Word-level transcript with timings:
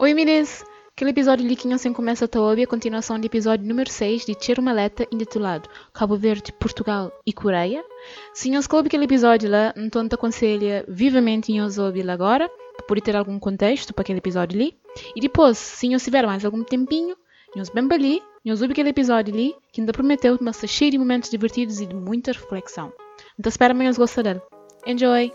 Oi 0.00 0.14
meninas! 0.14 0.64
Aquele 0.92 1.10
episódio 1.10 1.44
ali 1.44 1.56
que 1.56 1.76
sem 1.76 1.92
começa 1.92 2.30
a 2.32 2.40
ouvir 2.40 2.62
a 2.62 2.66
continuação 2.68 3.18
do 3.18 3.26
episódio 3.26 3.66
número 3.66 3.90
6 3.90 4.26
de 4.26 4.34
Tiro 4.36 4.62
Maleta 4.62 5.04
intitulado 5.10 5.68
Cabo 5.92 6.16
Verde, 6.16 6.52
Portugal 6.52 7.10
e 7.26 7.32
Coreia. 7.32 7.84
Se 8.32 8.48
não 8.48 8.62
se 8.62 8.68
coube 8.68 8.86
aquele 8.86 9.06
episódio 9.06 9.50
lá, 9.50 9.74
então 9.76 10.08
te 10.08 10.14
aconselho 10.14 10.84
vivamente 10.86 11.50
em 11.50 11.60
ouvir 11.60 12.08
agora, 12.08 12.48
para 12.76 12.86
poder 12.86 13.00
ter 13.00 13.16
algum 13.16 13.40
contexto 13.40 13.92
para 13.92 14.02
aquele 14.02 14.20
episódio 14.20 14.56
ali. 14.56 14.78
E 15.16 15.20
depois, 15.20 15.58
se 15.58 15.88
não 15.88 15.98
tiver 15.98 16.24
mais 16.24 16.44
algum 16.44 16.62
tempinho, 16.62 17.16
nós 17.56 17.68
bem 17.68 17.88
ali, 17.90 18.22
nós 18.44 18.62
ouve 18.62 18.70
aquele 18.70 18.90
episódio 18.90 19.34
ali, 19.34 19.52
que 19.72 19.80
ainda 19.80 19.92
prometeu 19.92 20.38
uma 20.40 20.52
cheio 20.52 20.92
de 20.92 20.98
momentos 20.98 21.28
divertidos 21.28 21.80
e 21.80 21.86
de 21.86 21.96
muita 21.96 22.30
reflexão. 22.30 22.92
Então 23.36 23.50
espero 23.50 23.74
amanhã 23.74 23.90
gostar 23.94 24.22
dele. 24.22 24.40
Enjoy! 24.86 25.32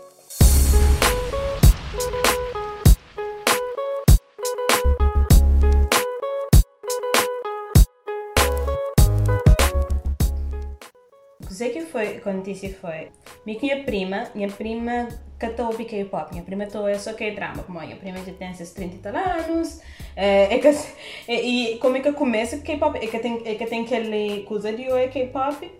Sei 11.64 11.70
que 11.72 11.80
foi, 11.82 12.20
a 12.24 12.32
notícia 12.32 12.74
foi, 12.74 13.08
minha 13.46 13.82
prima, 13.84 14.28
minha 14.34 14.48
prima 14.48 15.08
cantou 15.38 15.70
o 15.70 15.76
K-pop, 15.76 16.32
minha 16.32 16.44
prima 16.44 16.66
tô 16.66 16.86
é 16.86 16.98
só 16.98 17.14
K-drama, 17.14 17.62
como 17.62 17.80
minha 17.80 17.96
prima 17.96 18.18
já 18.18 18.32
tem 18.32 18.50
esses 18.50 18.72
30 18.72 19.08
anos, 19.08 19.80
é, 20.14 20.54
é 20.54 20.58
que, 20.58 20.68
é, 20.68 21.42
e 21.42 21.78
como 21.78 21.96
é 21.96 22.00
que 22.00 22.12
começa 22.12 22.58
K-pop, 22.58 22.98
é 22.98 23.06
que 23.06 23.18
tem, 23.18 23.42
é 23.46 23.54
que 23.54 23.66
tem 23.66 23.82
aquele 23.82 24.42
coisa 24.42 24.72
de 24.72 24.84
é 24.84 25.08
K-pop, 25.08 25.70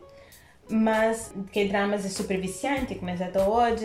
mas 0.70 1.34
K-dramas 1.52 2.06
é 2.06 2.08
super 2.08 2.40
viciante, 2.40 2.94
começa 2.94 3.26
até 3.26 3.42
hoje, 3.42 3.84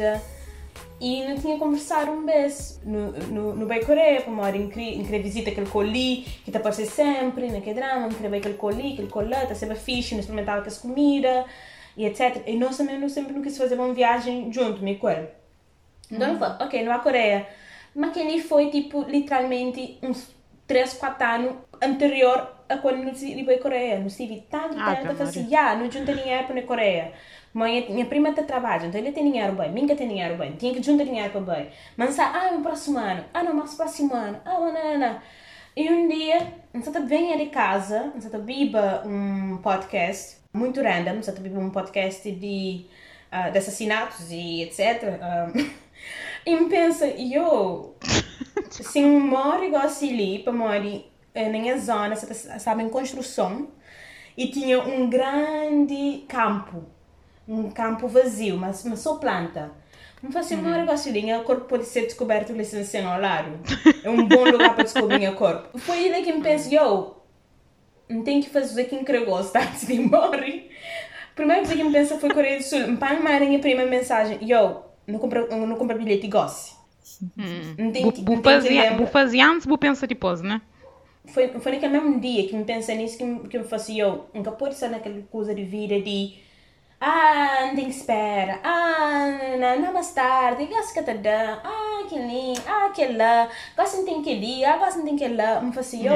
e 1.02 1.24
não 1.26 1.38
tinha 1.38 1.58
conversado 1.58 2.12
um 2.12 2.26
vez 2.26 2.80
no, 2.84 3.12
no, 3.12 3.56
no 3.56 3.66
Bay 3.66 3.84
Coreia, 3.84 4.22
para 4.22 4.32
uma 4.32 4.50
incrível 4.56 5.22
visita 5.22 5.50
aquele 5.50 5.68
coli 5.68 6.26
que 6.44 6.50
está 6.50 6.60
aparecendo 6.60 6.90
sempre 6.90 7.50
naquele 7.50 7.76
drama, 7.76 8.08
incrível 8.08 8.38
aquele 8.38 8.54
coli, 8.56 8.94
aquele 8.94 9.08
colã, 9.08 9.44
está 9.44 9.56
sempre 9.56 9.78
fixe, 9.78 10.14
não 10.14 10.20
experimentava 10.20 10.60
aquelas 10.60 10.78
comidas 10.78 11.46
e 12.00 12.06
etc. 12.06 12.44
E 12.48 12.56
nós 12.56 12.78
também 12.78 12.98
não 12.98 13.10
sempre 13.10 13.34
não 13.34 13.42
quis 13.42 13.58
fazer 13.58 13.76
uma 13.76 13.94
viagem 13.94 14.54
junto, 14.54 14.82
me 14.82 14.92
ele. 14.92 15.28
Então, 16.10 16.32
uhum. 16.32 16.40
falei, 16.40 16.66
ok, 16.66 16.84
não 16.86 16.94
há 16.94 17.00
Coreia. 17.00 17.46
Mas 17.94 18.14
que 18.14 18.20
ele 18.20 18.42
foi, 18.42 18.70
tipo, 18.70 19.04
literalmente 19.04 20.00
uns 20.02 20.34
3, 20.66 20.94
4 20.94 21.28
anos 21.28 21.56
anterior 21.84 22.56
a 22.70 22.78
quando 22.78 23.14
fui 23.14 23.44
para 23.44 23.56
a 23.56 23.60
Coreia. 23.60 24.00
Nós 24.00 24.14
estive 24.14 24.46
tanto 24.50 24.80
ah, 24.80 24.96
tempo, 24.96 25.10
eu 25.10 25.16
falei 25.16 25.30
assim, 25.30 25.50
já, 25.50 25.76
não 25.76 25.92
junta 25.92 26.14
dinheiro 26.16 26.48
para 26.48 26.60
a 26.60 26.64
Coreia. 26.64 27.12
Minha, 27.54 27.90
minha 27.90 28.06
prima 28.06 28.30
está 28.30 28.44
trabalhando, 28.44 28.86
então 28.86 29.02
ele 29.02 29.12
tem 29.12 29.26
dinheiro 29.26 29.54
bem, 29.54 29.70
minha 29.70 29.94
tem 29.94 30.08
dinheiro 30.08 30.38
bem, 30.38 30.54
tinha 30.54 30.74
que 30.74 30.82
juntar 30.82 31.04
dinheiro 31.04 31.32
para 31.32 31.42
bem. 31.42 31.70
Mas, 31.98 32.18
ah, 32.18 32.52
no 32.54 32.62
próximo 32.62 32.98
ano, 32.98 33.26
ah, 33.34 33.44
não, 33.44 33.54
mas 33.54 33.76
próximo 33.76 34.14
ano, 34.14 34.40
ah, 34.46 34.52
não, 34.52 34.72
não, 34.72 34.98
não. 34.98 35.22
E 35.76 35.90
um 35.90 36.08
dia, 36.08 36.54
nós 36.74 36.88
venha 37.08 37.38
de 37.38 37.48
casa, 37.48 38.14
nós 38.16 38.26
biba 38.42 39.04
um 39.06 39.58
podcast 39.58 40.39
muito 40.54 40.82
random, 40.82 41.22
só 41.22 41.32
tipo 41.32 41.48
um 41.58 41.70
podcast 41.70 42.32
de, 42.32 42.86
uh, 43.32 43.52
de 43.52 43.58
assassinatos 43.58 44.32
e 44.32 44.64
etc. 44.64 45.20
Um, 45.56 45.70
e 46.46 46.56
me 46.56 46.70
pensa, 46.70 47.08
eu, 47.08 47.96
se 48.70 49.04
um 49.04 49.20
moro 49.20 49.64
igual 49.64 49.84
ali, 49.84 50.40
para 50.40 50.54
morar 50.54 50.82
na 50.82 51.50
minha 51.50 51.78
zona, 51.78 52.14
estava 52.14 52.82
em 52.82 52.90
construção, 52.90 53.68
e 54.38 54.48
tinha 54.48 54.82
um 54.82 55.10
grande 55.10 56.24
campo, 56.28 56.86
um 57.48 57.70
campo 57.70 58.08
vazio, 58.08 58.58
mas, 58.58 58.84
mas 58.86 59.00
só 59.00 59.16
planta. 59.16 59.72
Não 60.22 60.32
faz 60.32 60.48
assim, 60.48 60.58
negócio 60.62 61.10
ali, 61.10 61.34
o 61.34 61.44
corpo 61.44 61.66
pode 61.66 61.86
ser 61.86 62.02
descoberto 62.02 62.52
licenciando 62.52 63.08
ao 63.08 63.22
lado. 63.22 63.58
É 64.04 64.10
um 64.10 64.28
bom 64.28 64.44
lugar 64.44 64.76
para 64.76 64.84
descobrir 64.84 65.28
o 65.30 65.36
corpo. 65.36 65.78
Foi 65.80 65.98
ele 66.06 66.22
que 66.22 66.34
me 66.34 66.42
pensou, 66.42 66.74
eu, 66.74 67.19
não 68.10 68.24
tenho 68.24 68.42
que 68.42 68.50
fazer 68.50 68.82
aqui 68.82 68.96
em 68.96 69.04
antes 69.60 69.86
de 69.86 69.94
ir 69.94 70.02
embora. 70.02 70.44
Primeiro 71.36 71.62
coisa 71.62 71.78
que 71.78 71.84
me 71.84 71.92
pensa 71.92 72.18
foi 72.18 72.34
Coreia 72.34 72.58
do 72.58 72.64
Sul. 72.64 72.88
Me 72.88 72.98
a 73.44 73.48
minha 73.48 73.60
primeira 73.60 73.90
mensagem, 73.90 74.40
yo, 74.42 74.82
não 75.08 75.20
compra, 75.20 75.48
não 75.48 75.76
compra 75.78 75.98
bilhete 75.98 76.26
e 76.26 76.30
goste. 76.30 76.76
Hum. 77.38 77.76
Não 77.78 77.92
tem 77.92 78.12
que 78.12 78.22
Vou 78.98 79.08
fazer 79.08 79.42
antes, 79.42 79.66
vou 79.66 79.78
pensar 79.78 80.08
depois, 80.08 80.42
né? 80.42 80.62
Foi, 81.28 81.48
foi 81.48 81.74
naquele 81.74 81.94
mesmo 81.94 82.20
dia 82.20 82.48
que 82.48 82.56
me 82.56 82.64
pensei 82.64 82.96
nisso 82.96 83.18
que, 83.18 83.24
me, 83.24 83.48
que 83.48 83.58
me 83.60 83.64
falei, 83.64 84.02
yo, 84.02 84.26
nunca 84.34 84.52
pode 84.52 84.76
ser 84.76 84.90
naquela 84.90 85.22
coisa 85.30 85.54
de 85.54 85.64
vida 85.64 86.02
de 86.02 86.40
ah, 87.02 87.68
não 87.68 87.76
tem 87.76 87.86
que 87.86 87.92
esperar. 87.92 88.60
Ah, 88.62 89.58
não, 89.58 89.82
não 89.82 89.94
mais 89.94 90.12
tarde. 90.12 90.66
Gosto 90.66 90.94
que 90.94 91.02
tá 91.02 91.62
Ah, 91.64 92.06
que 92.10 92.20
lindo. 92.20 92.62
Ah, 92.68 92.88
aquele 92.88 93.18
lá. 93.18 93.48
Gosto 93.78 93.98
não 93.98 94.06
tem 94.06 94.22
que 94.22 94.32
ir. 94.34 94.66
Ah, 94.66 94.78
gosto 94.78 94.98
não 94.98 95.06
tem 95.06 95.16
que 95.16 95.28
lá. 95.30 95.62
Me 95.62 95.72
faço 95.72 95.96
eu. 95.96 96.14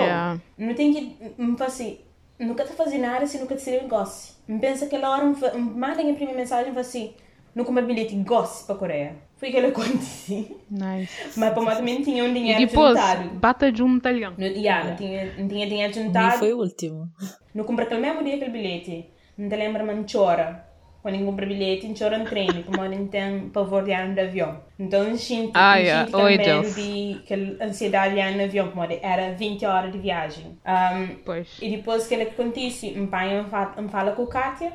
Não 0.58 0.74
tem 0.76 0.94
que. 0.94 1.34
Me 1.38 1.58
faço. 1.58 1.98
Nunca 2.38 2.66
tá 2.66 2.74
fazendo 2.74 3.02
nada 3.04 3.26
se 3.26 3.38
nunca 3.38 3.56
te 3.56 3.62
ser 3.62 3.88
gosto. 3.88 4.34
Me 4.46 4.60
pensa 4.60 4.88
que 4.88 4.96
hora 4.98 5.24
me 5.24 5.36
manda 5.62 6.02
a 6.02 6.14
primeira 6.14 6.34
mensagem 6.34 6.74
e 6.74 6.80
assim. 6.80 7.14
Não 7.56 7.64
como 7.64 7.82
bilhete 7.84 8.16
gosto 8.16 8.66
para 8.66 8.76
Coreia. 8.76 9.16
Foi 9.38 9.52
que 9.52 9.58
ele 9.58 9.68
aconteceu. 9.68 10.60
Nice. 10.70 11.14
Mas 11.40 11.54
para 11.54 11.76
também 11.76 12.02
tinha 12.02 12.24
um 12.24 12.34
dinheiro 12.34 12.62
e 12.62 12.66
depois, 12.66 12.98
juntado. 12.98 13.30
bata 13.36 13.74
junto 13.74 13.98
italiano. 13.98 14.36
Não, 14.40 14.48
yeah, 14.48 14.90
não, 14.90 14.96
tinha, 14.96 15.34
não 15.38 15.48
tinha 15.48 15.68
dinheiro 15.68 15.94
juntado. 15.94 16.30
Nem 16.30 16.40
foi 16.40 16.54
o 16.54 16.58
último. 16.58 17.10
Não 17.54 17.64
comprei 17.64 17.86
aquele 17.86 18.02
mesmo 18.02 18.24
dia 18.24 18.36
aquele 18.36 18.52
bilhete. 18.52 19.10
Não 19.38 19.48
te 19.48 19.56
lembra, 19.56 19.84
mas 19.84 20.12
chora 20.12 20.73
quando 21.04 21.16
eu 21.16 21.26
compro 21.26 21.46
bilhete, 21.46 21.86
em 21.86 21.94
trem, 21.94 22.64
como 22.66 22.88
não 22.88 23.08
tem 23.08 23.50
pavor 23.50 23.84
de 23.84 23.94
andar 23.94 24.14
de 24.14 24.20
avião. 24.22 24.62
Então, 24.80 25.16
sinto, 25.18 25.52
ah, 25.54 25.76
yeah. 25.76 26.10
também 26.10 26.38
de 26.38 27.20
aquela 27.22 27.66
ansiedade 27.66 28.16
de 28.16 28.22
andar 28.22 28.38
no 28.38 28.44
avião, 28.46 28.72
como 28.72 28.88
era 29.02 29.34
20 29.34 29.66
horas 29.66 29.92
de 29.92 29.98
viagem. 29.98 30.58
Um, 30.66 31.16
pois. 31.26 31.58
E 31.62 31.70
depois 31.70 32.08
que 32.08 32.14
ele 32.14 32.24
acontece, 32.24 32.92
meu 32.92 33.08
pai 33.08 33.44
me 33.44 33.50
fala, 33.50 33.82
me 33.82 33.90
fala 33.90 34.12
com 34.14 34.26
Kátia, 34.26 34.72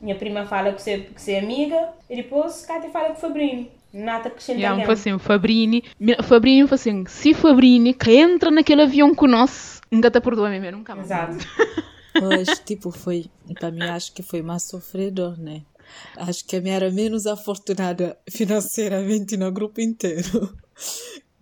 minha 0.00 0.16
prima 0.16 0.46
fala 0.46 0.72
que 0.72 0.80
você, 0.80 0.98
que 0.98 1.20
você 1.20 1.32
é 1.32 1.40
amiga, 1.40 1.90
e 2.08 2.16
depois 2.16 2.64
Kátia 2.64 2.88
fala 2.88 3.08
com 3.08 3.12
o 3.12 3.16
Fabrini. 3.16 3.70
Nada 3.92 4.30
que 4.30 4.52
yeah, 4.52 4.70
alguém. 4.70 4.90
assim, 4.90 5.18
Fabrini, 5.18 5.84
Fabrini 6.24 6.68
assim, 6.70 7.04
se 7.06 7.34
Fabrini 7.34 7.92
que 7.92 8.16
entra 8.16 8.50
naquele 8.50 8.82
avião 8.82 9.14
com 9.14 9.26
nós, 9.26 9.82
nunca 9.90 10.10
te 10.10 10.20
perdoa 10.20 10.48
mesmo, 10.48 10.78
nunca 10.78 10.94
mais. 10.94 11.06
Exato. 11.06 11.36
Pois, 12.18 12.58
tipo, 12.64 12.90
foi. 12.90 13.30
Para 13.58 13.70
mim, 13.70 13.86
acho 13.86 14.12
que 14.12 14.22
foi 14.22 14.42
mais 14.42 14.64
sofredor, 14.64 15.38
né? 15.38 15.62
Acho 16.16 16.44
que 16.44 16.56
a 16.56 16.60
minha 16.60 16.74
era 16.74 16.90
menos 16.90 17.26
afortunada 17.26 18.18
financeiramente 18.28 19.36
no 19.36 19.52
grupo 19.52 19.80
inteiro. 19.80 20.56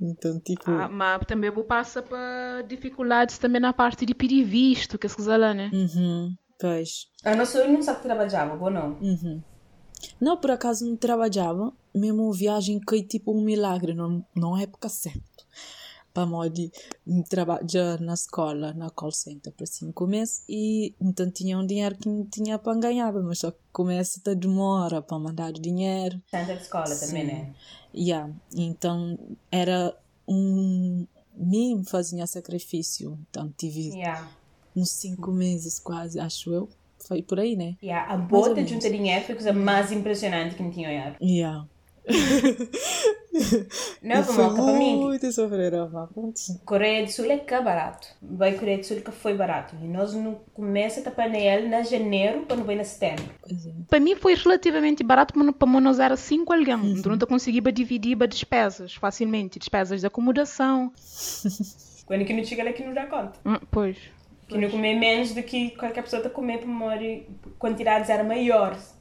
Então, 0.01 0.39
tipo. 0.41 0.71
Ah, 0.71 0.89
mas 0.89 1.23
também 1.27 1.51
vou 1.51 1.65
passar 1.65 2.03
para 2.03 2.63
dificuldades 2.63 3.39
também 3.39 3.61
na 3.61 3.73
parte 3.73 4.05
de 4.05 4.15
pedir 4.15 4.45
visto, 4.45 4.99
que 4.99 5.07
é 5.07 5.11
coisa 5.11 5.37
lá, 5.37 5.55
né? 5.55 5.71
Uhum, 5.73 6.35
pois. 6.61 7.09
A 7.25 7.35
nossa 7.35 7.67
não 7.67 7.81
sabe 7.81 7.99
que 7.99 8.05
trabalhava, 8.05 8.63
ou 8.63 8.71
não? 8.71 8.99
Uhum. 9.01 9.43
Não, 10.21 10.37
por 10.37 10.51
acaso 10.51 10.85
não 10.85 10.97
trabalhava. 10.97 11.73
Mesmo 11.95 12.31
viagem 12.33 12.81
que 12.81 13.03
tipo 13.05 13.33
um 13.33 13.45
milagre, 13.45 13.95
não, 13.95 14.27
não 14.35 14.59
é 14.59 14.65
época 14.65 14.89
certa 14.89 15.21
para 16.15 16.25
modo 16.25 16.71
trabalhar 17.29 18.01
na 18.01 18.15
escola, 18.15 18.73
na 18.73 18.89
call 18.89 19.11
center 19.11 19.53
para 19.53 19.67
cinco 19.67 20.07
meses 20.07 20.45
e 20.49 20.95
então 21.01 21.29
tinha 21.29 21.59
um 21.59 21.67
dinheiro 21.67 21.97
que 21.97 22.09
não 22.09 22.25
tinha 22.25 22.57
para 22.57 22.79
ganhar, 22.79 23.13
mas 23.13 23.41
só 23.41 23.51
que 23.51 23.59
começa 23.73 24.21
a 24.31 24.35
demora 24.35 25.03
para 25.03 25.19
mandar 25.19 25.53
dinheiro. 25.53 26.23
Center 26.31 26.57
escola 26.57 26.87
Sim. 26.87 27.07
também, 27.07 27.27
né? 27.27 27.55
Yeah. 27.93 28.33
Então 28.57 29.19
era 29.51 29.95
um 30.27 31.05
mim 31.37 31.83
fazia 31.85 32.27
sacrifício, 32.29 33.19
então 33.29 33.53
tive 33.59 33.89
yeah. 33.89 34.31
uns 34.77 34.91
cinco 34.91 35.33
meses 35.33 35.81
quase, 35.81 36.21
acho 36.21 36.55
eu. 36.55 36.69
Foi 37.07 37.23
por 37.23 37.41
aí, 37.41 37.57
né? 37.57 37.77
Yeah. 37.83 38.15
A 38.15 38.17
bota 38.17 38.63
de 38.63 38.73
juntar 38.73 38.89
dinheiro 38.89 39.25
foi 39.25 39.35
a 39.35 39.37
coisa 39.37 39.53
mais 39.53 39.91
impressionante 39.91 40.55
que 40.55 40.63
me 40.63 40.71
tinha 40.71 40.89
olhado. 40.89 41.17
Yeah. 41.21 41.69
Não, 44.03 44.23
foi 44.23 44.73
muito 44.73 45.33
sofreram, 45.33 46.09
Coreia 46.65 47.05
do 47.05 47.11
Sul 47.11 47.31
é 47.31 47.39
que 47.39 47.55
é 47.55 47.63
barato. 47.63 48.07
Vai 48.23 48.55
Coreia 48.55 48.79
do 48.79 48.85
Sul 48.85 49.01
que 49.01 49.11
foi 49.11 49.35
barato. 49.35 49.75
E 49.83 49.89
nós 49.89 50.13
não 50.15 50.35
começa 50.53 51.01
a 51.01 51.03
tapar 51.05 51.29
nele 51.29 51.69
na 51.69 51.83
janeiro 51.83 52.43
para 52.43 52.57
não 52.57 52.65
vai 52.65 52.77
na 52.77 52.85
setembro. 52.85 53.25
É. 53.49 53.55
Para 53.89 54.01
mim 54.01 54.15
foi 54.15 54.35
relativamente 54.35 55.03
barato, 55.03 55.33
mas 55.37 55.55
para 55.57 55.81
nós 55.81 55.99
era 55.99 56.17
5 56.17 56.53
alguém. 56.53 56.75
Uhum. 56.75 56.99
Então 56.99 57.17
não 57.17 57.27
conseguia 57.27 57.63
dividir 57.73 58.23
as 58.23 58.29
despesas 58.29 58.95
facilmente. 58.95 59.59
Despesas 59.59 60.01
de 60.01 60.07
acomodação. 60.07 60.93
Quando 62.07 62.25
que 62.25 62.35
não 62.35 62.45
chega 62.45 62.65
lá 62.65 62.73
que 62.73 62.85
não 62.85 62.93
dá 62.93 63.07
conta. 63.07 63.39
Hum, 63.47 63.59
pois. 63.71 63.97
Que 64.47 64.59
não 64.59 64.69
comer 64.69 64.95
menos 64.95 65.33
do 65.33 65.43
que 65.43 65.71
qualquer 65.71 66.03
pessoa 66.03 66.21
está 66.21 66.29
comer 66.29 66.59
para 66.59 66.69
quantidades 67.59 68.11
eram 68.11 68.27
maiores 68.27 68.95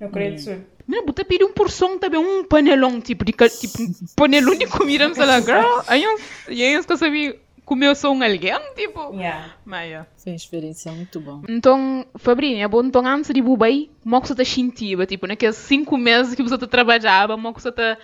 na 0.00 0.08
Coreia 0.08 0.30
do 0.30 0.36
hum. 0.36 0.38
Sul. 0.38 0.73
Mira, 0.86 1.02
puta 1.04 1.24
pedir 1.24 1.44
um 1.44 1.52
porção 1.52 1.98
também, 1.98 2.20
um 2.20 2.44
panelão, 2.44 3.00
tipo, 3.00 3.24
de, 3.24 3.32
tipo 3.32 3.82
um 3.82 3.92
panelão 4.14 4.54
de 4.54 4.66
comida, 4.66 5.12
sei 5.14 5.24
lá, 5.24 5.40
girl. 5.40 5.80
Aí 5.86 6.02
eu 6.02 6.84
que 6.84 6.96
sabia 6.96 7.40
comer 7.64 7.96
só 7.96 8.12
um 8.12 8.22
alguém, 8.22 8.52
tipo. 8.74 9.14
Yeah. 9.14 9.54
Mas, 9.64 9.88
yeah. 9.88 10.08
Foi 10.16 10.32
uma 10.32 10.36
experiência 10.36 10.92
muito 10.92 11.20
bom. 11.20 11.42
Então, 11.48 12.06
Fabrinha, 12.16 12.64
é 12.64 12.68
bom, 12.68 12.82
então 12.84 13.06
antes 13.06 13.32
de 13.32 13.40
bubai, 13.40 13.88
como 14.02 14.20
que 14.20 14.28
você 14.28 14.34
está 14.34 14.44
sentindo, 14.44 15.06
tipo, 15.06 15.26
naqueles 15.26 15.56
cinco 15.56 15.96
meses 15.96 16.34
que 16.34 16.42
você 16.42 16.58
trabalhava, 16.58 17.34
como 17.34 17.54
que 17.54 17.62
você 17.62 17.70
está 17.70 17.96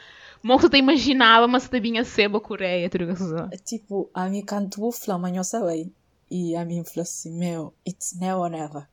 Moça 0.43 0.71
te 0.71 0.79
imaginava, 0.79 1.47
mas 1.47 1.69
te 1.69 1.79
vinha 1.81 2.03
seba 2.03 2.38
a 2.38 2.41
Coreia, 2.41 2.88
tudo 2.88 3.09
que 3.09 3.17
se 3.17 3.59
Tipo, 3.65 4.09
a 4.15 4.26
mim 4.26 4.43
canto 4.43 4.83
o 4.83 4.91
eu 5.35 5.44
sei. 5.44 5.93
E 6.31 6.56
a 6.56 6.65
mim 6.65 6.83
falou 6.85 7.03
assim, 7.03 7.37
meu, 7.37 7.75
it's 7.87 8.17
now 8.19 8.41
or 8.41 8.49
never. 8.49 8.87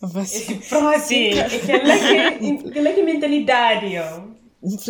Mas, 0.00 0.44
Pronto, 0.68 0.86
aquela 0.86 1.98
que, 1.98 2.68
aquela 2.68 2.92
que 2.92 3.02
mentalidade, 3.02 3.96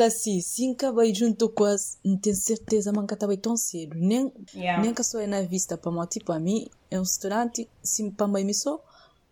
assim, 0.06 0.40
se 0.40 0.70
acabei 0.70 1.14
junto 1.14 1.48
com 1.48 1.64
as, 1.64 1.98
não 2.04 2.16
tenho 2.16 2.34
certeza, 2.34 2.92
mas 2.92 3.06
estava 3.10 3.36
tão 3.36 3.56
cedo. 3.56 3.96
Nem, 3.96 4.32
Yeah. 4.54 4.82
nem 4.82 4.92
que 4.92 5.02
sou 5.04 5.24
na 5.28 5.42
vista 5.42 5.78
para 5.78 5.92
mim, 5.92 6.06
tipo, 6.06 6.32
a 6.32 6.40
mim, 6.40 6.68
é 6.90 6.98
um 6.98 7.02
restaurante, 7.02 7.68
se 7.82 8.10
para 8.10 8.26
mim 8.26 8.52
sou, 8.52 8.82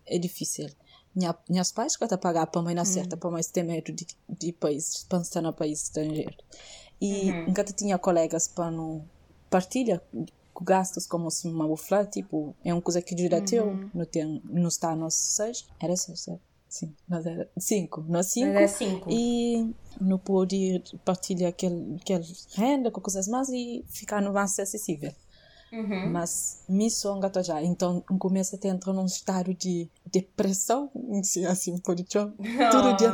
é 0.05 0.17
difícil. 0.17 0.69
Minha, 1.13 1.35
minhas 1.49 1.71
pais 1.71 1.97
que 1.97 2.17
pagar 2.17 2.47
para 2.47 2.61
mim 2.61 2.73
na 2.73 2.85
certa, 2.85 3.17
para 3.17 3.31
mim 3.31 3.41
ter 3.51 3.63
medo 3.63 3.91
de, 3.91 4.07
de 4.29 4.53
país, 4.53 5.05
para 5.09 5.21
estar 5.21 5.41
no 5.41 5.51
país 5.51 5.83
estrangeiro. 5.83 6.35
E 7.01 7.31
nunca 7.47 7.63
tinha 7.63 7.97
colegas 7.97 8.47
para 8.47 8.71
não 8.71 9.03
partilha 9.49 10.01
com 10.59 10.65
gastos 10.65 11.07
como 11.07 11.31
se 11.31 11.47
uma 11.47 11.65
bufla, 11.65 12.05
tipo, 12.05 12.53
é 12.65 12.73
uma 12.73 12.81
coisa 12.81 13.01
que 13.01 13.15
ajuda 13.15 13.41
teu, 13.41 13.89
não 13.93 14.05
tem, 14.05 14.41
não 14.43 14.67
está 14.67 14.93
nos 14.93 15.13
seis, 15.13 15.65
era 15.81 15.95
seis, 15.95 16.19
certo? 16.19 16.41
Sim, 16.67 16.93
nós 17.07 17.25
era 17.25 17.49
cinco, 17.57 18.05
nós 18.07 18.27
cinco. 18.27 18.53
Mas 18.53 18.63
é 18.63 18.67
cinco. 18.67 19.09
E 19.09 19.73
não 19.99 20.19
pôde 20.19 20.83
partilhar 21.05 21.49
aquele, 21.49 21.95
aquele 21.95 22.25
renda 22.53 22.91
com 22.91 23.01
coisas 23.01 23.27
mais 23.27 23.49
e 23.49 23.83
ficar 23.87 24.21
no 24.21 24.33
mais 24.33 24.59
acessível. 24.59 25.11
Uhum. 25.71 26.11
Mas 26.11 26.63
me 26.67 26.91
songa 26.91 27.31
já, 27.41 27.63
então 27.63 28.01
começa 28.19 28.59
a 28.61 28.67
entrar 28.67 28.91
num 28.91 29.05
estado 29.05 29.53
de 29.53 29.89
depressão, 30.11 30.91
assim, 31.19 31.45
assim 31.45 31.77
pode 31.77 32.03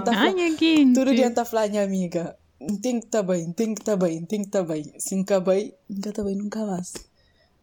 tá 0.03 0.13
falando, 0.13 0.53
aqui. 0.53 0.93
todo 0.93 1.15
dia 1.15 1.31
tá 1.31 1.45
falando, 1.45 1.71
minha 1.71 1.83
amiga, 1.83 2.35
tem 2.81 2.99
que 2.99 3.05
estar 3.05 3.23
bem, 3.23 3.51
tem 3.51 3.75
que 3.75 3.81
estar 3.81 3.97
bem, 3.97 4.25
tem 4.25 4.41
que 4.41 4.47
estar 4.47 4.63
bem. 4.63 4.91
Se 4.97 5.15
nunca 5.15 5.39
bem, 5.39 5.73
nunca 5.87 6.09
está 6.09 6.23
bem, 6.23 6.35
nunca 6.35 6.65
mais. 6.65 6.93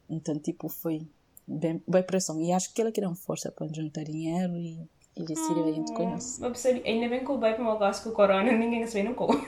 Então, 0.09 0.39
tipo, 0.39 0.69
foi 0.69 1.03
bem, 1.47 1.83
bem 1.87 2.03
pressão. 2.03 2.41
E 2.41 2.53
acho 2.53 2.73
que 2.75 2.81
ela 2.81 2.93
queria 2.93 3.13
força 3.15 3.51
para 3.51 3.67
juntar 3.73 4.05
dinheiro 4.05 4.55
e, 4.57 4.79
e 5.17 5.25
decidiu 5.25 5.65
a 5.67 5.73
gente 5.73 5.93
conhece. 5.93 6.43
Eu 6.43 6.51
percebi, 6.51 6.83
ainda 6.87 7.09
bem 7.09 7.25
que 7.25 7.31
o 7.31 7.39
bem 7.39 7.55
para 7.55 7.63
o 7.63 7.65
meu 7.67 7.79
gosto 7.79 8.05
com 8.05 8.11
o 8.11 8.13
corona, 8.13 8.53
ninguém 8.53 8.87
se 8.87 8.95
vê 8.95 9.03
no 9.03 9.15
cu. 9.15 9.27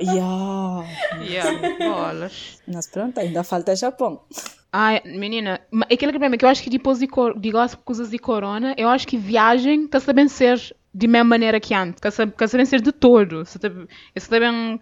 Yeah. 0.00 0.84
Yeah, 1.20 1.76
bolas. 1.78 2.60
Mas 2.66 2.86
pronto, 2.88 3.18
ainda 3.18 3.44
falta 3.44 3.76
Japão. 3.76 4.22
Ai, 4.72 5.00
menina, 5.04 5.60
aquele 5.82 6.10
problema 6.10 6.34
é 6.34 6.38
que 6.38 6.44
eu 6.44 6.48
acho 6.48 6.62
que 6.64 6.68
depois 6.70 6.98
de, 6.98 7.06
cor- 7.06 7.38
de 7.38 7.52
coisas 7.84 8.10
de 8.10 8.18
corona, 8.18 8.74
eu 8.76 8.88
acho 8.88 9.06
que 9.06 9.16
viagem 9.16 9.84
está 9.84 10.00
sabendo 10.00 10.28
ser 10.30 10.58
de 10.92 11.06
mesma 11.06 11.24
maneira 11.28 11.60
que 11.60 11.72
antes. 11.74 12.00
Está 12.04 12.10
sabendo 12.48 12.66
ser 12.66 12.80
de 12.80 12.90
todo. 12.90 13.44
Você 13.44 13.58
também 14.28 14.80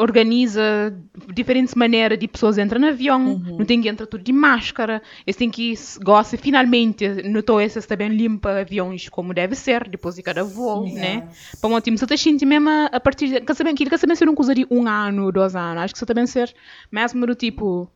organiza 0.00 0.92
diferentes 1.32 1.74
maneiras 1.74 2.18
de 2.18 2.26
pessoas 2.26 2.58
entrar 2.58 2.78
no 2.80 2.88
avião, 2.88 3.40
não 3.58 3.64
tem 3.64 3.80
que 3.80 3.88
entrar 3.88 4.06
tudo 4.06 4.24
de 4.24 4.32
máscara, 4.32 5.00
eles 5.26 5.36
têm 5.36 5.50
que 5.50 5.72
gosta 6.02 6.36
finalmente 6.36 7.08
notou 7.22 7.60
esses 7.60 7.86
também 7.86 8.08
limpa 8.08 8.60
aviões 8.60 9.08
como 9.08 9.32
deve 9.32 9.54
ser 9.54 9.88
depois 9.88 10.16
de 10.16 10.22
cada 10.22 10.42
voo, 10.42 10.82
né? 10.92 11.22
Para 11.60 11.70
um 11.70 11.80
time, 11.80 11.96
você 11.96 12.44
mesmo 12.44 12.68
a 12.70 13.00
partir 13.00 13.28
de, 13.28 13.40
quer 13.40 13.54
saber 13.54 13.70
aquilo, 13.70 13.90
quer 13.90 13.98
saber 13.98 14.14
uma 14.24 14.34
coisa 14.34 14.54
de 14.54 14.66
um 14.70 14.86
ano, 14.88 15.30
dois 15.30 15.54
anos, 15.54 15.84
acho 15.84 15.94
que 15.94 15.98
você 15.98 16.06
também 16.06 16.26
ser 16.26 16.52
mesmo 16.90 17.24
do 17.26 17.34
tipo 17.34 17.88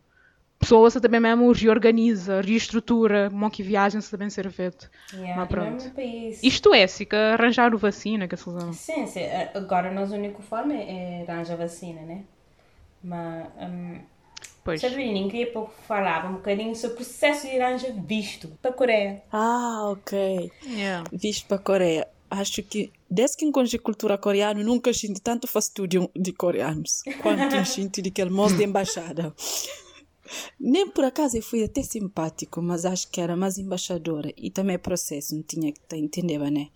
pessoas 0.62 0.94
também 0.94 1.20
mesmo 1.20 1.50
reorganiza, 1.52 2.40
reestrutura, 2.40 3.28
como 3.30 3.50
que 3.50 3.62
viagens 3.62 4.08
também 4.08 4.30
ser 4.30 4.50
feito. 4.50 4.88
Yeah, 5.12 5.36
Mas 5.36 5.44
é 5.44 5.48
pronto. 5.48 5.90
país. 5.90 6.40
Isto 6.42 6.72
é, 6.72 6.86
se 6.86 7.04
que 7.04 7.16
arranjar 7.16 7.74
o 7.74 7.78
vacina, 7.78 8.28
que 8.28 8.34
essas 8.34 8.76
Sim, 8.76 9.06
sim. 9.06 9.20
Agora, 9.54 9.92
nós 9.92 10.12
a 10.12 10.16
única 10.16 10.40
forma 10.42 10.72
é 10.74 11.24
arranjar 11.28 11.56
vacina, 11.56 12.00
né? 12.02 12.22
Mas, 13.02 13.48
um, 13.60 14.00
Pois. 14.64 14.80
sabe, 14.80 14.96
menino, 14.96 15.28
queria 15.28 15.52
pouco 15.52 15.72
falar 15.88 16.24
um 16.30 16.34
bocadinho 16.34 16.74
sobre 16.76 16.94
o 16.94 16.96
processo 16.96 17.48
de 17.48 17.60
arranjar 17.60 17.92
visto 18.06 18.48
para 18.62 18.70
a 18.70 18.74
Coreia. 18.74 19.22
Ah, 19.32 19.88
ok. 19.90 20.52
Yeah. 20.64 21.04
Visto 21.12 21.48
para 21.48 21.56
a 21.56 21.60
Coreia. 21.60 22.08
Acho 22.30 22.62
que 22.62 22.92
desde 23.10 23.36
que 23.36 23.44
encontrei 23.44 23.78
cultura 23.78 24.16
coreana, 24.16 24.62
nunca 24.62 24.90
senti 24.94 25.20
tanto 25.20 25.46
fastidio 25.46 26.10
de 26.16 26.32
coreanos 26.32 27.02
quanto 27.20 27.52
senti 27.66 28.00
de 28.00 28.08
aquele 28.08 28.30
moço 28.30 28.56
de 28.56 28.64
embaixada. 28.64 29.34
Nem 30.58 30.88
por 30.88 31.04
acaso 31.04 31.36
eu 31.36 31.42
fui 31.42 31.62
até 31.62 31.82
simpático, 31.82 32.62
mas 32.62 32.84
acho 32.84 33.10
que 33.10 33.20
era 33.20 33.36
mais 33.36 33.58
embaixadora. 33.58 34.32
E 34.36 34.50
também 34.50 34.74
é 34.74 34.78
processo, 34.78 35.34
não 35.34 35.42
tinha 35.42 35.72
que 35.72 35.80
tá, 35.80 35.96
entender, 35.96 36.38
né? 36.50 36.70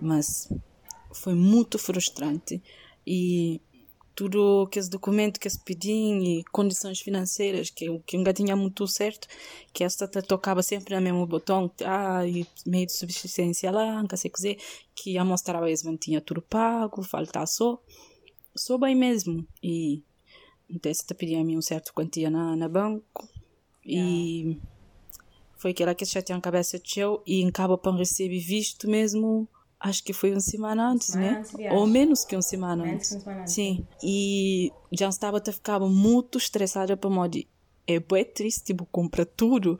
Mas 0.00 0.48
foi 1.12 1.34
muito 1.34 1.78
frustrante. 1.78 2.62
E 3.06 3.60
tudo 4.14 4.68
que 4.68 4.78
esse 4.78 4.88
documento 4.88 5.40
que 5.40 5.50
se 5.50 5.58
pediam 5.58 6.22
e 6.22 6.44
condições 6.52 7.00
financeiras 7.00 7.70
que 7.70 7.90
o 7.90 8.00
que 8.00 8.16
nunca 8.16 8.32
tinha 8.32 8.54
muito 8.54 8.86
certo 8.86 9.26
que 9.72 9.82
esta 9.82 10.06
tocava 10.22 10.62
sempre 10.62 10.94
no 10.94 11.02
mesmo 11.02 11.26
botão 11.26 11.70
ah 11.84 12.24
e 12.26 12.46
meio 12.64 12.86
de 12.86 12.92
subsistência 12.92 13.72
lá 13.72 14.00
nunca 14.00 14.16
sei 14.16 14.30
dizer 14.30 14.56
que 14.94 15.18
a 15.18 15.24
mostrava 15.24 15.66
eles 15.66 15.82
não 15.82 15.96
tinha 15.96 16.20
tudo 16.20 16.40
pago 16.40 17.02
falta 17.02 17.44
só 17.46 17.82
só 18.54 18.78
bem 18.78 18.94
mesmo 18.94 19.44
e 19.60 20.00
então 20.74 20.90
esta 20.90 21.14
pedia 21.14 21.40
a 21.40 21.44
mim 21.44 21.56
um 21.56 21.62
certo 21.62 21.92
quantia 21.92 22.30
na, 22.30 22.56
na 22.56 22.68
banco 22.68 23.28
e 23.84 24.58
foi 25.56 25.70
aquela 25.70 25.94
que 25.94 26.04
já 26.04 26.22
tinha 26.22 26.36
a 26.36 26.40
cabeça 26.40 26.78
de 26.78 27.00
eu 27.00 27.22
e 27.26 27.44
acaba 27.46 27.78
para 27.78 27.96
receber 27.96 28.40
visto 28.40 28.88
mesmo 28.88 29.48
acho 29.78 30.02
que 30.02 30.12
foi 30.12 30.30
uma 30.30 30.40
semana 30.40 30.90
antes 30.90 31.08
semana 31.08 31.30
né? 31.32 31.38
antes 31.38 31.54
ou 31.72 31.86
menos 31.86 32.24
que 32.24 32.34
uma 32.34 32.42
semana 32.42 32.84
Menos 32.84 32.96
antes. 32.96 33.12
uma 33.12 33.20
semana 33.20 33.40
antes. 33.42 33.54
Sim, 33.54 33.86
e 34.02 34.72
já 34.92 35.08
estava 35.08 35.38
a 35.38 35.52
ficar 35.52 35.80
muito 35.80 36.38
estressada 36.38 36.96
para 36.96 37.10
modo 37.10 37.38
é 37.86 38.00
bem 38.00 38.24
triste, 38.24 38.64
tipo, 38.64 38.86
compra 38.86 39.26
tudo 39.26 39.78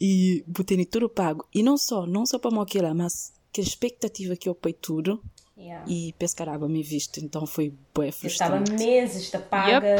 e 0.00 0.44
botei 0.46 0.84
tudo 0.84 1.08
pago. 1.08 1.46
E 1.54 1.62
não 1.62 1.76
só, 1.76 2.06
não 2.06 2.26
só 2.26 2.38
para 2.38 2.60
aquilo, 2.60 2.94
mas 2.94 3.32
que 3.52 3.60
a 3.60 3.64
expectativa 3.64 4.36
que 4.36 4.48
eu 4.48 4.54
pei 4.54 4.72
tudo 4.72 5.22
Yeah. 5.58 5.84
e 5.88 6.14
pescar 6.18 6.48
água 6.48 6.68
me 6.68 6.82
visto, 6.84 7.18
então 7.18 7.44
foi 7.46 7.70
bem 7.96 8.12
Eu 8.22 8.28
estava 8.28 8.58
frustrante. 8.58 8.72
meses 8.84 9.30
da 9.30 9.40
paga. 9.40 9.96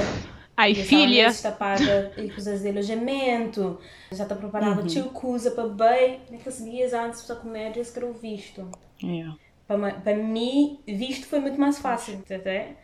Ai, 0.56 0.74
filha. 0.74 1.26
meses 1.26 1.42
da 1.42 1.50
paga 1.52 2.12
e 2.16 2.30
coisas 2.30 2.62
de 2.62 2.68
alojamento. 2.68 3.78
Já 4.12 4.24
te 4.24 4.34
preparava 4.34 4.80
Uhum. 4.80 4.86
tio 4.86 5.04
coisa 5.06 5.50
para 5.50 5.68
bem. 5.68 6.20
Naqueles 6.30 6.64
dias 6.64 6.92
antes 6.92 7.22
para 7.22 7.36
comer, 7.36 7.76
esse 7.76 7.92
que 7.92 7.98
era 7.98 8.06
o 8.06 8.12
visto. 8.12 8.68
Yeah. 9.02 9.36
Para, 9.66 9.92
para 9.92 10.16
mim, 10.16 10.78
visto 10.86 11.26
foi 11.26 11.40
muito 11.40 11.60
mais 11.60 11.78
fácil, 11.78 12.20
até? 12.24 12.76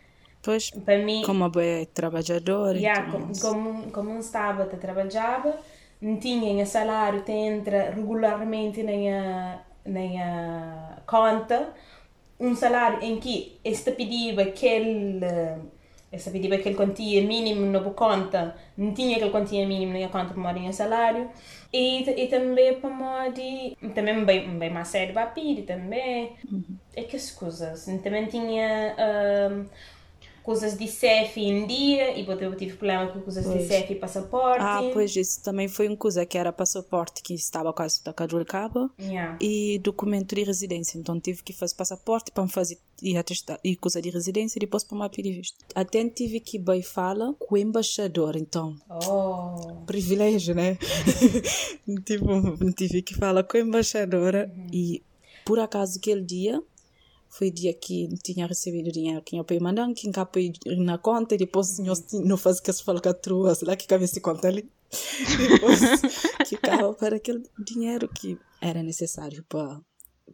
Pois, 0.43 0.69
Para 0.69 0.99
mim, 0.99 1.23
como 1.25 1.39
uma 1.39 1.49
boa 1.49 1.85
trabalhadora, 1.93 2.77
yeah, 2.77 3.07
então, 3.07 3.21
como, 3.21 3.39
como, 3.73 3.91
como 3.91 4.09
não 4.11 4.19
estava, 4.19 4.63
a 4.63 4.67
trabalhava, 4.67 5.57
não 5.99 6.17
tinha 6.17 6.65
salário, 6.67 7.21
te 7.23 7.31
entra 7.31 7.89
regularmente 7.89 8.83
na 8.83 8.91
minha 9.85 11.01
conta, 11.07 11.73
um 12.39 12.55
salário 12.55 13.01
em 13.01 13.19
que 13.19 13.59
este 13.63 13.91
pedia 13.91 14.41
aquele 14.41 15.19
esse 16.15 16.31
pedia 16.31 16.55
aquele 16.55 16.75
quantia 16.75 17.21
mínimo 17.21 17.65
na 17.65 17.79
conta, 17.91 18.55
não 18.77 18.93
tinha 18.93 19.17
aquele 19.17 19.31
quantia 19.31 19.67
mínimo 19.67 19.99
na 19.99 20.07
conta 20.07 20.33
para 20.33 20.41
morar 20.41 20.73
salário, 20.73 21.29
e, 21.73 22.09
e 22.09 22.27
também 22.27 22.79
para 22.79 22.89
morar 22.89 23.33
também 23.93 24.23
bem, 24.23 24.57
bem 24.57 24.69
mais 24.69 24.87
sério 24.87 25.13
para 25.13 25.27
pedir 25.27 25.63
também, 25.63 26.33
é 26.95 27.03
que 27.03 27.15
as 27.17 27.31
coisas, 27.31 27.85
também 28.03 28.27
tinha 28.27 28.95
ah, 28.97 29.65
coisas 30.45 30.77
de 30.77 30.87
CEF 30.87 31.39
em 31.41 31.65
dia, 31.65 32.15
e 32.15 32.23
eu 32.43 32.55
tive 32.55 32.73
problema 32.77 33.11
com 33.11 33.19
coisas 33.19 33.43
de 33.43 33.49
Pois. 33.49 33.67
CEF 33.67 33.93
e 33.93 33.95
passaporte. 33.95 34.61
Ah, 34.61 34.79
pois 34.93 35.15
isso 35.15 35.41
também 35.43 35.67
foi 35.67 35.87
uma 35.87 35.97
coisa 35.97 36.23
que 36.23 36.37
era 36.37 36.53
passaporte 36.53 37.23
que 37.23 37.33
estava 37.33 37.73
quase 37.73 38.03
da 38.03 38.13
cabo 38.45 38.91
Yeah. 38.99 39.39
e 39.41 39.79
documento 39.79 40.35
de 40.35 40.43
residência. 40.43 40.99
Então 40.99 41.19
tive 41.19 41.41
que 41.41 41.51
fazer 41.51 41.73
passaporte 41.75 42.31
para 42.31 42.43
me 42.43 42.49
fazer 42.51 42.77
e 43.01 43.17
atestar 43.17 43.59
e 43.63 43.75
coisa 43.75 43.99
de 43.99 44.09
residência 44.11 44.59
e 44.59 44.61
depois 44.61 44.83
para 44.83 44.97
me 44.99 45.09
pedir 45.09 45.33
visto. 45.33 45.57
Até 45.73 46.07
tive 46.07 46.39
que 46.39 46.57
ir 46.57 46.83
fala 46.83 47.33
com 47.39 47.55
o 47.55 47.57
embaixador, 47.57 48.37
então 48.37 48.75
Oh. 48.87 49.83
privilégio, 49.87 50.53
né? 50.53 50.77
tipo, 52.05 52.25
tive 52.73 53.01
que 53.01 53.15
falar 53.15 53.43
com 53.43 53.57
a 53.57 53.61
embaixadora 53.61 54.53
e 54.71 55.01
por 55.43 55.59
acaso 55.59 55.97
aquele 55.97 56.21
dia 56.21 56.61
foi 57.37 57.51
dia 57.51 57.73
que 57.73 58.07
tinha 58.23 58.47
recebido 58.47 58.91
dinheiro 58.91 59.21
que 59.21 59.35
eu 59.37 59.43
peguei 59.43 59.61
mandando, 59.61 59.93
que 59.93 60.07
encapei 60.07 60.53
na 60.77 60.97
conta 60.97 61.35
e 61.35 61.37
depois 61.37 61.69
o 61.71 61.75
senhor 61.75 61.97
não 62.25 62.37
faz 62.37 62.59
que 62.59 62.71
se 62.71 62.83
fala 62.83 63.01
com 63.01 63.09
a 63.09 63.13
trua, 63.13 63.53
lá 63.63 63.75
que 63.75 63.87
cabe 63.87 64.05
esse 64.05 64.21
conta 64.21 64.47
ali. 64.47 64.69
Depois 65.37 65.79
ficava 66.47 66.93
para 66.93 67.15
aquele 67.17 67.43
dinheiro 67.59 68.07
que 68.07 68.37
era 68.61 68.81
necessário 68.83 69.43
para 69.49 69.79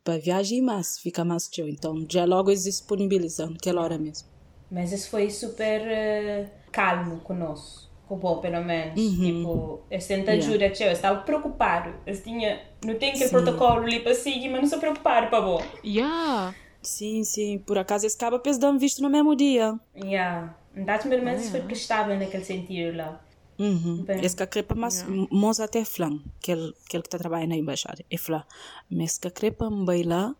para 0.03 0.17
viagem, 0.19 0.61
mas 0.61 0.99
fica 0.99 1.23
mais 1.23 1.47
teu. 1.47 1.67
Então 1.67 2.05
já 2.09 2.25
logo 2.25 2.49
eles 2.49 2.63
disponibilizando 2.65 3.55
aquela 3.55 3.81
hora 3.81 3.97
mesmo. 3.97 4.27
Mas 4.69 4.91
isso 4.91 5.09
foi 5.09 5.29
super 5.29 5.81
eh, 5.81 6.49
calmo 6.71 7.19
conosco. 7.21 7.89
Com 8.07 8.15
o 8.15 8.17
bom, 8.17 8.39
pelo 8.39 8.63
menos. 8.63 8.95
Tipo, 8.99 9.81
eles 9.89 10.05
tentam 10.05 10.33
Yeah. 10.33 10.47
ajuda, 10.49 10.69
tio. 10.69 10.85
Eu 10.87 10.91
estava 10.91 11.21
preocupado. 11.21 11.93
Eles 12.05 12.21
tinha, 12.23 12.61
não 12.85 12.95
tem 12.95 13.09
aquele 13.11 13.25
Sim. 13.25 13.31
protocolo 13.31 13.81
ali 13.83 13.99
para 14.01 14.13
seguir, 14.13 14.49
mas 14.49 14.61
não 14.61 14.69
sou 14.69 14.79
preocupado, 14.79 15.29
para 15.29 15.41
bom. 15.41 15.61
Yeah. 15.83 16.53
Sim, 16.81 17.23
sim. 17.23 17.59
Por 17.59 17.77
acaso 17.77 18.05
esse 18.05 18.17
cabo 18.17 18.41
dão 18.59 18.77
visto 18.77 19.01
no 19.01 19.09
mesmo 19.09 19.35
dia. 19.35 19.79
Yeah. 19.95 20.55
Pelo 20.73 21.23
menos 21.23 21.49
foi 21.49 21.61
prestável 21.61 22.17
naquele 22.17 22.43
sentido 22.43 22.97
lá. 22.97 23.21
Uhum. 23.59 24.03
Bem. 24.03 24.25
Esse 24.25 24.35
que 24.35 24.47
crepa, 24.47 24.73
mas 24.73 25.05
mos 25.29 25.59
até 25.59 25.85
flan, 25.85 26.19
que 26.39 26.51
ele 26.51 26.73
que 26.89 26.95
ele 26.97 27.03
que 27.03 27.07
está 27.07 27.19
trabalhando 27.19 27.49
na 27.49 27.57
embaixada, 27.57 28.03
é 28.09 28.17
flan. 28.17 28.43
Mas 28.89 29.17
que 29.17 29.29
crepa 29.29 29.69
me 29.69 30.03
lá 30.03 30.35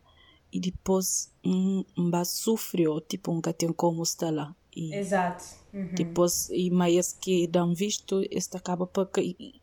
e 0.52 0.60
depois 0.60 1.32
um 1.46 1.84
um 1.98 2.26
sofreu, 2.26 3.00
tipo 3.02 3.32
um 3.32 3.42
que 3.42 3.54
tem 3.54 3.72
como 3.72 4.02
está 4.02 4.32
lá. 4.32 4.56
E 4.76 4.96
Exato. 4.96 5.44
Uhum. 5.74 5.90
depois 5.94 6.50
e 6.50 6.70
mais 6.70 7.14
que 7.14 7.48
dão 7.48 7.74
visto, 7.74 8.22
este 8.30 8.58
acaba 8.58 8.86
por 8.86 9.10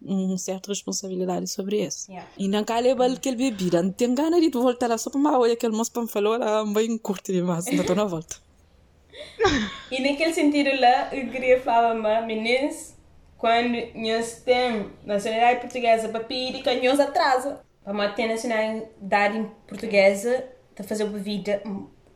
uma 0.03 0.38
certa 0.38 0.71
responsabilidade 0.71 1.47
sobre 1.49 1.85
isso. 1.85 2.11
Yeah. 2.11 2.29
E 2.38 2.49
não 2.49 2.65
quer 2.65 2.81
levar 2.81 3.11
aquele 3.11 3.37
bebida, 3.37 3.83
não 3.83 3.93
tem 3.93 4.15
ganas 4.15 4.41
de 4.41 4.50
voltar 4.50 4.87
lá 4.87 4.97
só 4.97 5.11
para 5.11 5.19
uma 5.19 5.38
olha 5.38 5.53
aquele 5.53 5.77
moço 5.77 5.93
para 5.93 6.03
me 6.03 6.09
falou, 6.09 6.38
lá 6.38 6.65
bem 6.65 6.97
curto 6.99 7.33
demais, 7.33 7.67
não 7.67 7.81
estou 7.81 7.97
na 7.97 8.05
volta. 8.05 8.37
E 9.91 10.03
naquele 10.03 10.35
sentido 10.35 10.71
lá, 10.79 11.15
eu 11.15 11.31
queria 11.31 11.61
falar, 11.61 11.95
mas 11.95 12.25
meninos, 12.27 12.95
quando 13.38 13.77
nós 13.95 14.43
temos 14.45 14.93
nacionalidade 15.05 15.61
portuguesa 15.61 16.09
para 16.11 16.21
pedir 16.21 16.62
que 16.62 16.87
nós 16.87 17.00
atrasa. 17.00 17.61
Para 17.83 17.95
manter 17.95 18.25
a 18.25 18.29
nacionalidade 18.29 19.50
portuguesa, 19.67 20.45
de 20.77 20.83
fazer 20.83 21.05
uma 21.05 21.19
vida 21.19 21.62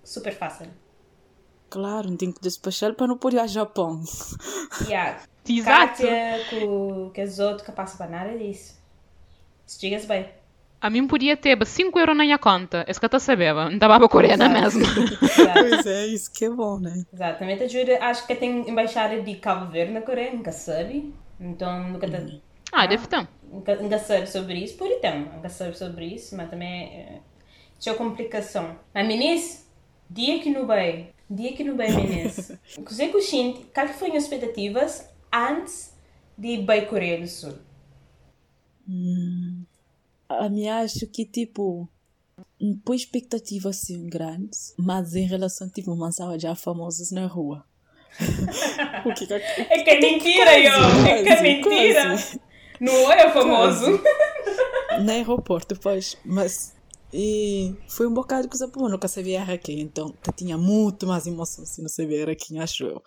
super 0.05 0.35
fácil. 0.35 0.67
Claro, 1.73 2.11
não 2.11 2.19
tem 2.19 2.31
que 2.31 2.39
despachar 2.39 2.93
para 2.93 3.07
não 3.07 3.17
poder 3.17 3.39
ir 3.39 3.41
ao 3.41 3.49
Japão. 3.49 4.03
Yeah. 4.87 5.23
Exato. 5.49 6.03
Kátia, 6.03 6.45
que, 6.51 7.11
que 7.15 7.23
os 7.23 7.39
outros 7.39 7.63
que 7.67 7.73
passam 7.73 7.97
para 7.97 8.11
nada 8.11 8.37
disso. 8.37 8.79
Se 9.65 9.81
digas 9.81 10.05
bem. 10.05 10.29
A 10.83 10.91
mim 10.91 11.07
podia 11.07 11.35
ter 11.35 11.57
5 11.65 11.99
euros 11.99 12.15
na 12.15 12.25
minha 12.25 12.39
conta. 12.39 12.85
Esse 12.87 13.01
que 13.01 13.07
eu 13.07 13.09
estou 13.09 13.17
a 13.17 13.21
saber, 13.21 13.55
não 13.55 13.71
estava 13.73 13.99
para 13.99 14.09
coreana 14.09 14.51
mesmo. 14.51 14.83
Pois 15.55 15.87
é, 15.87 16.07
isso 16.09 16.31
que 16.31 16.45
é 16.45 16.51
bom, 16.51 16.79
né? 16.79 17.07
Exatamente, 17.11 17.63
ajuda. 17.63 17.99
Acho 18.05 18.27
que 18.27 18.35
tem 18.35 18.69
embaixada 18.69 19.23
de 19.23 19.35
Cabo 19.37 19.71
Verde 19.71 19.95
na 19.95 20.03
Coreia, 20.03 20.33
nunca 20.35 20.53
sabe. 20.53 21.15
Então, 21.41 21.89
nunca, 21.89 22.07
tá, 22.11 22.19
Ah, 22.71 22.87
deve 22.87 23.07
ter. 23.07 23.27
nunca, 23.51 23.77
nunca 23.77 23.99
sabe 23.99 24.27
sobre 24.27 24.59
isso. 24.63 24.77
Por 24.77 24.89
então, 24.89 25.21
nunca 25.21 25.49
sabe 25.49 25.79
sobre 25.79 26.05
isso, 26.05 26.37
mas 26.37 26.51
também 26.51 26.69
é, 26.71 27.21
é 27.87 27.95
complicação. 27.95 28.77
Mas, 28.93 29.07
meninas, 29.07 29.67
dia 30.11 30.39
que 30.41 30.51
não 30.51 30.67
vai, 30.67 31.11
dia 31.35 31.53
que 31.53 31.65
não 31.65 31.77
vai, 31.77 31.91
meninas. 31.91 32.53
Cosé 32.85 33.09
Cuxinte, 33.09 33.67
qual 33.75 33.89
foram 33.89 34.17
as 34.17 34.25
expectativas 34.25 35.09
antes 35.33 35.93
de 36.37 36.49
ir 36.49 36.67
para 36.67 36.83
a 36.83 36.87
Coreia 36.87 37.21
do 37.21 37.29
Sul? 37.29 37.55
A 40.29 40.49
mim 40.49 40.69
acho 40.69 41.07
que, 41.07 41.25
tipo, 41.25 41.89
não 42.61 42.77
põe 42.79 42.97
expectativa 42.97 43.71
assim 43.71 44.07
grandes, 44.09 44.75
mas 44.79 45.15
em 45.15 45.27
relação, 45.27 45.69
tipo, 45.69 45.95
mansava 45.95 46.39
já 46.39 46.55
famosos 46.55 47.11
na 47.11 47.27
rua. 47.27 47.65
o 49.07 49.15
que 49.15 49.27
que 49.27 49.35
É 49.35 49.83
que 49.83 49.91
é 49.91 50.01
mentira, 50.01 50.59
eu! 50.59 50.73
É 51.07 51.23
que 51.23 51.29
é 51.29 51.37
quase, 51.37 51.43
mentira! 51.43 52.03
quase. 52.09 52.41
Não 52.81 53.13
é 53.13 53.31
famoso? 53.33 54.01
no 55.01 55.11
aeroporto, 55.11 55.79
pois, 55.81 56.17
mas 56.25 56.75
e 57.13 57.77
foi 57.89 58.07
um 58.07 58.15
bocado 58.15 58.45
de 58.45 58.49
coisa 58.49 58.67
boa, 58.67 58.89
nunca 58.89 59.07
sabia 59.09 59.43
aqui, 59.43 59.81
então 59.81 60.15
tinha 60.35 60.57
muito 60.57 61.07
mais 61.07 61.27
emoção 61.27 61.67
se 61.67 61.83
não 61.83 61.89
sabia 61.89 62.25
aqui, 62.31 62.59
acho 62.59 62.85
eu. 62.85 63.03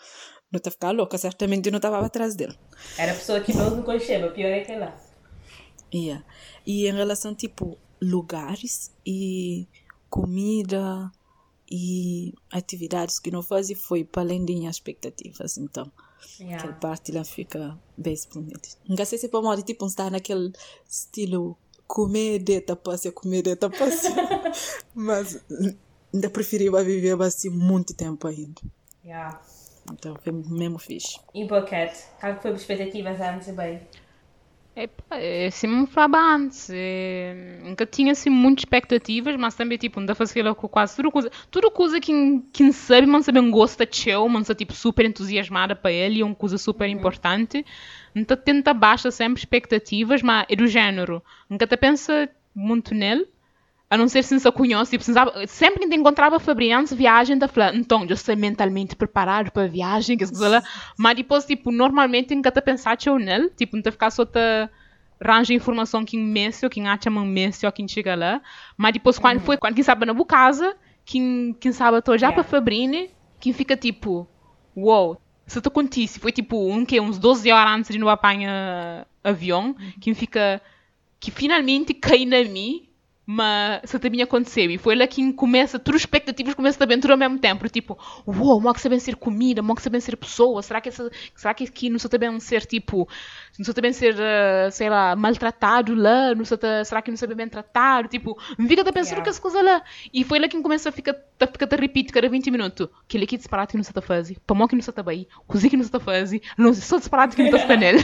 Não 0.52 0.58
estava 0.58 0.72
ficar 0.72 0.92
louca, 0.92 1.18
certamente 1.18 1.66
eu 1.68 1.72
não 1.72 1.78
estava 1.78 2.00
atrás 2.06 2.36
dele. 2.36 2.56
Era 2.98 3.12
a 3.12 3.16
pessoa 3.16 3.42
que 3.42 3.54
não 3.54 3.82
conhecemos, 3.82 4.32
pior 4.34 4.48
é 4.48 4.62
que 4.62 4.76
lá. 4.76 4.96
Yeah. 5.94 6.24
E 6.66 6.88
em 6.88 6.94
relação, 6.94 7.34
tipo, 7.34 7.78
lugares 8.02 8.92
e 9.06 9.68
comida 10.10 11.12
e 11.70 12.34
atividades 12.52 13.20
que 13.20 13.32
não 13.32 13.42
fazia, 13.42 13.76
foi 13.76 14.04
para 14.04 14.22
além 14.22 14.46
das 14.46 14.56
minhas 14.56 14.76
expectativas, 14.76 15.58
então. 15.58 15.92
Aquela 16.36 16.50
Yeah. 16.50 16.74
parte 16.74 17.12
lá 17.12 17.24
fica 17.24 17.80
bem 17.98 18.14
exponente. 18.14 18.78
Não 18.88 19.06
sei 19.06 19.18
se 19.18 19.30
para 19.30 19.42
modo 19.42 19.62
tipo 19.62 19.86
estar 19.86 20.10
naquele 20.10 20.52
estilo 20.88 21.58
comer 21.88 22.40
de 22.40 22.62
tapasse, 22.62 23.12
comer 23.12 23.42
de 23.42 23.56
tapasse. 23.56 24.08
Mas 24.94 25.40
ainda 26.14 26.30
preferia 26.30 26.72
viver 26.84 27.22
assim 27.22 27.50
muito 27.50 27.94
tempo 27.94 28.28
ainda. 28.28 28.62
Yeah. 29.04 29.40
Então 29.92 30.16
foi 30.22 30.34
mesmo 30.34 30.80
fixe. 30.80 31.20
E 31.34 31.46
Boquete, 31.46 32.04
qual 32.20 32.36
foi 32.42 32.52
as 32.52 32.62
expectativas 32.62 33.20
antes 33.22 33.54
bem? 33.54 33.82
Epá, 34.76 35.18
é 35.18 35.48
assim 35.48 35.86
falava 35.88 36.18
antes. 36.36 36.70
É, 36.70 37.60
nunca 37.64 37.86
tinha 37.86 38.12
assim 38.12 38.30
muitas 38.30 38.64
expectativas, 38.64 39.36
mas 39.38 39.56
também 39.56 39.78
tipo, 39.78 40.02
ainda 40.02 40.14
fazia 40.14 40.44
lá 40.44 40.54
com 40.54 40.68
quase 40.68 40.96
tudo 40.98 41.12
coisa. 41.12 41.32
Tudo 41.50 41.72
coisa 41.72 42.00
que 42.00 42.12
quem 42.52 42.72
sabe, 42.74 43.08
mas 43.08 43.26
sabe, 43.26 43.40
gosta 43.50 43.86
de 43.86 43.96
show, 43.96 44.28
mas 44.28 44.50
tipo 44.58 44.74
super 44.74 45.06
entusiasmada 45.06 45.76
para 45.76 45.92
ele, 45.92 46.22
é 46.22 46.26
uma 46.26 46.36
coisa 46.36 46.58
super 46.58 46.90
importante. 46.90 47.66
Nunca 48.14 48.36
tenta 48.36 48.74
baixa 48.74 49.10
sempre 49.12 49.40
expectativas, 49.40 50.22
mas 50.22 50.46
é 50.50 50.56
do 50.58 50.68
género. 50.68 51.24
Nunca 51.50 51.66
te 51.66 51.78
pensa 51.78 52.30
muito 52.54 52.94
nele. 52.94 53.28
A 53.88 53.98
não 53.98 54.08
ser 54.08 54.24
se 54.24 54.34
não 54.34 54.52
conhece, 54.52 54.92
tipo, 54.92 55.04
se 55.04 55.14
sempre 55.48 55.88
que 55.88 55.96
encontrava 55.96 56.40
Fabriano, 56.40 56.88
viagem 56.88 57.38
da 57.38 57.48
falar, 57.48 57.76
então, 57.76 58.04
eu 58.04 58.14
estou 58.14 58.36
mentalmente 58.36 58.96
preparado 58.96 59.52
para 59.52 59.64
a 59.64 59.68
viagem, 59.68 60.18
que 60.18 60.26
coisa 60.26 60.50
lá. 60.50 60.64
Mas 60.98 61.16
depois, 61.16 61.46
tipo, 61.46 61.72
normalmente 61.72 62.34
nunca 62.34 62.52
te 62.52 62.62
pensar 62.62 62.98
eu 63.06 63.20
nele, 63.20 63.50
tipo, 63.50 63.76
não 63.76 63.84
te 63.84 63.92
ficar 63.92 64.10
só 64.10 64.26
te 64.26 64.40
arranja 65.20 65.54
informação 65.54 66.04
que 66.04 66.18
imenso, 66.18 66.70
que 66.70 66.82
acha 66.82 67.10
imenso, 67.10 67.72
quem 67.72 67.88
chega 67.88 68.16
lá. 68.16 68.42
Mas 68.76 68.94
depois, 68.94 69.20
quando 69.20 69.40
foi, 69.40 69.58
quando 69.58 69.76
quem 69.76 69.84
sabe 69.84 70.06
na 70.06 70.14
boa 70.14 70.26
casa, 70.26 70.76
quem, 71.06 71.56
quem 71.60 71.72
sabe 71.72 72.00
estou 72.00 72.18
já 72.18 72.32
para 72.32 72.44
Fabrine, 72.44 73.12
quem 73.40 73.54
fica 73.54 73.78
tipo, 73.78 74.28
uou, 74.76 75.22
se 75.46 75.62
te 75.62 75.68
acontece, 75.68 76.20
foi 76.20 76.32
tipo, 76.32 76.70
um 76.70 76.84
que 76.84 77.00
uns 77.00 77.20
12 77.20 77.52
horas 77.52 77.74
antes 77.74 77.92
de 77.92 78.00
não 78.00 78.10
apanhar 78.10 79.08
avião, 79.24 79.76
quem 80.02 80.14
fica, 80.14 80.62
que 81.20 81.30
finalmente 81.30 81.94
cai 81.94 82.26
na 82.26 82.44
mim, 82.44 82.85
mas 83.26 83.82
isso 83.84 84.00
também 84.00 84.22
aconteceu. 84.22 84.70
E 84.70 84.78
foi 84.78 84.96
lá 84.96 85.08
que 85.08 85.34
começa, 85.34 85.80
todas 85.80 86.00
as 86.00 86.02
expectativas 86.04 86.54
começam 86.54 86.80
também 86.80 87.00
tudo 87.00 87.12
ao 87.12 87.18
mesmo 87.18 87.40
tempo. 87.40 87.68
Tipo, 87.70 87.98
uou, 88.26 88.62
wow, 88.62 88.74
que 88.74 88.82
sabem 88.82 89.00
ser 89.00 89.16
comida, 89.16 89.62
que 89.76 89.82
sabem 89.82 90.00
ser 90.00 90.16
pessoas. 90.16 90.66
Será 90.66 90.80
que, 90.80 90.90
essa, 90.90 91.10
será 91.36 91.54
que 91.54 91.64
aqui 91.64 91.90
não 91.90 91.98
só 91.98 92.08
também 92.08 92.40
ser 92.40 92.66
tipo, 92.66 93.08
não 93.58 93.66
só 93.66 93.74
também 93.74 93.92
ser, 93.94 94.16
eh, 94.20 94.70
sei 94.72 94.90
lá, 94.90 95.16
maltratado 95.16 95.96
lá? 95.96 96.36
Não 96.36 96.46
só 96.46 96.56
será 96.84 97.02
que 97.02 97.10
não 97.10 97.18
sabem 97.18 97.36
bem 97.36 97.50
tratar? 97.50 98.08
Tipo, 98.08 98.38
me 98.58 98.68
fica 98.68 98.82
a 98.82 98.94
pensar 98.94 99.16
Yeah. 99.16 99.24
que 99.24 99.30
essa 99.30 99.42
coisa 99.42 99.62
lá. 99.62 99.82
E 100.14 100.24
foi 100.24 100.40
lá 100.40 100.48
que 100.48 100.62
começa 100.62 100.90
a 100.90 100.92
ficar, 100.92 101.16
a 101.40 101.48
ficar 101.48 101.68
a 101.72 101.76
repetir 101.80 102.12
cada 102.12 102.28
20 102.28 102.52
minutos. 102.52 102.90
Que 103.08 103.18
ele 103.18 103.24
aqui 103.26 103.38
disparado 103.38 103.70
que 103.72 103.78
não 103.78 103.84
se 103.84 103.92
está 103.92 104.00
a 104.00 104.04
fazer, 104.04 104.38
pamão 104.46 104.68
que 104.68 104.76
não 104.76 104.82
se 104.82 104.90
está 104.90 105.02
bem, 105.04 105.28
cozinha 105.48 105.70
que 105.70 105.78
não 105.78 105.84
se 105.84 105.88
está 105.88 105.98
a 105.98 106.02
fazer, 106.02 106.42
não 106.58 106.74
só 106.74 106.98
disparado 106.98 107.36
que 107.36 107.44
não 107.44 107.56
está 107.58 107.74
a 107.74 107.78
nele. 107.78 108.00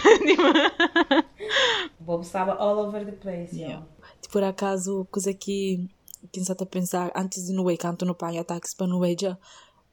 Bob 1.99 2.21
estava 2.23 2.53
all 2.53 2.79
over 2.87 3.05
the 3.05 3.11
place, 3.11 3.55
Yeah. 3.55 3.85
Por 4.31 4.43
acaso, 4.43 5.05
coisa 5.11 5.33
que 5.33 5.89
quem 6.31 6.43
está 6.43 6.53
a 6.53 6.65
pensar 6.65 7.11
antes 7.15 7.45
de 7.45 7.53
no 7.53 7.63
way, 7.63 7.77
canto 7.77 8.05
no 8.05 8.15
pai 8.15 8.38
ataques 8.38 8.73
para 8.73 8.88
no 8.88 9.00
way 9.00 9.15
já 9.19 9.38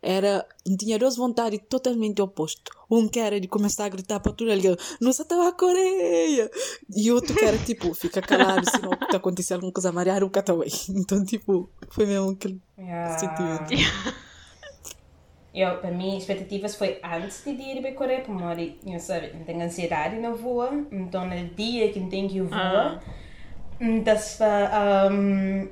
era 0.00 0.46
tinha 0.78 0.98
duas 0.98 1.16
vontades 1.16 1.60
totalmente 1.68 2.22
opostas. 2.22 2.72
Um 2.90 3.08
que 3.08 3.18
era 3.18 3.40
de 3.40 3.48
começar 3.48 3.86
a 3.86 3.88
gritar 3.88 4.20
para 4.20 4.32
tudo 4.32 4.50
ali, 4.50 4.62
nossa, 5.00 5.22
estava 5.22 5.48
a 5.48 5.52
Coreia! 5.52 6.50
E 6.94 7.10
outro 7.10 7.36
que 7.36 7.44
era 7.44 7.58
tipo, 7.58 7.92
fica 7.94 8.22
calado, 8.22 8.64
se 8.64 8.80
não 8.80 8.94
está 8.94 9.16
acontecendo 9.16 9.56
alguma 9.56 9.72
coisa 9.72 9.92
marear 9.92 10.22
o 10.22 10.30
cataway. 10.30 10.70
Então, 10.88 11.24
tipo, 11.24 11.68
foi 11.90 12.06
mesmo 12.06 12.30
aquele 12.30 12.60
Yeah. 12.78 13.18
sentimento. 13.18 13.74
Eu, 15.52 15.78
para 15.80 15.90
mim, 15.90 16.16
expectativas 16.16 16.76
foi 16.76 17.00
antes 17.02 17.42
de 17.42 17.50
ir 17.50 17.80
para 17.80 17.90
a 17.90 17.94
Coreia, 17.94 18.20
porque 18.20 18.78
eu, 18.86 19.00
sabe, 19.00 19.32
eu 19.34 19.44
tenho 19.44 19.62
ansiedade 19.62 20.16
na 20.20 20.30
voa, 20.30 20.86
então 20.92 21.26
no 21.26 21.48
dia 21.54 21.90
que 21.90 21.98
eu 21.98 22.08
tenho 22.08 22.28
que 22.28 22.40
voar, 22.40 22.92
ainda 22.92 23.00
está, 23.80 25.08
um, 25.10 25.68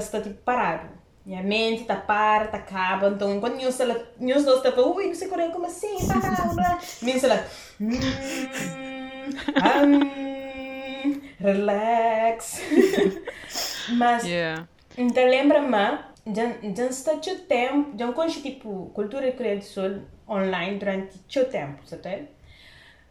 está 0.00 0.20
tipo 0.20 0.36
parado. 0.42 0.88
Minha 1.24 1.42
mente 1.42 1.82
está 1.82 1.96
para, 1.96 2.46
está 2.46 2.56
acaba, 2.56 3.08
então 3.08 3.34
enquanto 3.36 3.60
eu 3.60 3.70
sei 3.70 3.86
lá, 3.86 3.96
eu 4.18 4.42
dois 4.44 4.64
está 4.64 4.80
ui, 4.80 5.08
não 5.08 5.14
sei 5.14 5.28
como 5.28 5.66
assim, 5.66 5.94
blá, 6.06 6.54
blá. 6.54 6.78
Minha 7.02 7.28
lá, 7.28 7.44
hum, 7.78 7.90
hum, 9.84 11.20
relax. 11.38 12.62
Mas 13.92 14.24
yeah. 14.24 14.66
então 14.96 15.24
lembra-me, 15.24 15.98
já, 16.34 16.52
já 16.74 16.86
está 16.86 17.12
muito 17.12 17.42
tempo, 17.42 17.92
já 17.98 18.12
conheço 18.12 18.40
tipo 18.40 18.90
cultura 18.94 19.28
e 19.28 19.32
Coreia 19.32 19.58
do 19.58 19.64
Sul 19.64 20.02
online 20.26 20.78
durante 20.78 21.18
muito 21.28 21.44
tempo, 21.46 21.86
sabe? 21.86 22.28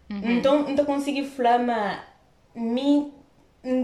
Então, 0.09 0.69
não 0.69 0.85
consegui 0.85 1.25
falar, 1.25 1.59
mas 1.59 1.99
me 2.55 3.13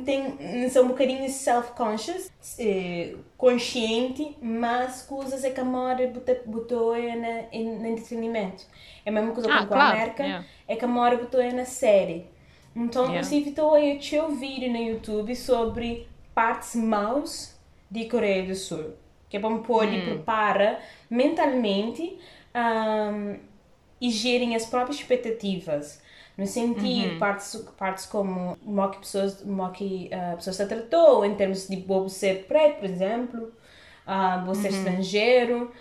tem, 0.05 0.69
sou 0.69 0.83
um 0.85 0.87
bocadinho 0.89 1.27
self-conscious, 1.29 2.31
eh, 2.59 3.15
consciente, 3.37 4.37
mas 4.41 5.01
coisas 5.03 5.43
é 5.43 5.49
que 5.51 5.59
a 5.59 5.65
Mora 5.65 6.11
botou 6.45 6.95
na, 6.95 7.43
no 7.51 7.87
entretenimento. 7.87 8.65
É 9.05 9.09
a 9.09 9.13
mesma 9.13 9.31
coisa 9.33 9.49
Ah, 9.51 9.57
com 9.59 9.63
a 9.63 9.67
claro, 9.67 9.97
América, 9.97 10.23
yeah. 10.23 10.45
é 10.67 10.75
que 10.75 10.85
a 10.85 10.87
Mora 10.87 11.17
botou 11.17 11.41
na 11.51 11.65
série. 11.65 12.27
Então, 12.75 13.03
Yeah. 13.03 13.17
eu 13.17 13.23
estou 13.49 13.73
aí 13.75 13.91
a 13.91 14.25
um 14.25 14.35
vídeo 14.35 14.71
no 14.71 14.77
YouTube 14.77 15.35
sobre 15.35 16.07
partes 16.33 16.75
maus 16.75 17.55
de 17.89 18.05
Coreia 18.05 18.47
do 18.47 18.55
Sul, 18.55 18.93
que 19.29 19.37
é 19.37 19.39
para 19.39 19.49
me 19.49 19.59
pôr 19.63 19.91
e 19.91 20.01
prepara 20.01 20.79
mentalmente 21.09 22.17
ahm, 22.53 23.37
e 24.01 24.09
gerem 24.09 24.55
as 24.55 24.65
próprias 24.65 24.99
expectativas. 24.99 26.01
No 26.37 26.47
sentido, 26.47 27.15
Uhum. 27.15 27.19
partes, 27.19 27.55
partes 27.77 28.05
como 28.07 28.57
como 28.65 28.89
que 28.91 28.99
pessoas, 28.99 29.35
como 29.41 29.71
que 29.71 30.09
a 30.13 30.35
pessoa 30.35 30.53
se 30.53 30.65
tratou, 30.67 31.23
em 31.25 31.35
termos 31.35 31.67
de 31.67 31.75
vou 31.77 32.09
ser 32.09 32.45
preto, 32.47 32.77
por 32.79 32.85
exemplo, 32.89 33.53
ah, 34.05 34.43
vou 34.45 34.55
Uhum. 34.55 34.61
ser 34.61 34.69
estrangeiro. 34.69 35.71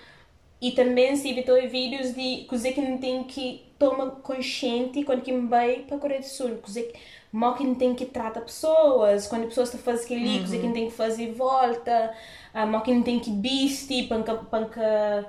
E 0.61 0.73
também 0.73 1.17
se 1.17 1.29
evitou 1.31 1.57
vídeos 1.69 2.15
de 2.15 2.45
coisa 2.49 2.71
que 2.73 2.81
não 2.81 2.99
tem 2.99 3.25
que 3.25 3.65
tomar 3.79 4.11
consciente 4.23 5.03
quando 5.05 5.23
que 5.23 5.33
vai 5.49 5.81
para 5.81 5.97
a 5.97 6.01
Coreia 6.01 6.21
do 6.21 6.27
Sul. 6.27 6.59
Coisa 6.59 6.83
que 6.83 6.95
mal 7.33 7.55
que 7.57 7.65
não 7.65 7.75
tem 7.75 7.95
que 7.95 8.07
tratar 8.07 8.43
pessoas, 8.43 9.27
quando 9.27 9.45
a 9.45 9.47
pessoa 9.49 9.65
está 9.65 9.79
fazendo 9.79 10.05
aquilo, 10.05 10.39
coisa 10.41 10.59
que 10.59 10.67
não 10.67 10.73
tem 10.75 10.87
que 10.89 10.95
fazer 10.97 11.33
volta, 11.33 12.15
ah, 12.55 12.67
mal 12.67 12.83
que 12.83 12.95
não 12.95 13.03
tem 13.03 13.19
que 13.19 13.31
vestir, 13.33 14.09
panca, 14.09 14.35
panca, 14.37 15.27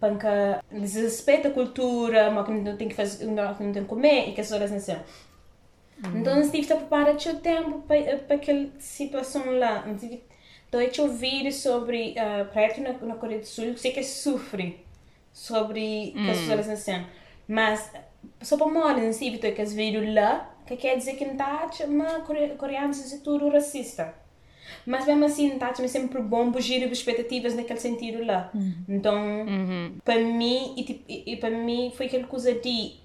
panca, 0.00 0.62
desrespeita 0.70 1.48
a 1.48 1.50
cultura, 1.50 2.30
mal 2.30 2.44
que 2.44 2.52
não 2.52 2.76
tem 2.76 2.88
que 2.88 2.94
fazer, 2.94 3.26
não 3.26 3.54
tem 3.54 3.82
que 3.82 3.88
comer 3.88 4.28
e 4.28 4.32
que 4.32 4.40
as 4.40 4.52
horas 4.52 4.70
não 4.70 4.80
são. 4.80 5.00
Então, 6.14 6.38
eu 6.38 6.50
tive 6.50 6.66
que 6.66 6.74
preparar 6.74 7.14
o 7.14 7.36
tempo 7.36 7.80
para, 7.82 8.18
para 8.18 8.36
aquela 8.36 8.68
situação 8.78 9.58
lá. 9.58 9.84
Então, 10.68 10.80
eu 10.80 11.04
ouvido 11.04 11.52
sobre 11.52 12.14
uh, 12.18 12.44
preto 12.52 12.80
na, 12.80 12.92
na 12.92 13.14
Coreia 13.14 13.40
do 13.40 13.46
Sul, 13.46 13.64
eu 13.66 13.76
sei 13.76 13.92
que 13.92 14.02
sofre 14.02 14.84
sobre 15.32 16.12
hum. 16.16 16.30
as 16.30 16.38
pessoas 16.38 16.68
assim. 16.68 17.06
Mas, 17.46 17.92
só 18.42 18.56
para 18.56 18.66
morar, 18.66 19.00
não 19.00 19.12
sei, 19.12 19.38
que 19.38 19.62
as 19.62 19.72
viram 19.72 20.12
lá, 20.12 20.54
que 20.66 20.76
quer 20.76 20.96
dizer 20.96 21.14
que 21.14 21.24
não 21.24 21.32
está, 21.32 21.68
mas 21.88 22.24
coreanos 22.58 23.12
é 23.12 23.18
tudo 23.18 23.48
racista. 23.48 24.14
Mas 24.86 25.06
mesmo 25.06 25.24
assim, 25.24 25.48
não 25.48 25.54
está 25.54 25.70
é 25.70 25.88
sempre 25.88 26.20
bom 26.20 26.50
bugir 26.50 26.82
expectativas 26.90 27.54
naquele 27.54 27.80
sentido 27.80 28.24
lá. 28.24 28.50
Então, 28.88 29.46
para 30.04 30.18
mim, 30.20 30.74
e, 30.76 30.84
tipo, 30.84 31.04
e, 31.08 31.32
e 31.32 31.36
para 31.36 31.50
mim 31.50 31.92
foi 31.96 32.06
aquela 32.06 32.26
coisa 32.26 32.52
de, 32.54 32.96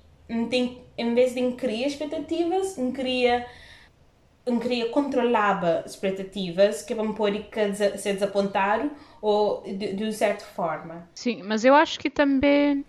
tem, 0.49 0.81
em 0.97 1.13
vez 1.13 1.33
de 1.33 1.51
criar 1.53 1.87
expectativas, 1.87 2.77
não 2.77 2.91
queria 2.91 3.45
as 5.85 5.91
expectativas 5.91 6.81
que 6.81 6.95
vão 6.95 7.13
pôr 7.13 7.31
ser 7.73 8.13
desapontado 8.13 8.91
ou 9.21 9.61
de, 9.63 9.93
de 9.93 10.03
uma 10.03 10.11
certa 10.11 10.43
forma. 10.45 11.07
Sim, 11.13 11.43
mas 11.43 11.63
eu 11.63 11.75
acho 11.75 11.99
que 11.99 12.09
também 12.09 12.83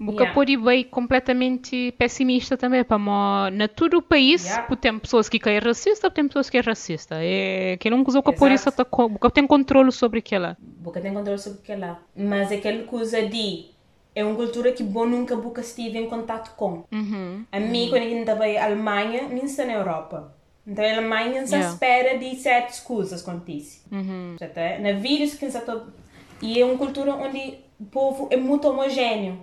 Boca 0.00 0.22
Yeah. 0.22 0.32
pôr 0.34 0.46
bem 0.64 0.84
completamente 0.84 1.92
pessimista 1.98 2.56
também, 2.56 2.84
para 2.84 2.98
mo- 2.98 3.50
na 3.50 3.66
todo 3.66 3.98
o 3.98 4.02
país, 4.02 4.44
Yeah. 4.46 4.76
tem 4.76 4.98
pessoas 4.98 5.28
que 5.28 5.38
querem 5.40 5.58
racista, 5.58 6.08
tem 6.10 6.26
pessoas 6.28 6.48
que 6.48 6.56
é 6.56 6.60
racista. 6.60 7.16
É, 7.18 7.76
que 7.78 7.90
não 7.90 8.04
usa 8.06 8.22
por 8.22 8.50
isso, 8.52 8.70
tá 8.70 8.84
boca 8.84 9.28
tem 9.30 9.46
controle 9.46 9.90
sobre 9.90 10.20
aquela. 10.20 10.56
Boca 10.60 11.00
tem 11.00 11.12
controle 11.12 11.38
sobre 11.38 11.58
aquilo 11.58 11.80
lá. 11.80 12.00
Mas 12.16 12.52
aquela 12.52 12.84
coisa 12.84 13.22
de 13.26 13.66
é 14.14 14.24
uma 14.24 14.34
cultura 14.36 14.70
que 14.72 14.82
bom 14.84 15.04
nunca 15.06 15.34
boca 15.36 15.60
estive 15.60 15.98
em 15.98 16.08
contato 16.08 16.54
com. 16.56 16.84
Uhum. 16.92 17.44
A 17.50 17.58
mim, 17.58 17.88
quando 17.90 18.02
eu 18.04 18.18
estava 18.20 18.46
em 18.48 18.56
Alemanha, 18.56 19.22
eu 19.30 19.36
estou 19.44 19.66
na 19.66 19.72
Europa. 19.72 20.32
Então, 20.66 20.84
a 20.84 20.90
Alemanha 20.92 21.44
se 21.46 21.54
Yeah. 21.54 21.72
espera 21.72 22.18
de 22.18 22.36
certas 22.36 22.78
coisas 22.80 23.22
acontecem. 23.26 23.80
Uhum. 23.90 24.36
É? 24.40 24.78
Na 24.78 24.92
vírus 24.92 25.34
que 25.34 25.50
se 25.50 25.60
to- 25.60 25.92
E 26.40 26.60
é 26.60 26.64
uma 26.64 26.76
cultura 26.78 27.14
onde 27.16 27.58
o 27.80 27.84
povo 27.86 28.28
é 28.30 28.36
muito 28.36 28.68
homogéneo. 28.68 29.40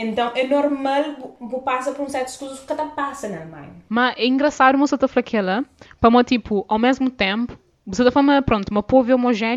Então, 0.00 0.30
é 0.34 0.46
normal 0.46 1.36
você 1.40 1.60
passar 1.60 1.92
por 1.92 2.04
um 2.04 2.08
certas 2.08 2.36
coisas 2.36 2.60
que 2.60 2.66
cada 2.66 2.86
passa 2.86 3.28
na 3.28 3.38
Alemanha. 3.38 3.70
Mas 3.88 4.14
é 4.16 4.26
engraçado 4.26 4.78
você 4.78 4.96
falando 4.96 5.20
aquela, 5.20 5.64
para 6.00 6.10
tipo, 6.24 6.64
ao 6.68 6.78
mesmo 6.78 7.10
tempo, 7.10 7.58
você 7.84 8.04
tá 8.04 8.10
falando, 8.10 8.42
pronto, 8.44 8.70
uma 8.70 8.82
povo 8.82 9.10
é 9.10 9.14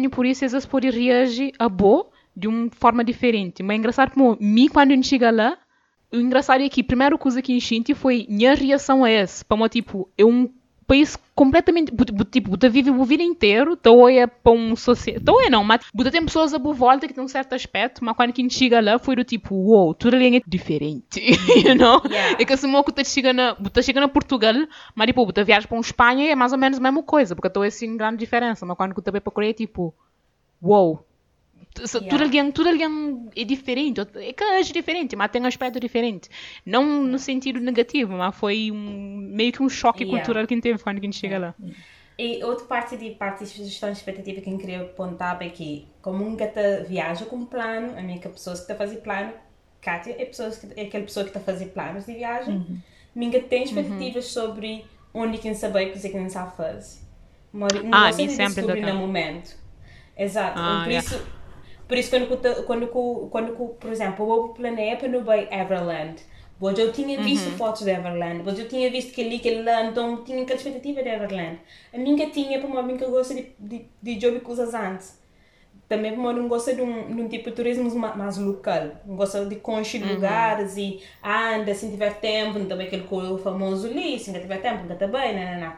por 0.10 0.26
isso 0.26 0.44
eles 0.44 0.66
podem 0.66 0.90
reagir 0.90 1.54
a 1.60 1.70
boa 1.70 2.08
de 2.36 2.48
uma 2.48 2.70
forma 2.72 3.04
diferente. 3.04 3.62
Mas 3.62 3.76
é 3.76 3.78
engraçado 3.78 4.12
como, 4.12 4.38
mim, 4.40 4.68
quando 4.68 4.92
chega 5.04 5.30
lá, 5.30 5.58
o 6.12 6.18
engraçado 6.18 6.64
é 6.64 6.70
que 6.70 6.82
a 6.82 6.84
primeira 6.84 7.18
coisa 7.18 7.42
que 7.42 7.54
eu 7.54 7.62
senti 7.62 7.94
foi 7.94 8.26
minha 8.30 8.56
reação 8.56 9.04
a 9.04 9.12
esse. 9.12 9.46
Para 9.46 9.58
tipo, 9.70 10.10
é 10.18 10.26
um 10.26 10.50
país 10.92 11.18
completamente, 11.34 11.90
tipo, 12.30 12.50
você 12.52 12.68
vive 12.68 12.90
a 12.90 13.04
vida 13.06 13.24
inteiro, 13.24 13.78
então 13.80 14.10
é 14.10 14.28
para 14.28 14.52
um 14.52 14.76
sociedade, 14.76 15.24
então 15.24 15.42
é 15.42 15.50
não, 15.50 15.64
mas 15.64 15.86
você 15.94 16.12
tem 16.12 16.26
pessoas 16.26 16.54
a 16.54 16.60
boa 16.60 16.76
volta 16.76 17.08
que 17.08 17.14
têm 17.14 17.24
um 17.24 17.30
certo 17.30 17.54
aspecto, 17.56 18.04
mas 18.04 18.14
quando 18.14 18.36
gente 18.36 18.54
chega 18.54 18.82
lá, 18.82 19.00
foi 19.00 19.16
do 19.16 19.24
tipo, 19.24 19.56
uou, 19.56 19.94
tudo 19.94 20.18
ali 20.18 20.36
é 20.36 20.42
diferente, 20.46 21.22
you 21.66 21.76
know? 21.76 22.02
Yeah. 22.06 22.42
É 22.42 22.44
que 22.46 22.52
assim, 22.52 22.68
que 22.84 22.92
você 22.92 23.06
chega 23.06 23.32
na, 23.32 23.54
você 23.54 23.82
chega 23.82 24.02
na 24.02 24.10
Portugal, 24.10 24.54
mas 24.94 25.08
tipo, 25.08 25.26
você 25.26 25.44
viaja 25.46 25.66
para 25.66 25.78
a 25.78 25.80
Espanha 25.80 26.30
é 26.30 26.36
mais 26.36 26.52
ou 26.52 26.58
menos 26.58 26.78
a 26.78 26.82
mesma 26.82 27.02
coisa, 27.04 27.36
porque 27.38 27.48
é 27.58 27.68
assim 27.68 27.96
grande 27.96 28.18
diferença, 28.18 28.66
mas 28.66 28.76
quando 28.76 28.94
você 28.94 29.12
vai 29.12 29.22
para 29.22 29.32
a 29.32 29.34
Coreia, 29.34 29.52
é 29.52 29.54
tipo, 29.54 29.94
uou, 30.62 31.00
se- 31.00 31.11
Yeah. 31.80 32.10
tudo 32.10 32.24
ali, 32.24 32.52
tudo 32.52 32.70
ali 32.70 32.84
é 33.36 33.44
diferente, 33.46 34.02
é 34.02 34.34
que 34.34 34.44
é 34.44 34.62
diferente, 34.62 35.16
mas 35.16 35.32
tem 35.32 35.42
um 35.42 35.46
aspecto 35.46 35.80
diferente. 35.80 36.30
Não 36.66 36.84
no 37.04 37.18
sentido 37.18 37.60
negativo, 37.60 38.14
mas 38.14 38.36
foi 38.36 38.70
um, 38.72 39.18
meio 39.34 39.52
que 39.52 39.64
um 39.64 39.70
choque 39.70 40.04
Yeah. 40.04 40.18
cultural 40.18 40.46
que 40.48 40.54
a 40.54 40.58
gente 40.58 40.64
teve 40.64 40.84
quando 40.84 40.98
a 40.98 41.02
gente 41.02 41.18
chega 41.18 41.40
lá. 41.40 41.56
E 42.18 42.44
outra 42.44 42.66
parte 42.66 42.98
de 42.98 43.12
parte 43.12 43.46
de 43.46 43.64
gestão 43.64 43.90
expectativa 43.90 44.42
que 44.42 44.50
eu 44.50 44.58
queria 44.58 44.82
apontar 44.82 45.42
é 45.42 45.50
que, 45.50 45.88
como 46.02 46.24
nunca 46.24 46.48
te 46.48 46.84
viaja 46.84 47.26
com 47.26 47.46
plano, 47.46 47.98
a 47.98 48.02
minha 48.02 48.20
que 48.20 48.30
pessoas 48.30 48.66
que 48.66 48.72
a 48.72 48.76
fazer 48.76 48.98
plano, 48.98 49.34
Kátia 49.82 50.16
é, 50.20 50.26
pessoas 50.26 50.58
que, 50.58 50.68
é 50.80 50.84
aquela 50.84 51.06
pessoa 51.06 51.24
que 51.24 51.30
está 51.30 51.40
a 51.40 51.44
fazer 51.44 51.68
planos 51.68 52.06
de 52.06 52.14
viagem, 52.14 52.82
minha 53.16 53.42
tem 53.42 53.64
expectativas 53.64 54.26
sobre 54.26 54.86
onde 55.14 55.38
quem 55.40 55.54
sabe 55.54 55.84
o 55.84 55.94
que 55.94 56.00
quem 56.00 56.30
sabe 56.30 56.56
fazer. 56.56 57.00
Mas 57.52 57.74
não 57.74 57.90
Ah, 57.92 58.14
sempre 58.14 58.46
descobrir 58.46 58.82
dá 58.82 58.94
no 58.94 59.00
momento. 59.00 59.58
Exato. 60.18 60.60
Ah, 60.60 60.82
por, 60.84 60.92
yeah. 60.92 61.08
isso, 61.08 61.26
por 61.92 61.98
isso, 61.98 62.10
quando, 62.12 62.28
quando, 62.66 62.88
quando, 62.88 63.30
quando, 63.30 63.54
por 63.80 63.92
exemplo, 63.92 64.32
eu 64.34 64.50
planeio 64.50 64.98
para 64.98 65.08
não 65.10 65.22
ir 65.36 65.48
Everland, 65.52 66.22
Hoje 66.60 66.80
eu 66.82 66.92
tinha 66.94 67.20
visto 67.20 67.52
fotos 67.52 67.82
de 67.84 67.90
Everland, 67.90 68.48
hoje 68.48 68.62
eu 68.62 68.70
tinha 68.70 68.90
visto 68.92 69.12
que 69.14 69.22
ali, 69.22 69.40
que 69.40 69.50
lá, 69.64 69.84
então 69.86 70.24
tinha 70.24 70.44
aquela 70.44 70.58
expectativa 70.60 71.02
de 71.02 71.10
Everland. 71.10 71.60
A 71.92 71.98
minha 71.98 72.30
tinha, 72.30 72.60
para 72.60 72.68
uma 72.70 72.84
que 73.00 73.06
gosta 73.12 73.34
de, 73.34 73.52
de, 73.60 73.86
de 74.02 74.20
jogar 74.22 74.42
coisas 74.42 74.74
antes. 74.76 75.20
Também 75.90 76.16
para 76.16 76.34
não 76.34 76.48
gosta 76.48 76.74
de 76.74 76.82
um, 76.82 77.16
de 77.16 77.22
um 77.22 77.28
tipo 77.28 77.50
de 77.50 77.56
turismo 77.56 77.94
ma- 77.96 78.16
mais 78.16 78.38
local. 78.38 78.92
Não 79.06 79.16
gosta 79.18 79.46
de 79.46 79.58
conhecer 79.58 80.00
lugares 80.06 80.78
e 80.78 81.02
anda, 81.24 81.74
se 81.76 81.90
tiver 81.90 82.20
tempo, 82.20 82.60
não 82.60 82.68
também 82.68 82.88
aquele 82.88 83.04
famoso 83.40 83.88
ali, 83.88 84.20
se 84.20 84.32
não 84.32 84.40
tiver 84.42 84.62
tempo, 84.62 84.84
nunca 84.84 84.94
está 84.94 85.08
bem, 85.08 85.36
não, 85.36 85.60
não, 85.60 85.78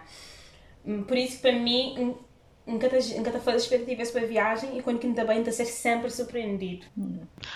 não. 0.85 1.03
Por 1.05 1.17
isso, 1.17 1.41
para 1.41 1.53
mim, 1.53 2.15
nunca 2.65 2.87
está 2.87 3.17
nunca 3.17 3.31
tá 3.31 3.39
fazendo 3.39 3.61
expectativas 3.61 4.11
para 4.11 4.21
a 4.21 4.25
viagem 4.25 4.77
e 4.77 4.81
quando 4.81 4.99
que 4.99 5.07
não 5.07 5.13
está 5.13 5.25
bem, 5.25 5.39
está 5.39 5.51
a 5.51 5.53
ser 5.53 5.65
sempre 5.65 6.09
surpreendido. 6.09 6.85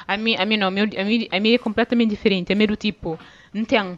A 0.07 0.17
mim, 0.17 0.35
a 0.35 0.45
mim 0.45 0.57
não, 0.57 0.67
a 0.67 0.71
mim, 0.71 0.81
a 0.81 1.03
mim, 1.03 1.27
a 1.31 1.39
mim 1.39 1.53
é 1.53 1.57
completamente 1.57 2.09
diferente. 2.09 2.51
É 2.51 2.55
meio 2.55 2.69
do 2.69 2.75
tipo, 2.75 3.19
não 3.53 3.65
tem 3.65 3.97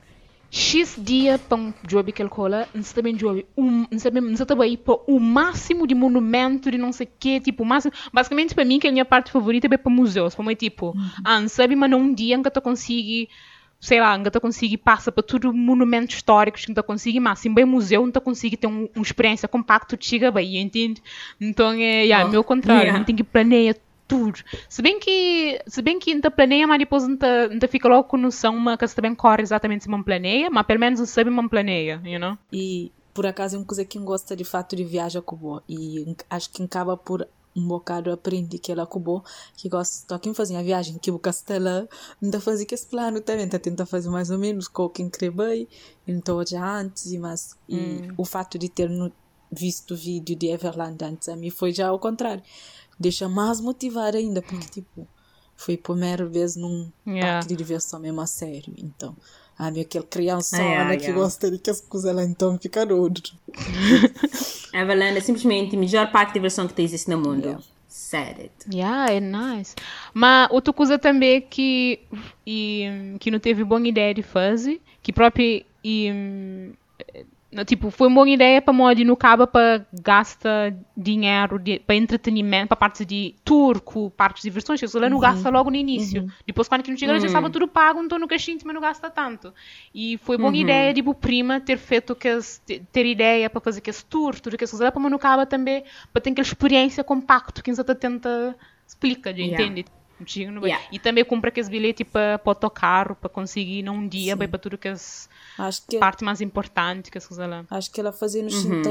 X 0.51 0.95
dia 0.97 1.37
para 1.37 1.57
um 1.57 1.73
job 1.85 2.11
que 2.11 2.21
ele 2.21 2.29
cola, 2.29 2.67
não 2.73 2.81
se 2.81 2.93
também 2.93 3.15
job, 3.15 3.45
um, 3.55 3.85
não 3.91 3.99
se 3.99 4.03
também, 4.03 4.23
não 4.23 4.35
se 4.35 4.45
também 4.45 4.75
para 4.77 4.95
o 5.07 5.19
máximo 5.19 5.85
de 5.85 5.93
monumento 5.93 6.71
de 6.71 6.77
não 6.77 6.91
sei 6.91 7.05
o 7.05 7.09
quê, 7.19 7.39
tipo, 7.39 7.61
o 7.61 7.65
máximo, 7.65 7.93
basicamente 8.11 8.55
para 8.55 8.65
mim 8.65 8.79
que 8.79 8.87
é 8.87 8.89
a 8.89 8.93
minha 8.93 9.05
parte 9.05 9.31
favorita 9.31 9.67
é 9.71 9.77
para 9.77 9.91
museus, 9.91 10.33
para 10.33 10.43
mim 10.43 10.55
tipo, 10.55 10.95
ah, 11.23 11.39
não 11.39 11.47
sabe, 11.47 11.75
mas 11.75 11.89
não 11.91 11.99
um 11.99 12.13
dia 12.13 12.35
nunca 12.35 12.49
tu 12.49 12.61
consegue 12.61 13.29
sei 13.79 13.99
lá, 13.99 14.17
tu 14.19 14.41
consegue 14.41 14.77
passa 14.77 15.11
para 15.11 15.23
tudo 15.23 15.53
monumentos 15.53 16.15
históricos 16.15 16.63
que 16.63 16.69
não 16.69 16.75
tu 16.75 16.83
consegue, 16.83 17.19
mas 17.19 17.39
assim, 17.39 17.53
bem 17.53 17.65
museu, 17.65 18.03
não 18.03 18.11
tu 18.11 18.21
consegue 18.21 18.57
ter 18.57 18.67
um, 18.67 18.89
uma 18.95 19.03
experiência 19.03 19.47
compacta, 19.47 19.95
tu 19.95 20.05
chega 20.05 20.31
bem, 20.31 20.57
entende? 20.57 21.01
Então 21.39 21.71
é, 21.71 22.03
yeah, 22.03 22.25
Oh, 22.25 22.29
meu 22.29 22.43
contrário, 22.43 22.83
yeah. 22.83 22.97
não 22.97 23.05
tem 23.05 23.15
que 23.15 23.23
planear 23.23 23.75
tudo. 24.07 24.39
Se 24.67 24.81
bem 24.81 24.99
que, 24.99 25.61
se 25.67 25.81
bem 25.81 25.99
que 25.99 26.13
não 26.15 26.31
planeia, 26.31 26.67
mas 26.67 26.79
depois 26.79 27.07
não 27.07 27.15
te, 27.15 27.47
não 27.49 27.59
te 27.59 27.67
fica 27.67 27.87
logo 27.87 28.05
com 28.05 28.17
noção, 28.17 28.57
mas 28.57 28.77
que 28.77 28.95
também 28.95 29.15
corre 29.15 29.43
exatamente 29.43 29.83
se 29.83 29.89
não 29.89 30.03
planeia, 30.03 30.49
mas 30.49 30.65
pelo 30.65 30.79
menos 30.79 31.07
sabe 31.09 31.29
não 31.29 31.47
planeia, 31.47 32.01
you 32.03 32.19
know? 32.19 32.37
E 32.51 32.91
por 33.13 33.25
acaso 33.27 33.55
é 33.55 33.59
uma 33.59 33.65
coisa 33.65 33.85
que 33.85 33.99
gosta 33.99 34.35
de 34.35 34.43
fato 34.43 34.75
de 34.75 34.83
viajar 34.83 35.21
com 35.21 35.35
boa. 35.35 35.63
E 35.69 36.15
acho 36.29 36.49
que 36.49 36.63
acaba 36.63 36.97
por 36.97 37.27
um 37.55 37.67
bocado 37.67 38.11
aprender 38.11 38.59
que 38.59 38.71
ela 38.71 38.83
acabou, 38.83 39.23
que 39.57 39.67
gosta 39.67 40.15
de 40.15 40.21
quem 40.21 40.33
fazia 40.33 40.59
a 40.59 40.63
viagem, 40.63 40.97
que 40.97 41.11
o 41.11 41.19
castelo 41.19 41.87
ainda 42.21 42.39
fazia 42.39 42.65
que 42.65 42.75
esse 42.75 42.85
plano 42.87 43.19
também, 43.21 43.47
tá 43.49 43.57
tentar 43.59 43.85
fazer 43.85 44.09
mais 44.09 44.29
ou 44.29 44.37
menos 44.37 44.67
com 44.67 44.87
quem 44.89 45.09
crê 45.09 45.29
bem, 45.29 45.67
então 46.07 46.43
já 46.45 46.79
antes, 46.79 47.11
mas 47.19 47.55
e 47.67 48.01
o 48.17 48.23
fato 48.25 48.57
de 48.57 48.69
ter 48.69 48.89
no- 48.89 49.11
visto 49.51 49.95
o 49.95 49.97
vídeo 49.97 50.35
de 50.35 50.47
Everland 50.47 51.03
antes 51.03 51.27
a 51.27 51.35
mim 51.35 51.49
foi 51.49 51.73
já 51.73 51.87
ao 51.89 51.97
contrário, 51.99 52.43
deixa 52.99 53.27
mais 53.27 53.59
motivar 53.59 54.15
ainda, 54.15 54.41
porque 54.41 54.67
tipo, 54.69 55.07
foi 55.55 55.73
a 55.73 55.77
primeira 55.77 56.25
vez 56.25 56.55
num 56.55 56.91
Yeah. 57.05 57.33
parque 57.39 57.47
de 57.49 57.55
diversão 57.55 57.99
mesmo 57.99 58.21
a 58.21 58.27
sério, 58.27 58.73
então. 58.77 59.17
Ah, 59.61 59.69
meu, 59.69 59.81
aquele 59.81 60.05
criança 60.05 60.55
Ah, 60.55 60.61
yeah, 60.61 60.95
que 60.95 61.03
yeah. 61.03 61.21
gosta 61.21 61.51
de 61.51 61.59
que 61.59 61.69
as 61.69 61.81
coisas 61.81 62.15
lá 62.15 62.23
então 62.23 62.57
fica 62.57 62.81
outro. 62.93 63.33
Everland 64.73 65.17
é 65.17 65.21
simplesmente 65.21 65.75
o 65.75 65.79
melhor 65.79 66.09
parque 66.13 66.31
de 66.31 66.33
diversão 66.35 66.65
que 66.65 66.81
existe 66.81 67.09
no 67.09 67.17
mundo. 67.17 67.43
Yeah. 67.43 67.63
Sério. 67.89 68.49
Yeah, 68.73 69.11
é 69.11 69.19
nice. 69.19 69.75
Mas 70.13 70.49
outra 70.49 70.71
coisa 70.71 70.97
também 70.97 71.41
que, 71.41 71.99
e, 72.47 73.15
que 73.19 73.29
não 73.29 73.39
teve 73.39 73.65
boa 73.65 73.85
ideia 73.85 74.13
de 74.13 74.23
fazer, 74.23 74.79
que 75.03 75.11
próprio 75.11 75.65
e, 75.83 76.71
Tipo, 77.65 77.89
foi 77.89 78.07
uma 78.07 78.15
boa 78.15 78.29
ideia 78.29 78.61
para 78.61 78.71
modo 78.71 79.03
no 79.03 79.17
cabo 79.17 79.47
para 79.47 79.83
gasta 79.91 80.77
dinheiro 80.95 81.57
de, 81.57 81.79
para 81.79 81.95
entretenimento, 81.95 82.67
para 82.67 82.77
partes 82.77 83.03
de 83.07 83.33
turco, 83.43 84.11
partes 84.11 84.43
de 84.43 84.49
diversões, 84.49 84.79
que 84.79 84.85
isso 84.85 84.99
lá 84.99 85.09
não 85.09 85.19
gasta 85.19 85.49
logo 85.49 85.71
no 85.71 85.75
início. 85.75 86.31
Depois, 86.45 86.67
quando 86.67 86.83
que 86.83 86.91
não 86.91 86.97
chega, 86.97 87.19
já 87.19 87.25
estava 87.25 87.49
tudo 87.49 87.67
pago, 87.67 88.03
então 88.03 88.19
no 88.19 88.27
caixinho, 88.27 88.59
mas 88.63 88.73
não 88.73 88.81
gasta 88.81 89.09
tanto. 89.09 89.51
E 89.93 90.17
foi 90.19 90.37
boa 90.37 90.55
ideia, 90.55 90.93
tipo, 90.93 91.15
prima, 91.15 91.59
ter 91.59 91.77
feito 91.77 92.15
que 92.15 92.29
ter 92.91 93.05
ideia 93.07 93.49
para 93.49 93.59
fazer 93.59 93.81
que 93.81 93.89
esse 93.89 94.05
tour, 94.05 94.39
tudo 94.39 94.55
que 94.55 94.63
isso 94.63 94.81
lá 94.81 94.91
para 94.91 95.09
no 95.09 95.17
cabo 95.17 95.43
também, 95.47 95.83
para 96.13 96.21
ter 96.21 96.29
aquela 96.29 96.45
experiência 96.45 97.03
compacto 97.03 97.63
que 97.63 97.71
a 97.71 97.73
gente 97.73 97.95
tenta 97.95 98.55
explica, 98.87 99.31
yeah. 99.31 99.53
entende? 99.53 99.85
Yeah. 100.61 100.83
E 100.91 100.99
também 100.99 101.23
compra 101.23 101.49
aqueles 101.49 101.69
bilhetes 101.69 102.05
para, 102.05 102.37
para 102.37 102.49
o 102.49 102.51
autocarro, 102.51 103.15
para 103.15 103.29
conseguir 103.29 103.83
num 103.83 104.07
dia, 104.07 104.35
para 104.35 104.59
tudo 104.59 104.77
que 104.77 104.87
as 104.87 105.29
Acho 105.59 105.81
que 105.85 105.99
parte 105.99 106.23
mais 106.23 106.39
importante 106.39 107.11
que 107.11 107.17
coisas 107.27 107.49
lá. 107.49 107.65
Acho 107.69 107.91
que 107.91 107.99
ela 107.99 108.13
fazia 108.13 108.41
nos 108.41 108.63
uhum. 108.63 108.81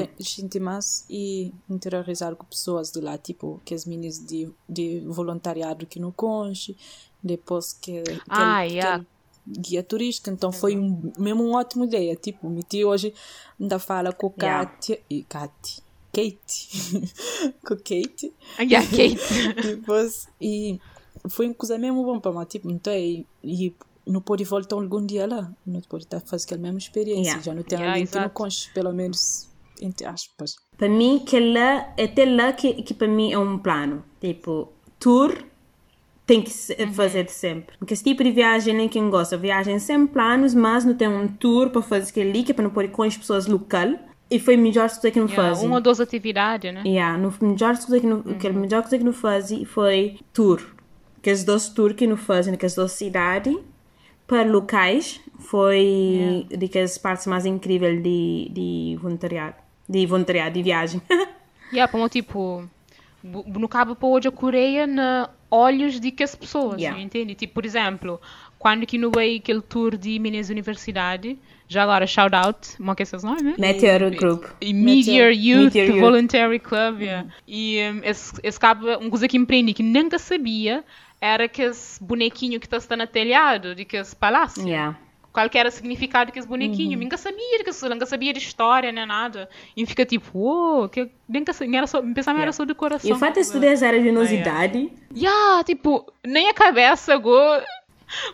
e 1.08 1.54
interiorizar 1.68 2.36
com 2.36 2.44
pessoas 2.44 2.90
de 2.90 3.00
lá, 3.00 3.16
tipo, 3.16 3.58
que 3.64 3.74
as 3.74 3.86
meninas 3.86 4.18
de, 4.18 4.50
de 4.68 5.00
voluntariado 5.06 5.86
que 5.86 5.98
no 5.98 6.12
Conche, 6.12 6.76
depois 7.22 7.72
que, 7.72 8.02
que, 8.02 8.20
ah, 8.28 8.66
ele, 8.66 8.74
yeah. 8.74 9.00
que 9.00 9.06
guia 9.60 9.82
turística, 9.82 10.30
então 10.30 10.52
foi 10.52 10.76
um, 10.76 11.10
mesmo 11.18 11.42
uma 11.42 11.60
ótima 11.60 11.86
ideia, 11.86 12.14
tipo, 12.14 12.50
me 12.50 12.62
hoje 12.84 13.14
ainda 13.58 13.78
fala 13.78 14.12
com 14.12 14.28
Kátia 14.28 14.96
yeah. 14.96 15.06
e 15.08 15.22
Kate 15.22 15.82
Kate 16.12 17.12
com 17.66 17.76
Kate 17.76 18.34
yeah, 18.60 18.86
Kate 18.86 19.52
depois 19.62 20.28
e 20.38 20.78
foi 21.28 21.46
uma 21.46 21.54
coisa 21.54 21.78
mesmo 21.78 22.04
bom 22.04 22.20
para 22.20 22.38
mim, 22.38 22.44
tipo, 22.44 22.70
então, 22.70 22.92
e, 22.92 23.26
e 23.42 23.74
não 24.08 24.20
pode 24.20 24.44
voltar 24.44 24.76
algum 24.76 25.04
dia 25.04 25.26
lá, 25.26 25.50
não 25.66 25.80
pode 25.82 26.04
estar 26.04 26.20
fazendo 26.20 26.46
aquela 26.46 26.62
mesma 26.62 26.78
experiência, 26.78 27.30
yeah. 27.30 27.42
já 27.42 27.54
não 27.54 27.62
tem 27.62 27.78
yeah, 27.78 27.94
alguém 27.94 28.06
que 28.06 28.18
não 28.18 28.28
conche, 28.28 28.70
pelo 28.72 28.92
menos, 28.92 29.48
entre 29.80 30.06
aspas. 30.06 30.56
Para 30.76 30.88
mim, 30.88 31.22
que 31.24 31.38
lá, 31.38 31.92
é 31.96 32.04
até 32.04 32.24
lá 32.24 32.52
que, 32.52 32.82
que 32.82 32.94
para 32.94 33.08
mim 33.08 33.32
é 33.32 33.38
um 33.38 33.58
plano, 33.58 34.04
tipo, 34.20 34.72
tour 34.98 35.44
tem 36.26 36.42
que 36.42 36.50
uhum. 36.78 36.92
fazer 36.92 37.24
de 37.24 37.32
sempre. 37.32 37.74
Porque 37.78 37.94
esse 37.94 38.04
tipo 38.04 38.22
de 38.22 38.30
viagem 38.30 38.74
nem 38.74 38.88
quem 38.88 39.08
gosta, 39.08 39.36
viagem 39.36 39.78
sem 39.78 40.06
planos, 40.06 40.54
mas 40.54 40.84
não 40.84 40.94
tem 40.94 41.08
um 41.08 41.26
tour 41.26 41.70
para 41.70 41.80
fazer 41.80 42.10
aquele 42.10 42.30
ali, 42.30 42.42
que 42.42 42.52
é 42.52 42.54
para 42.54 42.64
não 42.64 42.70
poder 42.70 42.88
com 42.88 43.02
as 43.02 43.16
pessoas 43.16 43.46
local. 43.46 43.98
E 44.30 44.38
foi 44.38 44.54
a 44.54 44.58
melhor 44.58 44.90
coisa 44.90 45.10
que 45.10 45.18
não 45.18 45.26
yeah, 45.26 45.48
fazem. 45.48 45.66
Uma 45.66 45.76
ou 45.76 45.80
duas 45.80 46.00
atividades, 46.00 46.74
né? 46.74 46.82
Yeah, 46.84 47.16
no 47.16 47.32
melhor 47.40 47.78
coisa 47.78 47.98
que 47.98 48.06
não, 48.06 48.16
uhum. 48.18 48.38
que 48.38 48.46
a 48.46 48.52
melhor 48.52 48.82
coisa 48.82 48.98
que 48.98 49.04
não 49.04 49.14
fazem 49.14 49.64
foi 49.64 50.18
tour 50.34 50.60
que 51.22 51.30
as 51.30 51.44
duas 51.44 51.68
tours 51.68 51.94
que 51.94 52.06
nos 52.06 52.20
fazem, 52.20 52.56
que 52.56 52.66
as 52.66 52.74
duas 52.74 52.92
cidades, 52.92 53.56
para 54.28 54.44
locais, 54.44 55.20
foi 55.38 55.80
yeah. 55.80 56.56
de 56.56 56.68
que 56.68 56.78
as 56.78 56.98
partes 56.98 57.26
mais 57.26 57.46
incríveis 57.46 58.02
de, 58.02 58.48
de 58.52 58.98
voluntariado, 59.00 59.56
de 59.88 60.06
voluntariado, 60.06 60.54
de 60.54 60.62
viagem. 60.62 61.02
yeah, 61.72 61.90
como 61.90 62.06
tipo, 62.10 62.68
no 63.24 63.68
cabo 63.68 63.96
para 63.96 64.08
hoje 64.08 64.28
a 64.28 64.30
Coreia 64.30 64.86
na 64.86 65.30
olhos 65.50 65.98
de 65.98 66.10
que 66.10 66.22
as 66.22 66.34
pessoas, 66.34 66.78
yeah. 66.78 67.00
entende? 67.00 67.34
Tipo, 67.34 67.54
por 67.54 67.64
exemplo, 67.64 68.20
quando 68.58 68.84
que 68.84 68.98
no 68.98 69.10
veio 69.10 69.38
aquele 69.38 69.62
tour 69.62 69.96
de 69.96 70.18
Minas 70.18 70.50
Universidade, 70.50 71.38
já 71.66 71.84
agora 71.84 72.06
shout 72.06 72.34
out, 72.34 72.76
como 72.76 72.92
é 72.92 72.94
que 72.94 73.02
é 73.02 73.06
nome? 73.22 73.54
Meteor 73.58 74.10
Group. 74.14 74.44
E 74.60 74.74
Meteor 74.74 75.32
Youth 75.32 75.74
Meteor 75.74 76.00
Voluntary 76.00 76.58
Club, 76.58 77.00
yeah. 77.00 77.26
E 77.46 77.78
um, 77.80 78.00
esse, 78.04 78.34
esse 78.42 78.60
cabo, 78.60 78.86
uma 78.98 79.08
coisa 79.08 79.26
que 79.26 79.38
me 79.38 79.46
prende, 79.46 79.72
que 79.72 79.82
nunca 79.82 80.18
sabia, 80.18 80.84
era 81.20 81.48
que 81.48 81.62
esse 81.62 82.02
bonequinho 82.02 82.60
que 82.60 82.66
está 82.66 82.96
no 82.96 83.06
telhado, 83.06 83.74
de 83.74 83.84
que 83.84 83.96
esse 83.96 84.14
palácio. 84.14 84.66
Yeah. 84.66 84.98
Qual 85.32 85.48
que 85.48 85.58
era 85.58 85.68
o 85.68 85.72
significado 85.72 86.32
que 86.32 86.38
esse 86.38 86.48
bonequinho? 86.48 86.96
Uhum. 86.96 87.04
Nunca 87.04 87.16
sabia, 87.16 87.62
que 87.62 87.88
nunca 87.88 88.06
sabia 88.06 88.32
de 88.32 88.38
história 88.38 88.90
nem 88.90 89.06
nada. 89.06 89.48
E 89.76 89.86
fica 89.86 90.04
tipo, 90.04 90.36
uou, 90.36 90.84
oh, 90.84 90.88
que 90.88 91.10
nunca 91.28 91.52
era 91.74 91.86
só, 91.86 92.00
pensava 92.00 92.38
yeah. 92.38 92.42
era 92.42 92.52
só 92.52 92.64
decoração. 92.64 93.08
E 93.08 93.12
o 93.12 93.16
fato 93.16 93.34
de 93.34 93.40
estudar 93.40 93.68
essa 93.68 93.92
geniosidade. 93.92 94.90
Yeah, 95.14 95.62
tipo, 95.64 96.10
nem 96.24 96.48
a 96.48 96.54
cabeça 96.54 97.14
agora 97.14 97.64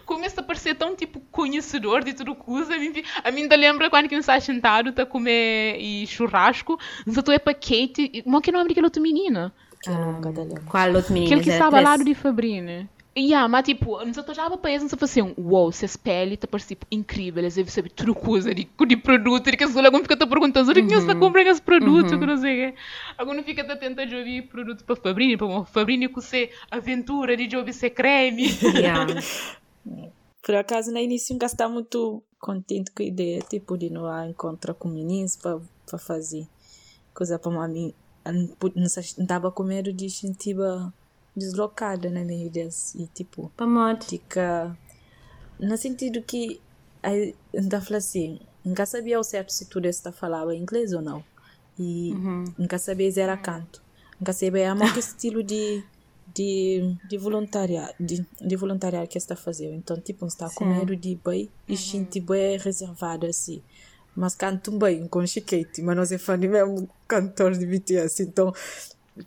começa 0.05 0.41
a 0.41 0.45
parecer 0.45 0.75
tão 0.75 0.95
tipo 0.95 1.21
conhecedor 1.31 2.05
de 2.05 2.15
tudo 2.15 2.35
que 2.35 2.51
usa. 2.51 2.75
A 2.75 3.31
mim 3.31 3.43
ainda 3.43 3.57
lembra 3.57 3.91
quando 3.91 4.09
que 4.09 4.15
está 4.15 4.39
sentado, 4.41 4.91
está 4.91 5.03
a 5.03 5.07
comer 5.07 5.77
e 5.79 6.07
churrasco, 6.07 6.79
mas 7.05 7.17
eu 7.17 7.33
é 7.33 7.39
para 7.39 7.55
Kate. 7.55 8.23
Como 8.23 8.39
é 8.39 8.41
que 8.41 8.51
é 8.51 8.53
o 8.53 8.57
nome 8.57 8.69
daquela 8.69 8.87
outra 8.87 9.03
menina? 9.03 9.53
Eu. 9.87 10.61
Qual 10.67 10.93
outro 10.95 11.13
menino? 11.13 11.33
Aquele 11.33 11.45
que 11.45 11.51
estava 11.51 11.79
ao 11.79 11.83
lado 11.83 12.05
de 12.05 12.15
Fabrina. 12.15 12.89
Yeah, 13.17 13.47
mas 13.47 13.65
tipo, 13.65 14.01
outros 14.19 14.37
já 14.37 14.51
país 14.59 14.83
não 14.83 14.89
se 14.89 14.97
fazia 14.97 15.25
um 15.25 15.35
wow, 15.39 15.71
se 15.71 15.85
as 15.85 15.97
pele 15.97 16.37
tá 16.37 16.49
tipo 16.59 16.85
incrível, 16.91 17.43
eles 17.43 17.55
devem 17.55 17.71
saber 17.71 17.91
tudo 17.91 18.13
coisa 18.13 18.53
de, 18.53 18.69
de 18.89 18.97
produto, 18.97 19.53
de 19.53 19.57
que 19.57 19.63
as 19.63 19.77
alguém 19.77 20.03
fica 20.03 20.17
te 20.17 20.27
perguntando, 20.27 20.69
onde 20.69 20.81
é 20.81 20.83
que 20.83 20.97
você 20.97 21.15
compra 21.15 21.43
esse 21.43 21.63
produto, 21.63 22.11
uhum. 22.11 22.19
que 22.19 22.27
não 22.27 22.37
sei 22.37 22.75
Agora 23.17 23.41
fica 23.45 23.63
te 23.63 23.77
tentando 23.77 24.17
ouvir 24.17 24.43
produto 24.49 24.83
para 24.83 24.97
Fabrini, 24.97 25.37
para 25.37 25.47
uma 25.47 25.65
Fabrini 25.65 26.09
com 26.09 26.21
ser 26.21 26.51
aventura, 26.69 27.37
de 27.37 27.57
ouvir 27.57 27.73
ser 27.73 27.91
creme. 27.91 28.47
Yeah. 28.75 29.07
Por 30.43 30.57
acaso, 30.57 30.91
no 30.91 30.99
início, 30.99 31.35
nunca 31.35 31.47
estava 31.47 31.73
muito 31.73 32.21
contente 32.41 32.91
com 32.91 33.03
a 33.03 33.07
ideia, 33.07 33.41
tipo, 33.49 33.79
de 33.79 33.87
ir 33.87 33.91
no 33.91 34.07
encontrar 34.29 34.75
com 34.75 34.89
meninos 34.89 35.37
para 35.37 35.99
fazer 35.99 36.49
coisa 37.15 37.39
para 37.39 37.69
mim 37.69 37.95
estava 38.97 39.51
com 39.51 39.63
medo 39.63 39.93
de 39.93 40.09
sentir 40.11 40.57
deslocada 41.37 42.09
na 42.11 42.25
meio 42.25 42.51
desse 42.51 43.03
e 43.03 43.07
tipo 43.09 43.51
fica 44.09 44.77
no 45.59 45.77
sentido 45.77 46.23
que 46.23 46.61
ainda 47.03 47.81
falei 47.81 47.99
assim 47.99 48.41
nunca 48.65 48.87
sabia 48.87 49.17
ao 49.17 49.25
certo 49.25 49.53
se 49.53 49.67
tudo 49.67 49.87
está 49.87 50.11
falava 50.11 50.55
inglês 50.55 50.93
ou 50.93 51.03
não. 51.03 51.23
E 51.79 52.13
uhum. 52.13 52.45
nunca 52.57 52.79
sabia 52.79 53.11
se 53.11 53.21
era 53.21 53.37
canto. 53.37 53.83
Nunca 54.19 54.33
sabia 54.33 54.73
a 54.73 54.77
que 54.93 54.99
estilo 54.99 55.43
de 55.43 55.85
de, 56.35 56.97
de 57.07 57.19
voluntariado 57.19 57.93
de, 58.01 58.27
de 58.41 58.57
voluntariado 58.57 59.07
que 59.07 59.19
está 59.19 59.37
fazendo. 59.37 59.75
Então 59.75 60.01
tipo 60.01 60.27
está 60.27 60.49
com 60.51 60.65
medo 60.65 60.97
de 60.97 61.19
bem 61.23 61.51
e 61.69 61.73
uhum. 61.73 61.79
sentir 61.79 62.21
bem 62.21 62.57
reservado 62.59 63.27
assim 63.27 63.63
mas 64.17 64.35
canto 64.35 64.71
bem 64.73 65.07
com 65.09 65.27
Chiquete, 65.27 65.83
mas 65.83 65.97
não 65.97 66.05
sei 66.05 66.19
fã 66.19 66.39
de 66.39 66.49
mesmo 66.49 66.89
cantor 67.07 67.53
de 67.53 67.67
BTS, 67.67 68.23
então 68.23 68.53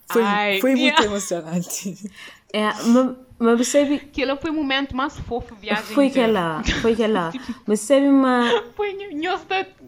foi, 0.10 0.22
Ai, 0.22 0.60
foi 0.60 0.72
muito 0.72 0.84
yeah. 0.84 1.06
emocionante. 1.06 2.12
É, 2.54 2.66
mas, 2.84 3.16
mas. 3.40 3.76
Aquele 3.76 4.36
foi 4.38 4.52
o 4.52 4.54
momento 4.54 4.96
mais 4.96 5.18
fofo 5.20 5.56
viagem. 5.56 5.84
Foi 5.84 6.08
aquela, 6.08 6.62
foi 6.82 6.94
aquela. 6.94 7.32
Mas 7.66 7.82
sabe 7.82 8.08
uma... 8.08 8.64
Foi 8.76 8.98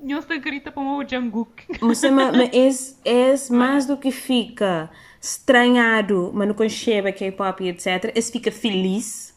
nhosta 0.03 0.37
grita 0.37 0.71
para 0.71 0.83
o 0.83 1.03
Jungkook. 1.03 1.63
Mas, 1.81 2.01
mas 2.01 2.97
é, 3.03 3.31
é 3.31 3.53
mais 3.53 3.85
do 3.85 3.97
que 3.97 4.11
fica 4.11 4.89
estranhado, 5.21 6.31
mas 6.33 6.47
não 6.47 6.55
concheba 6.55 7.11
K-pop 7.11 7.63
e 7.63 7.69
etc. 7.69 8.11
Esse 8.15 8.31
fica 8.31 8.51
feliz, 8.51 9.33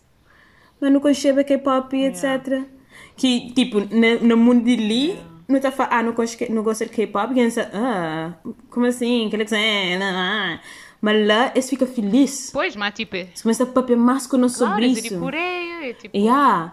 mas 0.80 0.92
não 0.92 1.00
concheba 1.00 1.42
K-pop 1.42 1.96
e 1.96 2.04
etc. 2.04 2.22
Yeah. 2.24 2.66
Que, 3.16 3.52
tipo, 3.52 3.80
no, 3.80 4.28
no 4.28 4.36
mundo 4.36 4.64
de 4.64 4.76
Lee... 4.76 5.08
Yeah 5.10 5.31
não 5.52 5.58
está 5.58 5.84
a 5.84 5.98
ah, 5.98 6.02
não 6.02 6.12
gosto, 6.12 6.52
não 6.52 6.62
gosto 6.62 6.84
de 6.84 6.90
K-pop, 6.90 7.32
e 7.32 7.34
pensa, 7.34 7.70
ah, 7.72 8.32
como 8.70 8.86
assim? 8.86 9.28
Que 9.30 9.36
é, 9.54 9.98
não, 9.98 10.12
não. 10.12 10.60
Mas 11.00 11.26
lá 11.26 11.50
eles 11.52 11.68
ficam 11.68 11.86
felizes. 11.86 12.50
Pois, 12.52 12.76
mas 12.76 12.94
tipo. 12.94 13.16
Eles 13.16 13.42
começam 13.42 13.66
a 13.66 13.70
papiar 13.70 13.98
mais 13.98 14.26
com 14.26 14.36
nós 14.36 14.52
sobre 14.52 14.86
isso. 14.86 15.18
Claro, 15.18 15.36
aí, 15.36 15.94
tipo. 15.94 16.16
Yeah. 16.16 16.72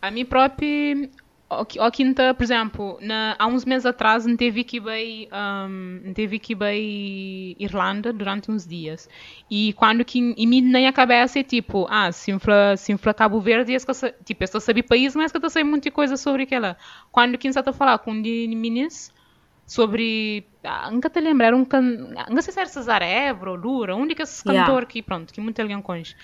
A 0.00 0.10
mim 0.12 0.24
própria 0.24 1.10
ao 1.50 1.90
quinta, 1.90 2.34
por 2.34 2.42
exemplo, 2.42 2.98
na, 3.00 3.34
há 3.38 3.46
uns 3.46 3.64
meses 3.64 3.86
atrás 3.86 4.26
não 4.26 4.36
teve 4.36 4.62
que 4.64 4.76
ir 4.76 5.28
um, 5.32 6.12
teve 6.12 6.38
que 6.38 6.52
ir 6.52 7.56
Irlanda 7.58 8.12
durante 8.12 8.50
uns 8.50 8.66
dias. 8.66 9.08
E 9.50 9.72
quando 9.72 10.04
que 10.04 10.18
em 10.18 10.46
mim 10.46 10.60
nem 10.60 10.86
a 10.86 10.92
cabeça 10.92 11.38
é 11.38 11.42
tipo 11.42 11.86
ah 11.88 12.12
se 12.12 12.30
infla 12.30 12.76
se 12.76 12.92
infla 12.92 13.14
Cabo 13.14 13.40
Verde 13.40 13.74
é 13.74 13.78
tipo 14.24 14.44
eu 14.44 14.60
sabe 14.60 14.82
país 14.82 15.16
mas 15.16 15.32
que 15.32 15.38
eu 15.38 15.50
sei 15.50 15.64
muita 15.64 15.90
coisa 15.90 16.18
sobre 16.18 16.42
aquela. 16.42 16.76
Quando 17.10 17.38
que 17.38 17.48
está 17.48 17.62
a 17.64 17.72
falar 17.72 17.98
com 17.98 18.12
meninas 18.12 19.10
sobre 19.66 20.46
ah, 20.64 20.90
nunca 20.90 21.08
te 21.08 21.20
lembro 21.20 21.46
era 21.46 21.56
um 21.56 21.64
can... 21.64 22.14
não 22.28 22.42
sei 22.42 22.52
se 22.52 22.60
era 22.60 22.68
Cesar 22.68 23.02
Évora 23.02 23.52
ou 23.52 23.56
Lura 23.56 23.96
um 23.96 24.06
yeah. 24.46 24.66
cantor 24.66 24.86
que 24.86 25.02
pronto 25.02 25.32
que 25.32 25.40
muito 25.40 25.60
alguém 25.60 25.80
conhece 25.80 26.14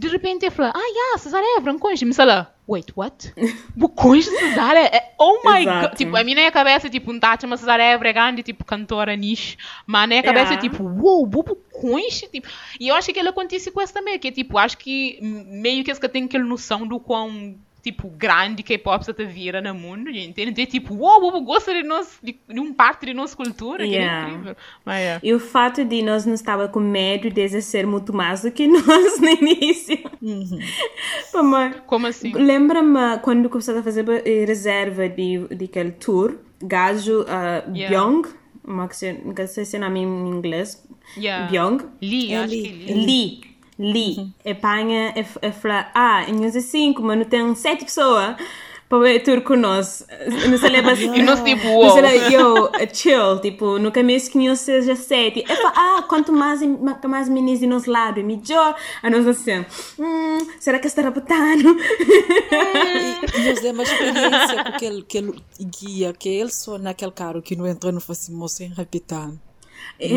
de 0.00 0.08
repente 0.08 0.46
ele 0.46 0.50
falou, 0.50 0.72
ah, 0.74 0.78
yeah, 0.78 1.18
Cesar 1.18 1.42
Évora, 1.58 1.74
um 1.74 1.78
conge. 1.78 2.06
Me 2.06 2.14
fala, 2.14 2.54
wait, 2.66 2.90
what? 2.96 3.34
O 3.78 3.86
conge 3.86 4.30
Cesar 4.30 4.74
é, 4.74 5.12
oh 5.18 5.42
my 5.44 5.60
Exato. 5.60 5.88
god. 5.88 5.98
Tipo, 5.98 6.16
a 6.16 6.24
minha 6.24 6.44
na 6.44 6.50
cabeça, 6.50 6.88
tipo, 6.88 7.12
um 7.12 7.20
tati, 7.20 7.46
mas 7.46 7.60
Cesar 7.60 7.78
Évora 7.78 8.08
é 8.08 8.12
grande, 8.14 8.42
tipo, 8.42 8.64
cantora 8.64 9.14
niche. 9.14 9.58
Mas 9.86 10.02
na 10.02 10.06
minha 10.06 10.22
cabeça, 10.22 10.54
yeah. 10.54 10.62
tipo, 10.62 10.82
uou, 10.82 11.18
wow, 11.18 11.26
bubu 11.26 11.54
conge, 11.70 12.26
tipo. 12.28 12.48
E 12.80 12.88
eu 12.88 12.94
acho 12.94 13.12
que 13.12 13.18
ele 13.18 13.28
acontece 13.28 13.70
com 13.70 13.78
essa 13.82 13.92
também, 13.92 14.18
que, 14.18 14.32
tipo, 14.32 14.56
acho 14.56 14.78
que 14.78 15.18
meio 15.20 15.84
que 15.84 15.90
eles 15.90 16.00
têm 16.10 16.24
aquela 16.24 16.44
noção 16.44 16.86
do 16.86 16.98
quão 16.98 17.54
tipo, 17.82 18.08
grande 18.08 18.62
K-pop 18.62 19.02
está 19.02 19.24
vira 19.24 19.60
no 19.60 19.74
mundo, 19.74 20.10
entende? 20.10 20.62
É 20.62 20.66
tipo, 20.66 20.94
uou, 20.94 21.32
wow, 21.32 21.40
gosta 21.42 21.72
de, 21.72 21.82
nós, 21.82 22.18
de, 22.22 22.38
de 22.48 22.60
um 22.60 22.72
parte 22.72 23.06
de 23.06 23.14
nossa 23.14 23.36
cultura, 23.36 23.84
yeah. 23.84 24.24
que 24.24 24.30
é 24.30 24.34
incrível. 24.34 24.56
Mas, 24.84 24.98
yeah. 25.00 25.20
E 25.22 25.34
o 25.34 25.40
fato 25.40 25.84
de 25.84 26.02
nós 26.02 26.26
não 26.26 26.34
estava 26.34 26.68
com 26.68 26.80
medo 26.80 27.30
de 27.30 27.40
exercer 27.40 27.86
muito 27.86 28.12
mais 28.12 28.42
do 28.42 28.50
que 28.50 28.66
nós 28.68 29.20
no 29.20 29.28
início. 29.28 29.98
Uhum. 30.22 30.58
Como 31.86 32.06
assim? 32.06 32.32
Lembra-me 32.32 33.18
quando 33.22 33.48
começaste 33.48 33.80
a 33.80 33.82
fazer 33.82 34.04
reserva 34.46 35.08
de, 35.08 35.46
de 35.48 35.64
aquele 35.64 35.92
tour, 35.92 36.36
gajo 36.62 37.22
uh, 37.22 37.50
Yeah. 37.74 37.88
Byung, 37.88 38.22
uma 38.64 38.88
que 38.88 38.96
se, 38.96 39.12
não 39.12 39.46
sei 39.46 39.64
se 39.64 39.76
é 39.76 39.78
nome 39.80 40.00
em 40.00 40.30
inglês, 40.30 40.82
Yeah. 41.16 41.48
Byung, 41.48 41.78
Lee, 42.00 42.32
É 42.32 42.38
acho 42.38 42.54
Lee. 42.54 42.62
que 42.62 42.92
é 42.92 42.94
Lee. 42.94 43.49
Li, 43.80 44.30
é 44.44 44.52
panha, 44.52 45.14
é, 45.16 45.24
é 45.40 45.50
falar, 45.50 45.90
ah, 45.94 46.22
em 46.28 46.34
uns 46.34 46.52
cinco, 46.64 47.02
mas 47.02 47.16
não 47.16 47.24
tem 47.24 47.54
sete 47.54 47.86
pessoas 47.86 48.36
para 48.90 48.98
ver 48.98 49.22
tour 49.22 49.40
com 49.40 49.56
nós. 49.56 50.04
Não 50.50 50.58
se 50.58 50.68
leva 50.68 50.90
assim. 50.90 51.10
E 51.16 51.22
nós 51.22 51.40
tipo, 51.42 51.64
Não 51.64 51.76
uou. 51.76 51.90
se 51.92 52.00
leva, 52.02 52.28
yo, 52.28 52.70
chill, 52.92 53.40
tipo, 53.40 53.78
no 53.78 53.90
começo 53.90 54.30
que 54.30 54.36
não 54.36 54.54
seja 54.54 54.96
sete. 54.96 55.44
É 55.48 55.56
falar, 55.56 55.72
ah, 55.76 56.02
quanto 56.02 56.30
mais, 56.32 56.60
mais 57.08 57.28
meninos 57.28 57.60
de 57.60 57.66
nosso 57.66 57.90
lado, 57.90 58.20
é 58.20 58.22
melhor. 58.22 58.76
A 59.02 59.08
nós 59.08 59.26
assim, 59.26 59.64
hum, 59.98 60.38
será 60.58 60.78
que 60.78 60.88
está 60.88 61.02
raptando? 61.02 61.76
E 63.32 63.60
deu 63.60 63.72
uma 63.72 63.82
experiência 63.82 64.62
com 64.62 64.68
aquele, 64.68 65.00
aquele 65.00 65.42
guia, 65.60 66.12
que 66.12 66.28
ele 66.28 66.50
só 66.50 66.76
naquele 66.76 67.12
carro 67.12 67.40
que 67.40 67.54
não 67.56 67.66
entrou, 67.66 67.92
não 67.92 68.00
fosse 68.00 68.32
moço 68.32 68.62
em 68.62 68.68
rapitão. 68.68 69.38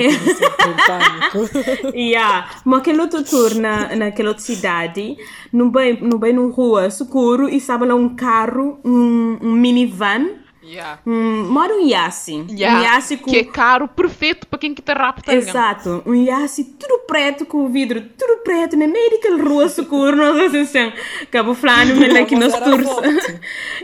yeah. 1.94 2.50
Mas 2.64 2.80
aquele 2.80 3.02
outro 3.02 3.24
tour 3.24 3.56
na, 3.56 3.96
naquela 3.96 4.30
outra 4.30 4.44
cidade, 4.44 5.18
no 5.52 5.70
bem, 5.70 6.00
no 6.02 6.18
bem 6.18 6.34
no 6.34 6.50
rua, 6.50 6.90
seguro, 6.90 7.50
e 7.50 7.58
estava 7.58 7.86
lá 7.86 7.96
um 7.96 8.16
carro, 8.16 8.80
um, 8.84 9.38
um 9.42 9.52
minivan, 9.52 10.44
Yeah. 10.66 11.02
um, 11.06 11.52
mora 11.52 11.74
um 11.74 11.86
Yassi. 11.86 12.46
Yeah. 12.50 12.80
Um 12.80 12.84
Yassi 12.84 13.18
com... 13.18 13.30
Que 13.30 13.40
é 13.40 13.44
caro, 13.44 13.88
perfeito 13.88 14.48
para 14.48 14.58
quem 14.58 14.74
que 14.74 14.82
te 14.82 14.94
rapta. 14.94 15.34
Exato, 15.34 16.02
um 16.06 16.16
Yassi 16.16 16.64
tudo 16.80 17.00
preto, 17.06 17.46
com 17.46 17.66
o 17.66 17.70
vidro 17.70 18.02
tudo 18.18 18.38
preto, 18.44 18.78
na 18.78 18.88
meio 18.88 19.12
daquela 19.12 19.44
rua 19.44 19.68
seguro, 19.68 20.16
nós 20.16 20.56
assim, 20.56 20.94
Cabo 21.30 21.54
Flano, 21.54 21.96
mas 21.98 22.16
aqui 22.24 22.36
nos 22.36 22.56
forte. 22.56 23.40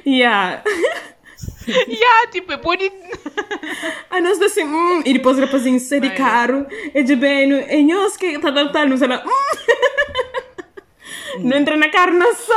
yeah. 0.07 0.63
Yeah, 1.67 2.31
tipo, 2.31 2.51
é 2.51 2.57
bonito. 2.57 2.95
Aí 4.09 4.21
nós 4.21 4.41
assim, 4.41 4.63
hum, 4.63 5.01
e 5.05 5.13
depois 5.13 5.37
o 5.37 5.41
rapazinho 5.41 5.79
sai 5.79 5.99
de 5.99 6.09
carro, 6.11 6.65
e 6.95 7.03
de 7.03 7.15
bem, 7.15 7.51
e 7.51 7.83
nós 7.83 8.17
que 8.17 8.39
tá 8.39 8.51
tá 8.51 8.69
tá, 8.69 8.85
não 8.85 8.97
sei 8.97 9.07
lá, 9.07 9.23
hum. 9.25 9.29
Não 11.39 11.57
entra 11.57 11.77
na 11.77 11.89
carro, 11.89 12.13
não 12.13 12.33
só. 12.35 12.53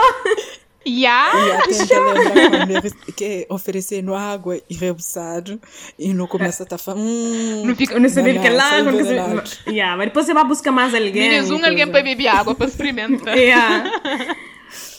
Yeah. 0.86 1.30
E 1.68 1.82
até 1.82 1.94
ainda 1.96 2.64
lembrar 2.64 2.82
que 3.14 3.46
oferecendo 3.48 4.14
água 4.14 4.58
e 4.68 4.74
rebuçado 4.74 5.60
e 5.98 6.12
não 6.12 6.26
começa 6.26 6.62
a 6.62 6.64
estar 6.64 6.78
falando. 6.78 7.02
Hum, 7.06 7.62
Não 7.66 7.76
fica, 7.76 8.00
não 8.00 8.08
sabia 8.08 8.34
que 8.34 8.40
sei- 8.48 8.50
lado. 8.56 9.42
yeah, 9.68 9.96
mas 9.96 10.06
depois 10.06 10.26
você 10.26 10.34
vai 10.34 10.44
buscar 10.44 10.72
mais 10.72 10.92
alguém. 10.94 11.12
Menos 11.30 11.50
um 11.50 11.64
alguém 11.64 11.86
para 11.86 12.02
beber 12.02 12.26
água 12.28 12.54
para 12.54 12.66
experimentar. 12.66 13.36
Yeah. 13.36 13.92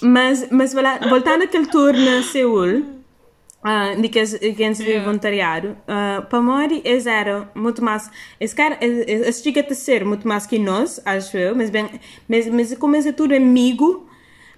mas, 0.01 0.47
mas 0.49 0.73
voltando 1.09 1.43
àquele 1.43 1.65
tour 1.65 1.91
na 1.93 2.23
Seul, 2.23 3.02
uh, 3.63 4.02
de 4.02 4.10
que 4.10 4.19
as 4.19 4.34
agentes 4.34 4.78
de 4.84 4.99
voluntariado, 4.99 5.69
uh, 5.69 6.26
para 6.28 6.41
Mori 6.41 6.82
eles 6.84 7.06
eram 7.06 7.47
muito 7.56 7.84
mais, 7.84 8.12
esse 8.39 8.56
cara, 8.56 8.78
esse 8.82 9.43
chega 9.43 9.65
a 9.69 9.73
ser 9.73 10.06
muito 10.06 10.28
mais 10.28 10.45
que 10.45 10.60
nós, 10.60 11.02
acho 11.06 11.38
eu, 11.38 11.56
mas 11.56 11.69
bem, 11.69 11.89
mas, 12.28 12.47
mas 12.47 12.76
como 12.78 12.95
é 12.95 13.12
tudo 13.12 13.34
amigo, 13.36 14.08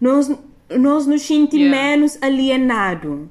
nós, 0.01 0.31
nós 0.69 1.05
nos 1.05 1.21
sentimos 1.21 1.65
Yeah. 1.65 1.87
menos 1.89 2.17
alienado. 2.21 3.29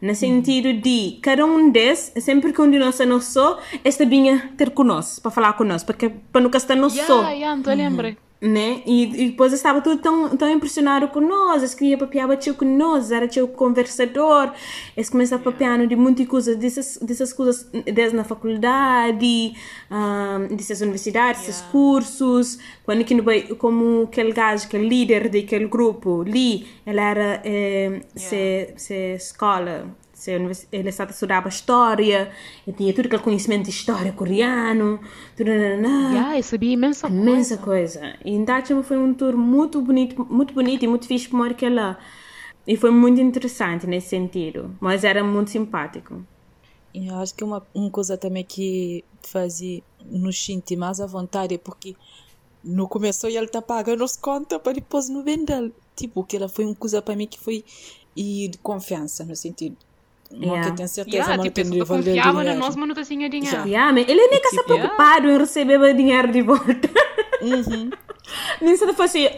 No 0.00 0.14
sentido 0.14 0.74
de 0.74 1.18
cada 1.22 1.44
um 1.44 1.70
desses, 1.70 2.22
sempre 2.22 2.52
que 2.52 2.60
um 2.60 2.70
de 2.70 2.78
nós 2.78 3.00
é 3.00 3.06
nosso, 3.06 3.58
esta 3.82 4.04
vinha 4.04 4.50
ter 4.56 4.70
conosco, 4.70 5.22
para 5.22 5.30
falar 5.30 5.54
conosco, 5.54 5.86
porque 5.86 6.10
para 6.30 6.42
nunca 6.42 6.58
estar 6.58 6.76
nosso 6.76 6.96
Yeah, 6.96 7.30
yeah, 7.30 7.58
então 7.58 7.74
lembrei. 7.74 8.18
Né? 8.46 8.82
E, 8.86 9.02
e 9.04 9.30
depois 9.30 9.52
estava 9.52 9.80
tudo 9.80 10.00
tão, 10.00 10.36
tão 10.36 10.50
impressionado 10.50 11.08
com 11.08 11.20
nós, 11.20 11.62
eles 11.62 11.74
queriam 11.74 11.98
papiar 11.98 12.28
batia 12.28 12.54
com 12.54 12.64
nós, 12.64 13.10
era 13.10 13.26
teu 13.28 13.48
conversador, 13.48 14.52
eles 14.96 15.10
começaram 15.10 15.42
a 15.42 15.44
papiar 15.44 15.86
de 15.86 15.96
muitas 15.96 16.26
coisas, 16.26 16.56
dessas, 16.56 16.98
dessas 17.02 17.32
coisas 17.32 17.68
desde 17.84 18.16
na 18.16 18.24
faculdade, 18.24 19.54
um, 19.90 20.56
dessas 20.56 20.80
universidades, 20.80 21.42
desses 21.42 21.60
cursos, 21.72 22.58
quando 22.84 23.04
que 23.04 23.16
como 23.56 24.04
aquele 24.04 24.32
gajo, 24.32 24.68
que 24.68 24.76
é 24.76 24.80
líder 24.80 25.28
daquele 25.28 25.66
grupo, 25.66 26.22
Lee, 26.22 26.66
ele 26.86 27.00
era, 27.00 27.40
eh, 27.44 28.00
se, 28.14 28.74
se 28.76 29.14
escola, 29.14 29.86
se 30.16 30.32
estava 30.72 31.10
estudava 31.10 31.48
história, 31.48 32.32
e 32.66 32.72
tinha 32.72 32.92
todo 32.94 33.04
aquele 33.06 33.22
conhecimento 33.22 33.64
de 33.64 33.70
história 33.70 34.12
coreano, 34.12 34.98
tudo. 35.36 35.50
Yeah, 35.50 36.38
eu 36.38 36.42
sabia 36.42 36.72
imensa 36.72 37.06
coisa. 37.06 37.22
Imensa 37.22 37.58
coisa. 37.58 38.16
E 38.24 38.32
então 38.32 38.82
foi 38.82 38.96
um 38.96 39.12
tour 39.12 39.36
muito 39.36 39.80
bonito, 39.82 40.26
muito 40.28 40.54
bonito 40.54 40.84
e 40.84 40.88
muito 40.88 41.06
fixe 41.06 41.28
por 41.28 41.52
que 41.52 41.68
lá. 41.68 41.98
E 42.66 42.76
foi 42.76 42.90
muito 42.90 43.20
interessante 43.20 43.86
nesse 43.86 44.08
sentido. 44.08 44.74
Mas 44.80 45.04
era 45.04 45.22
muito 45.22 45.50
simpático. 45.50 46.24
E 46.94 47.08
eu 47.08 47.16
acho 47.16 47.34
que 47.34 47.44
uma, 47.44 47.64
uma 47.74 47.90
coisa 47.90 48.16
também 48.16 48.42
que 48.42 49.04
fazia 49.20 49.82
nos 50.02 50.42
sentir 50.42 50.76
mais 50.76 50.98
à 50.98 51.06
vontade 51.06 51.54
é 51.54 51.58
porque 51.58 51.94
no 52.64 52.88
começo 52.88 53.26
ele 53.26 53.46
tá 53.48 53.60
pagando 53.60 54.02
as 54.02 54.16
contas 54.16 54.58
para 54.62 54.72
depois 54.72 55.10
não 55.10 55.22
vender. 55.22 55.72
Tipo, 55.94 56.24
que 56.24 56.36
ela 56.36 56.48
foi 56.48 56.64
uma 56.64 56.74
coisa 56.74 57.02
para 57.02 57.14
mim 57.14 57.26
que 57.26 57.38
foi 57.38 57.62
e 58.16 58.48
de 58.48 58.58
confiança, 58.58 59.24
no 59.24 59.36
sentido. 59.36 59.76
Não 60.30 60.40
Yeah. 60.48 60.62
que 60.64 60.70
eu 60.70 60.74
tenho 60.76 60.88
certeza, 60.88 61.16
Yeah, 61.16 61.36
mas 61.36 61.52
tipo, 61.52 61.68
não 61.70 61.76
eu 61.76 61.86
confiava 61.86 62.30
dinheiro. 62.40 62.50
em 62.50 62.60
nós, 62.60 62.76
mas 62.76 62.88
não 62.88 63.04
tinha 63.04 63.28
dinheiro. 63.28 63.68
Yeah, 63.68 64.00
ele 64.00 64.14
nem 64.14 64.34
está 64.34 64.50
Tipo, 64.50 64.64
preocupado 64.64 65.28
em 65.28 65.38
receber 65.38 65.80
o 65.80 65.94
dinheiro 65.94 66.32
de 66.32 66.42
volta. 66.42 66.90
Uhum. 67.42 67.90
Nem 68.60 68.76
se 68.76 68.92
fosse. 68.92 69.30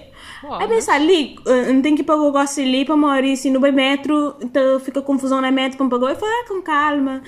Uau, 0.43 0.63
É 0.63 0.67
pensar 0.67 0.95
ali, 0.95 1.37
eh, 1.47 1.73
não 1.73 1.83
tem 1.83 1.95
que 1.95 2.03
pagar 2.03 2.23
o 2.23 2.33
gosto 2.33 2.61
ali 2.61 2.85
para 2.85 2.97
não 2.97 3.61
vai 3.61 3.71
metro, 3.73 4.37
então 4.41 4.79
fica 4.81 5.03
confusão 5.03 5.41
na 5.41 5.51
metro 5.51 5.77
para 5.77 5.89
pagar. 5.89 6.11
Eu 6.13 6.17
falo, 6.17 6.33
ah, 6.33 6.45
com 6.49 6.63
calma. 6.63 7.23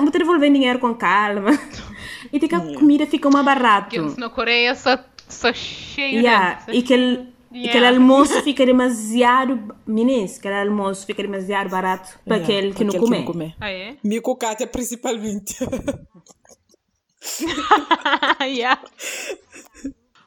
Vou 0.00 0.10
te 0.10 0.18
devolver 0.18 0.50
dinheiro 0.52 0.78
com 0.78 0.94
calma. 0.94 1.50
E 2.32 2.40
tem 2.40 2.48
que 2.48 2.54
a 2.54 2.60
comida 2.60 3.06
fica 3.06 3.28
mais 3.30 3.44
barato. 3.44 3.94
Porque 3.94 4.20
na 4.20 4.28
Coreia 4.30 4.74
só, 4.74 4.98
só 5.28 5.52
cheio 5.52 6.20
Yeah, 6.20 6.60
de... 6.66 6.72
e 6.76 6.78
aquele, 6.78 7.33
Yeah. 7.54 7.68
aquele 7.70 7.86
almoço 7.86 8.42
fica 8.42 8.66
demasiado. 8.66 9.74
Meninas, 9.86 10.38
aquele 10.38 10.54
almoço 10.54 11.06
fica 11.06 11.22
demasiado 11.22 11.70
barato 11.70 12.18
para 12.24 12.36
Yeah, 12.38 12.52
aquele 12.52 12.74
que 12.74 12.82
não 12.84 12.96
aquele 12.96 13.22
come. 13.24 13.54
Ah, 13.60 13.70
é? 13.70 13.96
Mico 14.02 14.34
Cátia, 14.36 14.66
principalmente. 14.66 15.56
yeah. 18.42 18.80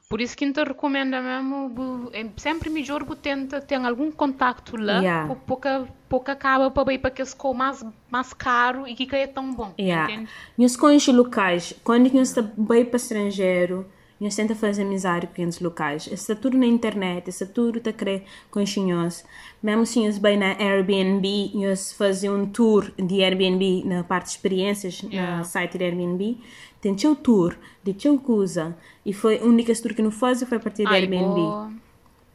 Por 0.09 0.21
isso 0.21 0.37
que 0.37 0.45
eu 0.45 0.53
te 0.53 0.63
recomendo 0.63 1.17
mesmo, 1.21 2.09
é 2.13 2.25
sempre 2.37 2.69
melhor 2.69 3.03
que 3.03 3.13
tenta 3.17 3.59
ter 3.59 3.75
algum 3.75 4.09
contacto 4.09 4.77
lá, 4.77 5.01
Yeah. 5.01 5.27
por 5.27 5.35
pouca, 5.41 5.85
pouca 6.07 6.31
acaba 6.31 6.71
para 6.71 6.93
ir 6.93 6.99
para 6.99 7.11
que 7.11 7.25
ficou 7.25 7.53
mais, 7.53 7.83
mais 8.09 8.31
caro 8.33 8.87
e 8.87 8.95
que 8.95 9.13
é 9.13 9.27
tão 9.27 9.53
bom, 9.53 9.73
Yeah. 9.77 10.09
entende? 10.13 10.29
Nós 10.57 10.77
conhecemos 10.77 11.25
locais, 11.25 11.73
quando 11.83 12.09
nós 12.13 12.29
está 12.29 12.41
bem 12.41 12.85
para 12.85 12.95
estrangeiro, 12.95 13.85
nós 14.19 14.35
tenta 14.35 14.55
fazer 14.55 14.81
amizade 14.83 15.27
com 15.35 15.43
os 15.45 15.59
locais. 15.59 16.07
Está 16.07 16.33
tudo 16.35 16.57
na 16.57 16.65
internet, 16.65 17.29
está 17.29 17.45
tudo 17.45 17.87
a 17.87 17.93
querer 17.93 18.23
conhecer 18.49 18.81
nós. 18.81 19.23
Mesmo 19.61 19.85
se 19.85 20.03
nós 20.05 20.17
bem 20.17 20.37
na 20.37 20.55
Airbnb, 20.57 21.51
nós 21.55 21.91
fazer 21.93 22.29
um 22.29 22.45
tour 22.47 22.91
de 22.97 23.23
Airbnb 23.23 23.83
na 23.85 24.03
parte 24.03 24.25
de 24.25 24.31
experiências 24.31 25.01
Yeah. 25.01 25.37
no 25.37 25.45
site 25.45 25.77
de 25.77 25.83
Airbnb, 25.83 26.37
tem 26.81 26.95
teu 26.95 27.15
tour 27.15 27.55
de 27.83 27.93
teu 27.93 28.17
coisa. 28.19 28.75
E 29.05 29.13
foi 29.13 29.39
a 29.39 29.43
única 29.43 29.73
tour 29.81 29.93
que 29.93 30.01
não 30.01 30.11
faz 30.11 30.41
foi 30.43 30.57
a 30.57 30.61
partir 30.61 30.83
de 30.83 30.89
Ai, 30.89 31.01
Airbnb. 31.01 31.25
boa. 31.35 31.71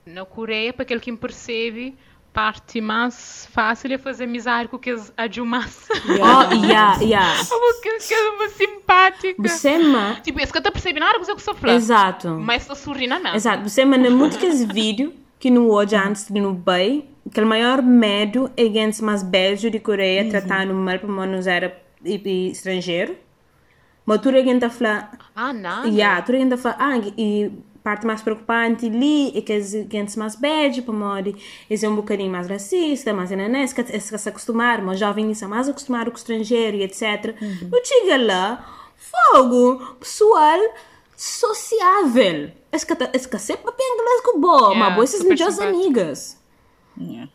Na 0.07 0.25
Coreia, 0.25 0.73
para 0.73 0.83
aquele 0.83 1.01
que 1.01 1.12
me 1.12 1.16
percebe, 1.18 1.95
parte 2.33 2.81
mais 2.81 3.47
fácil 3.53 3.92
é 3.92 3.99
fazer 3.99 4.25
amizade 4.25 4.68
com 4.68 4.77
aqueles 4.77 5.12
adjumas. 5.16 5.87
Oh, 6.09 6.55
yeah, 6.64 6.99
yeah. 7.01 7.45
Porque 7.49 7.99
que 7.99 8.14
é 8.14 8.31
uma 8.31 8.49
simpática. 8.49 9.42
Você 9.49 9.79
ma... 9.79 10.14
Tipo, 10.21 10.40
esse 10.40 10.53
que 10.53 10.59
eu 10.59 10.73
percebi 10.73 10.99
nada 10.99 11.18
que 11.21 11.31
eu 11.31 11.38
sou 11.38 11.55
flã. 11.55 11.75
Exato. 11.75 12.29
Mas 12.31 12.62
estou 12.62 12.77
sorrindo 12.77 13.14
mesmo. 13.21 13.37
Exato, 13.37 13.68
você 13.68 13.85
manda 13.85 14.11
muito 14.11 14.37
aqueles 14.37 14.64
vídeos 14.64 15.12
que 15.38 15.51
no 15.51 15.71
hoje 15.71 15.97
antes 15.97 16.29
de 16.29 16.40
no 16.40 16.55
bem, 16.55 17.09
que 17.33 17.40
o 17.40 17.47
maior 17.47 17.83
medo 17.83 18.51
é 18.57 18.64
gente 18.64 19.03
mais 19.03 19.23
beijo 19.23 19.71
de 19.71 19.81
Coreia 19.81 20.29
tratando 20.31 20.73
mal 20.75 20.99
para 20.99 21.09
nós 21.09 21.47
era 21.47 21.77
e, 22.05 22.51
estrangeiro. 22.51 23.16
Mas 24.07 24.21
tudo 24.21 24.37
a 24.37 24.42
gente 24.42 24.68
fala, 24.68 25.11
Ah, 25.35 25.53
não. 25.53 25.85
yeah, 25.87 26.21
tudo 26.23 26.37
a 26.37 26.38
gente 26.38 26.57
fala, 26.57 26.77
ah, 26.79 26.99
e 27.16 27.51
parte 27.83 28.07
mais 28.07 28.23
preocupante 28.23 28.87
ali 28.87 29.37
é 29.37 29.40
que 29.42 29.53
as 29.53 29.73
gente 29.73 30.18
mais 30.18 30.37
modo 30.92 31.35
eles 31.68 31.83
é 31.83 31.88
um 31.88 31.97
bocadinho 31.97 32.31
mais 32.31 32.49
racista, 32.49 33.12
mais 33.12 33.31
nanés, 33.31 33.73
que 33.73 33.85
se 33.85 34.18
se 34.18 34.29
acostumar, 34.29 34.83
mas 34.83 34.99
jovens 34.99 35.38
são 35.38 35.49
mais 35.49 35.68
acostumados 35.68 36.12
com 36.12 36.16
o 36.16 36.18
estrangeiro 36.18 36.77
e 36.77 36.83
etc. 36.83 37.35
Não 37.71 37.85
chega 37.85 38.16
lá, 38.16 38.92
fogo, 38.97 39.97
pessoal 39.97 40.61
sociável. 41.16 42.51
Esse 42.73 42.87
que 42.87 42.92
esse 43.12 43.29
que 43.29 43.38
sempre 43.38 43.71
para 43.71 43.75
inglês 43.79 44.21
com 44.25 44.40
boa, 44.40 44.68
Yeah, 44.68 44.79
mas 44.79 44.95
boas 44.95 45.14
essas 45.14 45.27
melhores 45.27 45.59
amigas. 45.59 46.40
Yeah. 46.99 47.31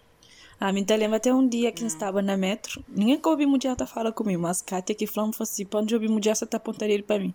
A 0.59 0.73
mim 0.73 0.83
te 0.83 0.97
lembra 0.97 1.17
até 1.17 1.31
um 1.31 1.47
dia 1.47 1.71
que 1.71 1.83
eu 1.83 1.87
estava 1.87 2.21
na 2.21 2.35
metro. 2.35 2.83
Ninguém 2.87 3.19
que 3.19 3.29
ouvi 3.29 3.45
mulher 3.45 3.75
tá 3.75 3.85
falando 3.85 4.13
comigo, 4.13 4.41
mas 4.41 4.61
Kátia 4.61 4.95
que 4.95 5.05
falou 5.05 5.31
assim, 5.39 5.65
quando 5.65 5.91
eu 5.91 5.97
ouvi 5.97 6.07
mulher, 6.07 6.35
você 6.35 6.45
tá 6.47 6.57
apontando 6.57 6.91
ele 6.91 7.03
para 7.03 7.19
mim. 7.19 7.33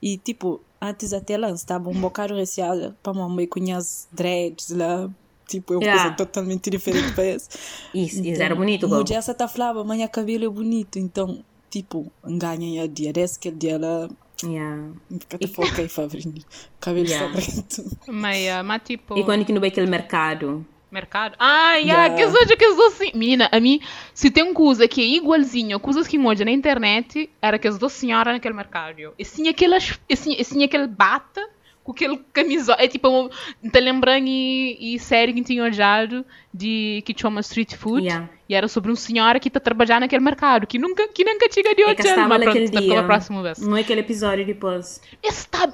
E 0.00 0.16
tipo, 0.16 0.60
antes 0.80 1.12
até 1.12 1.36
lá, 1.36 1.50
estava 1.50 1.88
um 1.88 2.00
bocado 2.00 2.34
receada 2.34 2.96
para 3.02 3.12
mamãe 3.14 3.46
com 3.46 3.60
as 3.72 4.08
dreads 4.12 4.70
lá, 4.70 5.10
Tipo, 5.48 5.74
é 5.74 5.76
uma 5.76 5.84
Yeah. 5.84 6.02
coisa 6.02 6.16
totalmente 6.16 6.68
diferente 6.68 7.12
para 7.12 7.24
esse. 7.24 7.48
Isso, 7.94 8.20
isso 8.20 8.42
era 8.42 8.52
bonito, 8.56 8.88
go. 8.88 9.04
essa 9.14 9.32
tá 9.32 9.46
falava, 9.46 9.80
amanhã 9.80 10.08
cabelo 10.08 10.44
é 10.44 10.48
bonito, 10.48 10.98
então, 10.98 11.38
tipo, 11.70 12.10
ganha 12.24 12.82
a 12.82 12.86
dia 12.88 13.12
desse, 13.12 13.38
que 13.38 13.52
dia 13.52 13.74
ela 13.74 14.10
Yeah. 14.42 14.90
fica 15.20 15.38
te 15.38 15.46
foca 15.46 15.88
Fabrinho. 15.88 16.34
Cabelo 16.80 17.06
Yeah. 17.06 17.38
está 17.38 17.52
preto. 17.62 17.96
Mas, 18.08 18.48
ah, 18.48 18.62
mas 18.64 18.82
tipo. 18.84 19.16
E 19.16 19.22
quando 19.24 19.44
que 19.44 19.52
não 19.52 19.60
vai 19.60 19.68
aquele 19.68 19.86
mercado? 19.86 20.66
Mercado? 20.90 21.34
Ah, 21.38 21.74
yeah, 21.76 22.06
Yeah. 22.06 22.14
que 22.14 22.38
seja 22.38 22.56
que 22.56 22.64
eu 22.64 22.74
sou 22.76 22.86
assim. 22.86 23.10
Menina, 23.14 23.48
a 23.50 23.58
mim, 23.60 23.80
se 24.14 24.30
tem 24.30 24.44
uma 24.44 24.54
coisa 24.54 24.86
que 24.86 25.00
é 25.02 25.04
igualzinho 25.16 25.76
a 25.76 25.80
coisas 25.80 26.06
que 26.06 26.18
hoje 26.18 26.44
na 26.44 26.50
internet, 26.50 27.28
era 27.42 27.58
que 27.58 27.66
as 27.68 27.76
duas 27.78 27.92
senhoras 27.92 28.32
naquele 28.34 28.54
mercado. 28.54 29.12
E 29.18 29.24
sim 29.24 29.48
aquelas, 29.48 29.98
e 30.08 30.16
sim, 30.16 30.34
e 30.38 30.44
sim 30.44 30.62
aquele 30.62 30.86
bata 30.86 31.46
com 31.82 31.92
aquele 31.92 32.18
camisola. 32.32 32.78
É 32.80 32.88
tipo, 32.88 33.08
um- 33.08 33.28
tá 33.70 33.78
lembrando 33.80 34.26
e, 34.28 34.94
e 34.94 34.98
série 34.98 35.32
que 35.32 35.42
tinha 35.42 35.62
olhado 35.62 36.24
de 36.54 37.02
que 37.04 37.14
chama 37.16 37.40
Street 37.40 37.74
Food. 37.74 38.04
Yeah. 38.06 38.28
E 38.48 38.54
era 38.54 38.68
sobre 38.68 38.90
uma 38.90 38.96
senhora 38.96 39.40
que 39.40 39.48
está 39.48 39.58
trabalhando 39.58 40.00
naquele 40.02 40.22
mercado, 40.22 40.66
que 40.68 40.78
nunca, 40.78 41.08
que 41.08 41.24
nunca 41.24 41.48
tinha 41.48 41.74
de 41.74 41.82
É 41.82 41.90
estava 41.92 42.28
mas 42.28 42.46
naquele 42.46 42.70
pronto, 42.70 42.74
tá 42.74 42.80
dia. 42.94 43.02
próxima 43.04 43.42
vez. 43.42 43.58
Não 43.58 43.76
é 43.76 43.80
aquele 43.80 44.00
episódio 44.00 44.46
depois. 44.46 45.00
Tá, 45.00 45.18
esse 45.28 45.48
tá 45.48 45.68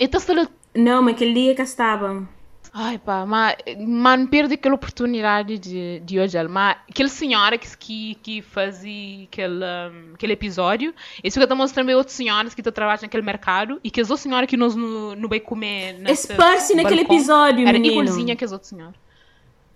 Não, 0.74 1.02
mas 1.02 1.14
aquele 1.14 1.34
dia 1.34 1.54
que 1.54 1.60
estava. 1.62 2.26
Ai 2.74 2.98
pá, 2.98 3.26
mas, 3.26 3.54
mas 3.86 4.18
não 4.18 4.26
perde 4.26 4.54
aquela 4.54 4.74
oportunidade 4.74 5.58
de, 5.58 6.00
de 6.00 6.18
hoje. 6.18 6.42
Mas 6.48 6.78
aquela 6.88 7.08
senhora 7.10 7.58
que, 7.58 7.76
que, 7.76 8.14
que 8.22 8.42
fazia 8.42 9.24
aquele, 9.24 9.62
um, 9.62 10.14
aquele 10.14 10.32
episódio, 10.32 10.94
esse 11.22 11.38
que 11.38 11.44
está 11.44 11.54
mostrando 11.54 11.84
também 11.84 11.94
outras 11.94 12.16
senhoras 12.16 12.54
que 12.54 12.62
estão 12.62 12.72
trabalhando 12.72 13.02
naquele 13.02 13.22
mercado 13.22 13.78
e 13.84 13.90
que 13.90 14.00
as 14.00 14.08
outras 14.08 14.22
senhoras 14.22 14.48
que 14.48 14.56
nós 14.56 14.74
não, 14.74 15.14
não 15.14 15.28
vai 15.28 15.38
comer 15.38 16.00
Esparce 16.08 16.74
naquele 16.74 17.02
balcão, 17.02 17.16
episódio, 17.16 17.68
Era 17.68 17.78
menino. 17.78 18.00
igualzinha 18.00 18.34
que 18.34 18.44
as 18.44 18.52
outras 18.52 18.70
senhoras. 18.70 18.94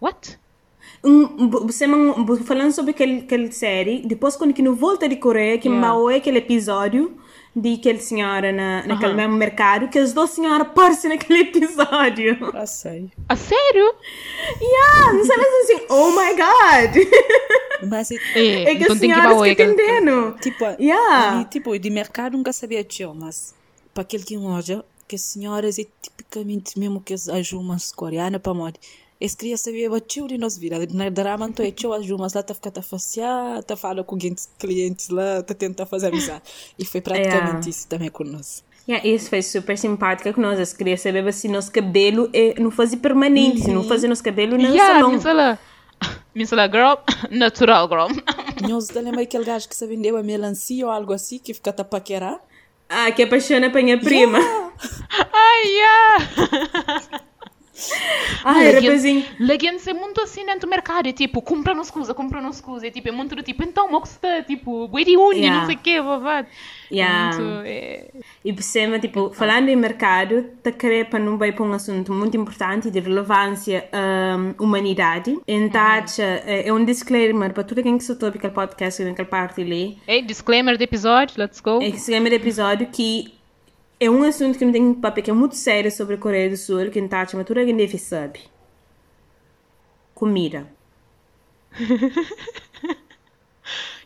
What? 0.00 0.38
Um, 1.04 1.50
você 1.50 1.86
falando 2.44 2.72
sobre 2.72 2.92
aquele, 2.92 3.18
aquele 3.20 3.52
série, 3.52 4.02
depois 4.06 4.36
quando 4.36 4.54
que 4.54 4.62
não 4.62 4.74
volta 4.74 5.06
de 5.06 5.16
Coreia, 5.16 5.58
que 5.58 5.68
Yeah. 5.68 5.86
mal 5.86 6.10
é 6.10 6.16
aquele 6.16 6.38
episódio 6.38 7.16
de 7.58 7.72
aquela 7.74 7.98
senhora 7.98 8.52
na, 8.52 8.86
naquele 8.86 9.14
mesmo 9.14 9.34
mercado, 9.34 9.88
que 9.88 9.98
as 9.98 10.12
duas 10.12 10.28
senhoras 10.30 10.66
aparecem 10.66 11.08
naquele 11.10 11.40
episódio. 11.48 12.36
Ah, 12.52 12.66
sei. 12.66 13.10
A 13.28 13.34
sério? 13.34 13.94
yeah, 14.60 15.12
não 15.14 15.24
sabe 15.24 15.42
assim, 15.62 15.86
oh 15.88 16.10
my 16.10 16.34
god. 16.36 17.88
Mas, 17.88 18.10
e- 18.10 18.20
É, 18.34 18.62
É 18.72 18.74
que 18.76 18.84
então 18.84 18.96
senhoras 18.96 19.36
bater 19.38 19.56
que 19.56 19.62
aquele- 19.62 19.72
entendendo. 19.72 20.36
tipo, 20.40 20.64
Yeah. 20.78 21.40
e, 21.40 21.44
tipo, 21.46 21.78
de 21.78 21.88
mercado 21.90 22.36
nunca 22.36 22.52
sabia 22.52 22.84
tio, 22.84 23.14
mas 23.14 23.54
para 23.94 24.02
aquele 24.02 24.22
que 24.24 24.36
olha, 24.36 24.84
que 25.08 25.16
as 25.16 25.22
senhoras 25.22 25.78
é 25.78 25.84
tipicamente 26.02 26.78
mesmo 26.78 27.00
que 27.00 27.14
as 27.14 27.26
ajumas 27.28 27.90
coreanas 27.90 28.40
para 28.42 28.52
moda. 28.52 28.78
Eles 29.20 29.34
queriam 29.34 29.56
saber 29.56 29.90
o 29.90 29.98
tio 29.98 30.28
de 30.28 30.36
nós 30.36 30.58
vida. 30.58 30.78
Na 30.92 31.08
drama, 31.08 31.46
então 31.48 31.64
é 31.64 31.70
tio 31.70 31.92
as 31.92 32.00
ajumas 32.02 32.34
lá, 32.34 32.42
tá 32.42 32.52
ficando 32.54 32.74
tá 32.74 32.82
facear, 32.82 33.62
tá 33.64 33.74
falando 33.76 34.04
com 34.04 34.14
alguns 34.14 34.48
clientes 34.58 35.08
lá, 35.08 35.42
tá 35.42 35.54
tentando 35.54 35.86
fazer 35.86 36.08
amizade. 36.08 36.42
E 36.78 36.84
foi 36.84 37.00
praticamente 37.00 37.36
Yeah. 37.46 37.68
isso 37.70 37.88
também 37.88 38.10
com 38.10 38.24
nós. 38.24 38.62
Yeah, 38.88 39.08
isso 39.08 39.30
foi 39.30 39.42
super 39.42 39.76
simpática 39.78 40.32
com 40.32 40.40
nós. 40.40 40.60
As 40.60 40.72
queria 40.72 40.96
saber 40.96 41.32
se 41.32 41.48
nosso 41.48 41.72
cabelo 41.72 42.28
é, 42.32 42.60
não 42.60 42.70
fazia 42.70 42.98
permanente, 42.98 43.62
se 43.62 43.72
não 43.72 43.82
fazia 43.82 44.08
nosso 44.08 44.22
cabelo 44.22 44.56
no 44.56 44.62
Yeah, 44.62 44.94
salão. 44.94 45.08
minha 45.08 45.20
sala. 45.20 45.58
Minha 46.34 46.46
sala, 46.46 46.68
girl, 46.68 46.94
natural 47.30 47.88
girl. 47.88 48.08
Nós 48.68 48.90
lembra 48.90 49.22
aquele 49.22 49.44
gajo 49.44 49.66
que 49.68 49.74
se 49.74 49.86
vendeu 49.86 50.16
a 50.18 50.22
melancia 50.22 50.84
ou 50.84 50.92
algo 50.92 51.12
assim, 51.14 51.38
que 51.38 51.54
fica 51.54 51.70
a 51.70 51.84
paquerar? 51.84 52.38
Ah, 52.88 53.10
que 53.10 53.22
apaixona 53.22 53.70
para 53.70 53.82
minha 53.82 53.98
prima. 53.98 54.38
Ai, 55.32 55.66
yeah. 55.68 57.20
Ai, 58.44 58.64
Legend- 58.72 58.86
rapazinho. 58.86 59.24
Legends 59.40 59.86
é 59.86 59.92
muito 59.92 60.20
assim 60.20 60.44
dentro 60.44 60.60
do 60.62 60.68
mercado. 60.68 61.08
É 61.08 61.12
tipo, 61.12 61.42
compra-nos 61.42 61.90
coisa, 61.90 62.14
compra-nos 62.14 62.60
coisa. 62.60 62.86
É 62.86 62.90
tipo, 62.90 63.08
é 63.08 63.12
muito 63.12 63.34
do 63.36 63.42
tipo, 63.42 63.62
então, 63.62 63.92
o 63.92 64.00
que 64.00 64.08
está? 64.08 64.42
Tipo, 64.42 64.88
boi 64.88 65.04
de 65.04 65.16
unha, 65.16 65.36
Yeah. 65.36 65.58
não 65.60 65.66
sei 65.66 65.74
o 65.74 65.78
quê, 65.78 66.00
babado. 66.02 66.48
Yeah. 66.90 67.34
É 67.34 67.38
muito, 67.38 67.62
é... 67.66 68.10
E 68.44 68.52
por 68.52 68.62
cima, 68.62 68.98
tipo, 68.98 69.30
falando 69.34 69.68
em 69.68 69.76
mercado, 69.76 70.44
te 70.62 70.72
querer 70.72 71.06
para 71.10 71.18
não 71.18 71.36
vai 71.36 71.52
para 71.52 71.64
um 71.64 71.72
assunto 71.72 72.12
muito 72.12 72.36
importante 72.36 72.90
de 72.90 73.00
relevância 73.00 73.88
à 73.92 74.62
humanidade. 74.62 75.36
Então, 75.46 75.76
é 76.46 76.72
um 76.72 76.84
disclaimer 76.84 77.52
para 77.52 77.64
tudo 77.64 77.82
quem 77.82 77.96
que 77.96 78.02
escutou 78.02 78.28
aquele 78.28 78.52
podcast, 78.52 79.02
naquela 79.02 79.28
parte 79.28 79.60
ali. 79.60 79.98
Ei, 80.06 80.22
disclaimer 80.22 80.76
do 80.78 80.82
episódio, 80.82 81.34
let's 81.38 81.60
go. 81.60 81.82
É 81.82 81.90
que 81.90 82.10
lembra 82.10 82.30
do 82.30 82.36
episódio 82.36 82.86
que 82.86 83.35
é 83.98 84.10
um 84.10 84.22
assunto 84.22 84.58
que 84.58 84.64
não 84.64 84.72
tem 84.72 84.94
papel, 84.94 85.24
que 85.24 85.30
é 85.30 85.34
muito 85.34 85.56
sério 85.56 85.90
sobre 85.90 86.14
a 86.16 86.18
Coreia 86.18 86.50
do 86.50 86.56
Sul, 86.56 86.90
que 86.90 86.98
está 86.98 87.22
a 87.22 87.26
tudo 87.26 87.60
alguém 87.60 87.76
deve 87.76 87.98
saber. 87.98 88.42
Comida. 90.14 90.70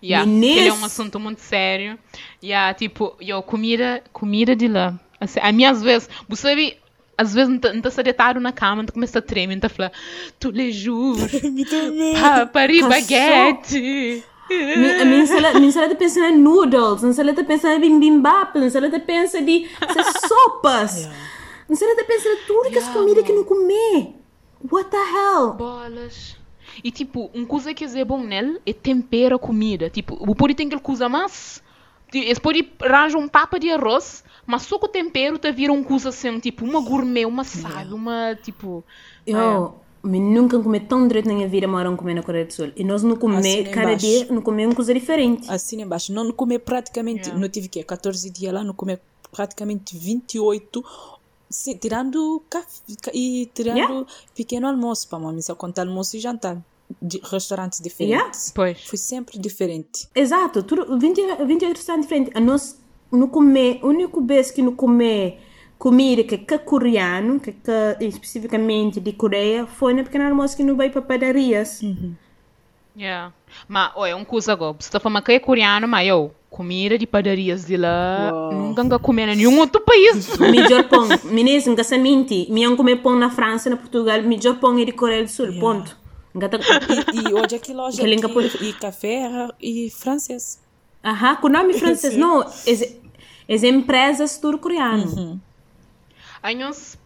Yeah, 0.03 0.27
ele 0.27 0.69
é 0.69 0.73
um 0.73 0.85
assunto 0.85 1.21
muito 1.21 1.41
sério. 1.41 1.99
Yeah, 2.43 2.73
tipo, 2.73 3.15
yo, 3.21 3.43
comida, 3.43 4.03
comida 4.13 4.57
de 4.57 4.67
lá. 4.67 4.99
Assim, 5.21 5.39
a 5.41 5.53
mim, 5.53 5.65
às 5.65 5.83
vezes, 5.83 6.09
você 6.27 6.49
sabe, 6.49 6.79
às 7.19 7.35
vezes, 7.35 7.51
não 7.51 7.57
está 7.57 7.91
se 7.91 8.03
deitado 8.03 8.41
na 8.41 8.51
cama, 8.51 8.83
não 8.83 8.89
começa 8.89 9.19
a 9.19 9.23
tremer, 9.23 9.59
não 9.63 9.69
fala, 9.69 9.93
tu 10.39 10.51
lhe 10.51 10.73
juro, 10.73 11.21
pa, 12.19 12.47
pari 12.47 12.81
Cansou. 12.81 14.23
Baguete. 14.59 14.79
Mi- 14.79 15.01
A 15.01 15.05
minha 15.05 15.27
sala, 15.27 15.55
minha 15.61 15.73
sala 15.73 15.87
está 15.87 15.97
pensando 15.99 16.27
em 16.27 16.39
noodles, 16.39 17.03
está 17.31 17.45
pensando 17.45 17.85
em 17.85 17.99
bibimbap, 17.99 18.57
minha 18.59 18.71
sala 18.71 18.87
está 18.87 19.01
pensando 19.01 19.47
de 19.47 19.69
essas 19.81 20.23
sopas. 20.29 21.09
Minha 21.69 21.77
sala 21.79 21.93
está 21.93 22.05
pensando 22.05 22.35
em 22.35 22.47
tudo 22.47 22.71
que 22.71 22.79
as 22.79 22.89
comidas 22.89 23.25
que 23.25 23.33
não 23.33 23.45
comer. 23.45 24.15
What 24.71 24.91
the 24.91 24.97
hell? 24.97 25.53
Bolas. 25.55 26.37
E 26.85 26.91
tipo, 26.91 27.31
uma 27.35 27.47
coisa 27.47 27.73
que 27.75 27.85
é 27.85 28.05
bom 28.05 28.23
nele 28.23 28.61
é 28.67 28.73
tempera 28.73 29.37
a 29.37 29.39
comida. 29.39 29.89
Tipo, 29.91 30.17
o 30.21 30.35
pode 30.35 30.55
tem 30.55 30.67
aquela 30.67 30.81
coisa 30.83 31.09
mais. 31.09 31.63
Eles 32.13 32.39
podem 32.41 32.69
arranjar 32.83 33.19
um 33.19 33.29
papa 33.29 33.59
de 33.59 33.71
arroz, 33.71 34.25
mas 34.45 34.63
só 34.63 34.79
com 34.79 34.87
o 34.87 34.89
tempero 34.89 35.39
te 35.39 35.53
vira 35.53 35.73
uma 35.73 35.85
coisa 35.85 36.09
assim, 36.09 36.41
tipo, 36.41 36.65
uma 36.65 36.81
gourmet, 36.81 37.25
uma 37.25 37.45
sabe, 37.45 37.95
uma 37.95 38.37
tipo. 38.43 38.85
Eu, 39.25 39.80
me 40.03 40.19
nunca 40.19 40.59
comi 40.59 40.81
tão 40.81 41.07
direito 41.07 41.29
na 41.29 41.35
minha 41.35 41.49
vida, 41.49 41.67
moram 41.69 41.97
comer 41.97 42.15
na 42.15 42.23
Coreia 42.23 42.45
do 42.47 42.53
Sul. 42.53 42.73
E 42.77 42.83
nós 42.85 43.03
não 43.03 43.17
comer, 43.17 43.39
Assim 43.39 43.65
cada 43.65 43.95
dia, 43.95 44.27
não 44.31 44.41
comer 44.43 44.67
uma 44.67 44.75
coisa 44.75 44.95
diferente. 44.95 45.51
Assim 45.51 45.83
embaixo. 45.83 46.13
Não, 46.13 46.25
não 46.25 46.33
comer 46.33 46.61
praticamente, 46.61 47.21
Yeah. 47.29 47.41
não 47.41 47.49
tive 47.49 47.69
que 47.69 47.83
14 47.83 48.31
dias 48.31 48.53
lá, 48.53 48.65
não 48.65 48.75
comer 48.75 49.01
praticamente 49.31 49.97
28, 49.97 50.85
sim, 51.49 51.77
tirando 51.77 52.43
café 52.49 52.67
e 53.13 53.49
tirando 53.55 53.77
Yeah. 53.77 54.07
pequeno 54.35 54.67
almoço, 54.67 55.09
para 55.09 55.19
mim, 55.19 55.41
só 55.43 55.55
contar 55.55 55.87
almoço 55.87 56.17
e 56.17 56.21
jantar. 56.21 56.57
De 57.01 57.21
restaurantes 57.23 57.81
diferentes. 57.81 58.51
Pois. 58.53 58.85
Foi 58.85 58.99
sempre 58.99 59.39
diferente. 59.39 60.09
Exato, 60.13 60.61
tudo, 60.65 60.99
20, 60.99 61.21
28 61.47 61.77
restaurantes 61.77 62.09
diferentes. 62.09 62.35
A 62.35 62.41
nós 62.41 62.77
não 63.13 63.29
comer, 63.29 63.79
o 63.85 63.89
único 63.89 64.21
vez 64.21 64.51
que 64.51 64.61
não 64.61 64.75
comer 64.75 65.39
comida 65.81 66.23
que 66.23 66.35
é 66.55 66.59
coreano, 66.59 67.41
que 67.41 67.55
é 67.67 67.97
especificamente 68.05 69.01
de 69.01 69.13
Coreia, 69.15 69.67
foi 69.67 69.95
na 69.95 70.05
pequena 70.05 70.29
almoço 70.29 70.55
que 70.55 70.63
não 70.63 70.77
vai 70.77 70.91
para 70.91 71.01
padarias. 71.01 71.81
Yeah. 72.95 73.33
Mas, 73.67 73.91
olha, 73.95 74.15
uma 74.15 74.27
coisa 74.27 74.53
agora. 74.53 74.75
Você 74.79 74.89
está 74.89 75.01
falando 75.01 75.23
que 75.23 75.33
é 75.33 75.39
coreano, 75.41 75.89
mas 75.89 76.07
eu, 76.07 76.35
comida 76.51 76.99
de 76.99 77.07
padarias 77.07 77.65
de 77.65 77.79
lá, 77.79 78.31
Uau. 78.31 78.53
nunca 78.53 78.99
comer 78.99 79.29
em 79.31 79.37
nenhum 79.37 79.59
outro 79.59 79.81
país. 79.81 80.37
Melhor 80.39 80.85
pão, 80.87 81.09
meninas, 81.25 81.65
nunca 81.67 81.83
se 81.83 81.97
mente. 81.97 82.47
Minha 82.51 82.77
comer 82.77 82.97
pão 82.97 83.17
na 83.17 83.31
França, 83.31 83.71
na 83.71 83.77
Portugal, 83.79 84.21
melhor 84.23 84.59
pão 84.61 84.79
é 84.79 84.85
de 84.85 84.93
Coreia 84.93 85.25
do 85.25 85.31
Sul, 85.31 85.59
ponto. 85.59 85.97
Nunca 86.35 86.49
tá- 86.49 86.59
E, 87.15 87.31
e 87.31 87.35
hoje 87.35 87.57
aqui 87.57 87.73
loja 87.73 88.03
Que 88.03 88.07
língua 88.07 88.29
por- 88.29 88.45
aqui, 88.45 88.67
e 88.69 88.73
café 88.75 89.49
e 89.61 89.89
francês. 89.91 90.61
Aham, 91.03 91.37
com 91.37 91.49
nome 91.49 91.73
francês, 91.75 92.15
não, 92.19 92.43
é, 92.43 92.47
é 93.49 93.67
empresas 93.67 94.37
tudo 94.37 94.59
coreano. 94.59 95.41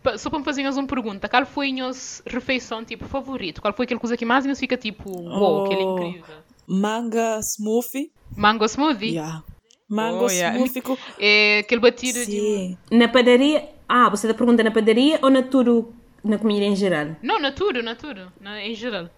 Pa- 0.03 0.17
só 0.19 0.31
para 0.31 0.43
fazer 0.45 0.63
nós 0.63 0.77
uma 0.77 0.87
pergunta, 0.87 1.29
qual 1.29 1.45
foi 1.47 1.71
a 1.71 1.75
nossa 1.87 2.23
refeição, 2.27 2.85
tipo, 2.85 3.05
favorito? 3.07 3.61
Qual 3.61 3.73
foi 3.75 3.85
aquela 3.85 4.01
coisa 4.01 4.17
que 4.17 4.25
mais 4.25 4.45
nos 4.47 4.59
fica, 4.61 4.77
tipo, 4.77 5.11
wow, 5.11 5.65
aquele 5.67 5.83
Oh. 5.83 5.99
incrível? 5.99 6.37
Manga 6.67 7.41
smoothie. 7.43 8.11
Mango 8.37 8.65
smoothie? 8.69 9.15
Yeah. 9.15 9.43
Mango 9.89 10.25
Oh, 10.27 10.31
yeah. 10.31 10.57
smoothie 10.57 10.81
com... 10.81 10.97
É 11.19 11.59
aquele 11.59 11.81
batido 11.81 12.21
de... 12.25 12.33
Sim. 12.33 12.79
Na 12.91 13.07
padaria, 13.09 13.69
ah, 13.89 14.09
você 14.09 14.27
está 14.27 14.37
perguntando 14.37 14.65
na 14.69 14.71
padaria 14.75 15.19
ou 15.21 15.29
na 15.31 15.43
tudo, 15.43 15.93
na 16.23 16.39
comida 16.39 16.65
em 16.65 16.75
geral? 16.77 17.17
Não, 17.23 17.39
na 17.39 17.53
tudo, 17.53 17.83
na 17.83 17.95
tudo, 17.95 18.33
na, 18.41 18.63
em 18.63 18.75
geral. 18.75 19.11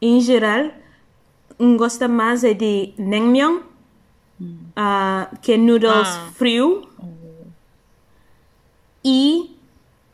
Em 0.00 0.20
geral, 0.20 0.70
um 1.60 1.76
gosta 1.76 2.08
mais 2.08 2.44
é 2.44 2.54
de 2.54 2.94
naengmyeon, 2.96 3.60
ah, 4.76 5.28
que 5.42 5.52
é 5.52 5.56
noodles 5.58 5.92
Ah. 6.08 6.30
frio, 6.34 6.87
e 9.04 9.56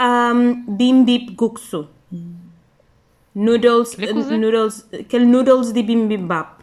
um, 0.01 0.65
bimbip-guksu. 0.77 1.89
Noodles, 3.35 3.95
Que 3.95 4.13
coisa? 4.13 4.37
noodles, 4.37 4.89
aquele 4.93 5.27
noodles 5.27 5.73
de 5.73 5.83
bibimbap. 5.83 6.63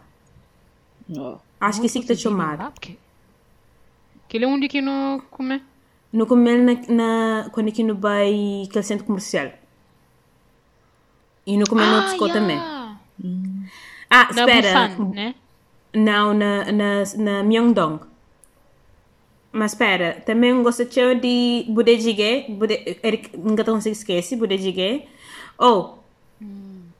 Oh. 1.14 1.36
Acho 1.60 1.80
que 1.80 1.86
é 1.86 1.88
assim 1.88 2.00
que 2.00 2.10
está 2.10 2.22
chamado. 2.22 2.62
Ah. 2.62 2.72
Aquele 4.26 4.44
é 4.44 4.48
onde 4.48 4.68
que 4.68 4.80
não 4.80 5.20
come. 5.30 5.62
No 6.12 6.26
comer 6.26 6.58
na, 6.58 6.74
na, 6.88 7.50
quando 7.50 7.68
aqui 7.68 7.82
no 7.82 7.94
vai 7.94 8.64
aquele 8.68 8.82
centro 8.82 9.04
comercial. 9.04 9.52
E 11.46 11.56
não 11.56 11.66
comemos 11.66 12.12
outros 12.12 12.12
yeah. 12.14 12.34
também. 12.34 12.58
Ah, 14.08 14.28
Na 14.32 14.40
espera. 14.40 14.88
Busan, 14.88 15.10
né? 15.10 15.34
Não, 15.94 16.32
na, 16.32 16.72
na, 16.72 17.02
na 17.18 17.42
Myeongdong. 17.42 18.00
Mas 19.52 19.72
espera, 19.72 20.22
também 20.24 20.62
gosto 20.62 20.84
de 21.14 21.66
budejjigae. 21.68 22.46
Bude, 22.48 22.98
Eric, 23.02 23.36
nunca 23.36 23.62
consigo 23.62 23.92
esquecer, 23.92 24.36
budejjigae. 24.36 25.06
Oh, 25.58 25.98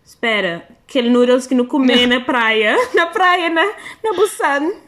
espera, 0.05 0.69
aquele 0.87 1.09
noodles 1.09 1.47
que 1.47 1.55
não 1.55 1.65
comer 1.65 2.07
na 2.07 2.21
praia. 2.21 2.77
Na 2.95 3.07
praia, 3.07 3.49
na, 3.49 3.65
na 4.05 4.13
Busan. 4.15 4.73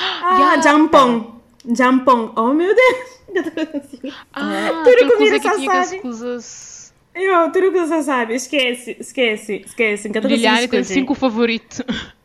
Ah, 0.00 0.38
Yeah. 0.38 0.62
jampong. 0.62 1.40
Jampong. 1.76 2.32
Oh, 2.36 2.54
meu 2.54 2.72
Deus. 2.72 3.18
Ah, 4.32 4.84
Tudo 4.84 5.12
comida 5.12 5.40
que 5.40 6.00
coisas... 6.00 6.94
Eu, 7.14 7.50
tudo 7.50 7.72
que 7.72 7.80
você 7.80 8.00
sabe, 8.04 8.34
esquece, 8.36 8.96
esquece, 9.00 9.64
esquece. 9.66 10.08
Consigo 10.08 10.28
Liliane 10.28 10.68
tem 10.68 10.84
cinco 10.84 11.14
favoritos. 11.16 11.82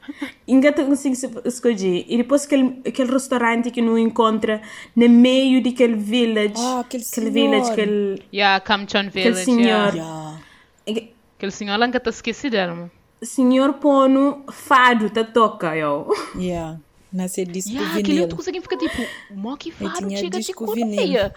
Não 0.48 0.86
consigo 0.86 1.16
se- 1.16 1.32
escolher. 1.46 2.06
E 2.08 2.18
depois 2.18 2.46
aquele, 2.46 2.82
aquele 2.86 3.12
restaurante 3.12 3.72
que 3.72 3.82
não 3.82 3.98
encontra 3.98 4.62
no 4.96 5.08
meio 5.10 5.62
daquele 5.64 5.96
village. 5.96 6.54
Ah, 6.58 6.80
aquele 6.82 7.04
aquele 7.04 7.32
senhor. 7.32 7.32
village, 7.32 7.72
aquele, 7.72 8.24
yeah, 8.34 8.60
Kamchan 8.60 9.10
Village. 9.10 9.46
senhor. 9.46 9.94
Yeah. 9.96 10.40
Yeah. 10.88 11.08
Aquele 11.38 11.52
senhor 11.52 11.78
lá 11.78 11.88
nunca 11.88 12.00
tá 12.00 12.10
esquecido 12.10 12.56
mano. 12.76 12.92
senhor 13.24 13.74
Pono 13.76 14.44
fado 14.52 15.10
tá 15.10 15.24
toca, 15.24 15.76
eu. 15.76 16.08
Yeah. 16.38 16.80
Nessa 17.12 17.46
disco 17.46 17.72
Yeah, 17.72 17.92
aquele 17.92 18.04
vinil. 18.08 18.22
outro 18.24 18.38
consegue 18.38 18.60
ficar 18.62 18.76
tipo, 18.78 19.06
mó 19.32 19.56
que 19.56 19.72
tinha 19.72 20.18
chega 20.18 20.32
de 20.32 20.38
disco 20.46 20.66
Coreia. 20.66 21.34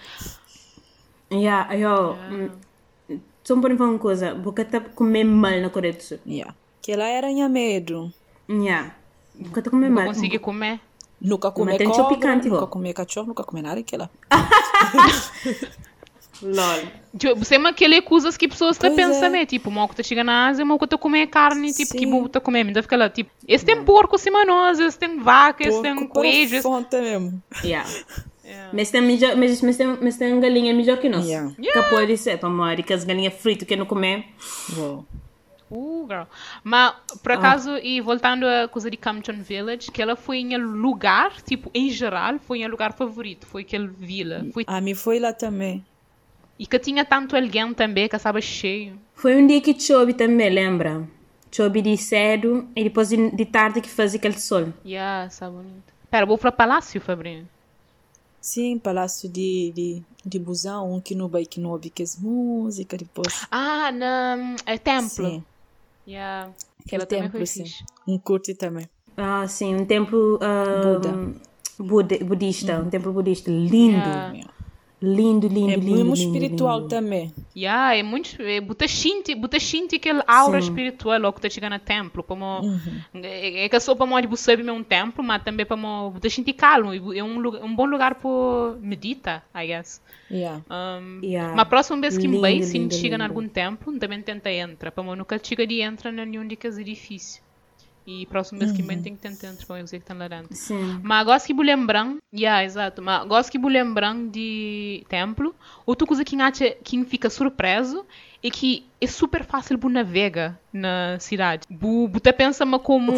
Yeah, 1.33 1.77
eu. 1.77 2.17
hum, 2.31 3.19
Só 3.45 3.61
para 3.61 3.77
falar 3.77 3.91
uma 3.91 3.99
coisa, 3.99 4.35
porque 4.43 4.64
tá 4.64 4.81
comer 4.81 5.25
mal 5.25 5.61
na 5.61 5.69
Coreia 5.71 5.93
do 5.95 6.03
Sul. 6.03 6.19
Yeah. 6.27 6.55
Que 6.83 6.97
lá 6.97 7.07
era 7.09 7.27
minha 7.29 7.49
medo. 7.49 8.12
Yeah. 8.49 8.94
Tá 9.55 9.62
comer 9.70 9.88
Não 9.88 9.97
mal. 9.97 10.07
consegui 10.07 10.38
comer. 10.38 10.80
Nunca 11.20 11.51
comer 11.51 11.82
cobra, 11.82 12.14
picante, 12.14 12.49
nunca 12.49 12.66
comer 12.66 12.92
cachorro, 12.92 13.28
nunca 13.28 13.42
comer 13.42 13.62
nada 13.62 13.82
que 13.82 13.97
lá. 13.97 14.11
Lol. 16.42 16.82
Tipo, 17.18 17.36
Você 17.36 17.57
é 17.57 17.68
aquele 17.68 18.03
coisas 18.03 18.36
que 18.36 18.47
pessoas 18.47 18.76
Pois 18.76 18.94
pensando, 18.94 19.34
é. 19.34 19.38
né? 19.40 19.47
Tipo, 19.47 19.70
mal 19.70 19.88
que 19.88 19.97
tá 19.97 20.03
chegando 20.03 20.26
na 20.26 20.49
Ásia, 20.49 20.64
mal 20.64 20.78
que 20.78 20.86
tá 20.86 20.99
comer 20.99 21.26
carne, 21.28 21.72
tipo, 21.72 21.92
que 21.92 22.01
Sim. 22.01 22.11
bom 22.11 22.28
tá 22.28 22.40
comer. 22.40 22.66
Ainda 22.66 22.82
fica 22.82 22.97
lá, 22.97 23.09
tipo, 23.09 23.30
esse 23.49 23.64
tem 23.64 23.82
porco 23.82 24.16
acima 24.16 24.44
nós, 24.44 24.78
esse 24.78 24.99
tem 24.99 25.18
vaca, 25.18 25.66
esse 25.66 25.80
tem 25.80 26.07
coelho. 26.07 26.62
fonte 26.62 27.01
mesmo. 27.01 27.42
Yeah. 27.64 27.88
Mas 28.72 28.90
tem, 28.90 29.01
melhor, 29.01 29.36
mas, 29.36 29.61
mas, 29.62 29.76
tem, 29.76 29.86
mas 30.01 30.16
tem 30.16 30.38
galinha 30.38 30.74
melhor 30.74 30.99
que 30.99 31.09
nós. 31.09 31.26
Yeah. 31.26 31.53
Que 31.59 31.82
pode 31.90 32.16
ser, 32.18 32.38
para 32.38 32.49
amor, 32.49 32.76
que 32.82 32.92
as 32.92 33.05
galinhas 33.05 33.34
fritas 33.34 33.66
que 33.66 33.74
não 33.74 33.86
comer. 33.86 34.26
Uau. 34.76 35.05
Uh, 35.71 36.07
girl. 36.09 36.25
Mas, 36.62 36.95
por 37.23 37.33
acaso, 37.33 37.77
e 37.79 38.01
voltando 38.01 38.47
à 38.47 38.69
coisa 38.69 38.91
de 38.91 38.97
Kamchan 38.97 39.41
Village, 39.43 39.91
que 39.91 40.01
ela 40.01 40.14
foi 40.14 40.39
em 40.39 40.57
lugar, 40.57 41.43
tipo, 41.43 41.71
em 41.75 41.91
geral, 41.91 42.39
foi 42.39 42.61
em 42.62 42.69
lugar 42.69 42.93
favorito, 42.93 43.47
foi 43.47 43.62
aquele 43.62 43.89
vila. 43.89 44.47
Foi... 44.53 44.64
A 44.67 44.81
mim 44.81 44.95
foi 44.95 45.19
lá 45.19 45.33
também. 45.33 45.85
E 46.59 46.67
que 46.67 46.79
tinha 46.79 47.05
tanto 47.05 47.37
alguém 47.37 47.75
também, 47.75 48.09
que 48.09 48.17
estava 48.17 48.41
cheio. 48.41 48.99
Foi 49.14 49.37
um 49.37 49.47
dia 49.47 49.61
que 49.61 49.79
chove 49.79 50.14
também, 50.14 50.51
lembra? 50.51 51.07
Chove 51.51 51.83
de 51.83 51.97
cedo 51.97 52.69
e 52.75 52.85
depois 52.85 53.09
de, 53.09 53.31
de 53.31 53.45
tarde 53.45 53.81
que 53.81 53.89
fazia 53.89 54.19
aquele 54.19 54.39
sol. 54.39 54.73
Yeah, 54.85 55.27
está 55.27 55.51
bonito. 55.51 55.93
Pera, 56.11 56.27
vou 56.27 56.39
para 56.39 56.53
Palácio, 56.53 57.01
Fabrinho. 57.01 57.49
Sim, 58.47 58.79
palácio 58.79 59.29
de, 59.29 59.73
de, 59.75 60.03
de 60.25 60.39
busão, 60.39 60.93
um 60.93 61.01
que 61.01 61.17
no 61.17 61.29
vai 61.29 61.45
que 61.45 61.59
não 61.59 61.71
ouve 61.71 61.91
que 61.91 62.01
as 62.01 62.17
músicas 62.17 63.01
depois. 63.01 63.45
Ah, 63.51 63.91
na 63.91 64.55
é, 64.64 64.79
templo. 64.79 65.09
Sim, 65.09 65.45
Yeah. 66.07 66.53
aquele 66.85 67.07
templo, 67.07 67.31
foi 67.31 67.47
sim. 67.47 67.65
fixe. 67.65 67.85
Um 68.07 68.19
curte 68.19 68.55
também. 68.55 68.89
Ah, 69.17 69.47
sim, 69.49 69.75
um 69.75 69.85
templo 69.85 70.39
ah, 70.43 70.83
Buda. 70.99 71.35
bude- 71.79 72.25
budista, 72.25 72.79
um 72.81 72.89
templo 72.91 73.13
budista. 73.13 73.51
Lindo. 73.51 73.97
Yeah. 73.97 74.49
Lindo, 75.03 75.47
lindo, 75.47 75.70
É 75.72 75.76
lindo. 75.76 75.86
muito 76.07 76.18
lindo, 76.20 76.36
espiritual 76.36 76.78
lindo. 76.78 76.88
também. 76.88 77.32
Yeah, 77.55 77.94
é 77.97 78.03
muito. 78.03 78.40
É, 78.40 78.61
buta 78.62 78.88
shinti, 78.88 79.34
buta 79.34 79.61
shinti 79.61 79.97
aquele 79.97 80.22
aura 80.26 80.61
Sim. 80.61 80.68
espiritual 80.68 81.20
logo 81.20 81.34
que 81.34 81.42
tá 81.42 81.51
chegando 81.51 81.74
a 81.74 81.78
templo. 81.78 82.22
Como, 82.22 82.62
é, 83.14 83.64
é 83.64 83.68
que 83.68 83.78
só 83.78 83.94
para 83.94 84.07
você 84.26 84.55
é 84.55 84.72
um 84.72 84.82
templo, 84.82 85.22
mas 85.22 85.42
também 85.42 85.66
para 85.66 85.76
buta 85.76 86.30
shinti 86.30 86.55
calmo. 86.55 86.94
e 86.94 87.18
É 87.18 87.22
um, 87.22 87.38
lugar, 87.38 87.62
um 87.62 87.74
bom 87.76 87.84
lugar 87.84 88.14
para 88.14 88.78
medita, 88.80 89.42
I 89.55 89.66
guess. 89.66 90.01
Yeah. 90.30 90.62
Um, 90.70 91.20
Yeah. 91.22 91.51
Mas 91.51 91.61
a 91.61 91.66
próxima 91.66 92.01
vez 92.01 92.16
que 92.16 92.26
Lindo, 92.26 92.40
me 92.40 92.62
se 92.62 92.78
lindo, 92.78 92.94
chega 92.94 93.16
em 93.16 93.22
algum 93.22 93.47
templo, 93.49 93.99
também 93.99 94.22
tenta 94.22 94.51
entrar. 94.51 94.90
Para 94.90 95.05
nunca 95.14 95.38
chega 95.42 95.66
de 95.66 95.82
entrar 95.82 96.11
em 96.12 96.26
nenhum 96.26 96.47
daqueles 96.47 96.78
edifícios. 96.78 97.45
E 98.07 98.27
me 98.83 98.97
tem 98.99 99.17
que 99.17 99.23
tentar 99.23 99.49
entrar 99.49 99.67
para 99.67 99.79
eu 99.79 99.85
dizer 99.85 99.99
que 99.99 100.05
estão 100.05 100.17
lá 100.17 100.29
dentro. 100.29 100.55
Sim. 100.55 101.01
Mas 101.03 101.27
gosto 101.27 101.47
que 101.47 101.55
vou 101.55 101.65
lembrando, 101.65 102.19
yeah, 102.33 102.63
exato, 102.65 103.03
mas 103.03 103.27
gosto 103.27 103.51
que 103.51 103.59
vou 103.59 103.71
lembrando 103.71 104.31
de 104.31 105.05
templo. 105.09 105.55
Outra 105.85 106.07
coisa 106.07 106.25
que 106.25 106.41
acha 106.41 106.71
que 106.71 107.05
fica 107.05 107.29
surpreso 107.29 108.07
é 108.43 108.51
que 108.51 108.87
é 109.01 109.07
super 109.07 109.45
fácil 109.45 109.79
para 109.79 109.91
navegar 109.91 110.59
na 110.73 111.19
cidade. 111.19 111.67
Você 111.71 112.33
pensa 112.33 112.65
mas 112.65 112.81
como 112.83 113.13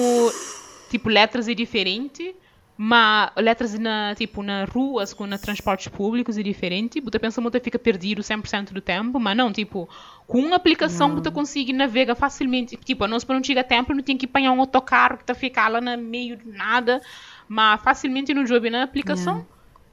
tipo 0.90 1.08
letras 1.08 1.48
é 1.48 1.54
diferente, 1.54 2.34
mas 2.80 3.32
letras 3.36 3.76
na 3.76 4.14
tipo 4.14 4.40
na 4.40 4.64
ruas 4.64 5.12
com 5.12 5.26
na 5.26 5.36
transportes 5.36 5.88
públicos 5.88 6.38
é 6.38 6.44
diferente. 6.44 7.00
Você 7.00 7.18
pensa 7.18 7.42
que 7.42 7.60
fica 7.60 7.76
perdido 7.76 8.22
100% 8.22 8.72
do 8.72 8.80
tempo, 8.80 9.18
mas 9.18 9.36
não, 9.36 9.52
tipo, 9.52 9.88
com 10.28 10.38
uma 10.38 10.54
aplicação 10.54 11.12
você 11.16 11.28
consegue 11.28 11.72
navegar 11.72 12.14
facilmente. 12.14 12.76
Tipo, 12.76 13.08
nós 13.08 13.24
para 13.24 13.34
não 13.34 13.42
chegar 13.42 13.62
a 13.62 13.64
tempo 13.64 13.92
não 13.92 14.00
tem 14.00 14.16
que 14.16 14.26
apanhar 14.26 14.52
um 14.52 14.60
autocarro 14.60 15.18
que 15.18 15.24
tá 15.24 15.34
ficar 15.34 15.66
lá 15.66 15.80
no 15.80 15.98
meio 15.98 16.36
do 16.38 16.52
nada, 16.52 17.02
mas 17.48 17.82
facilmente 17.82 18.32
no 18.32 18.46
jogo 18.46 18.70
na 18.70 18.84
aplicação. 18.84 19.44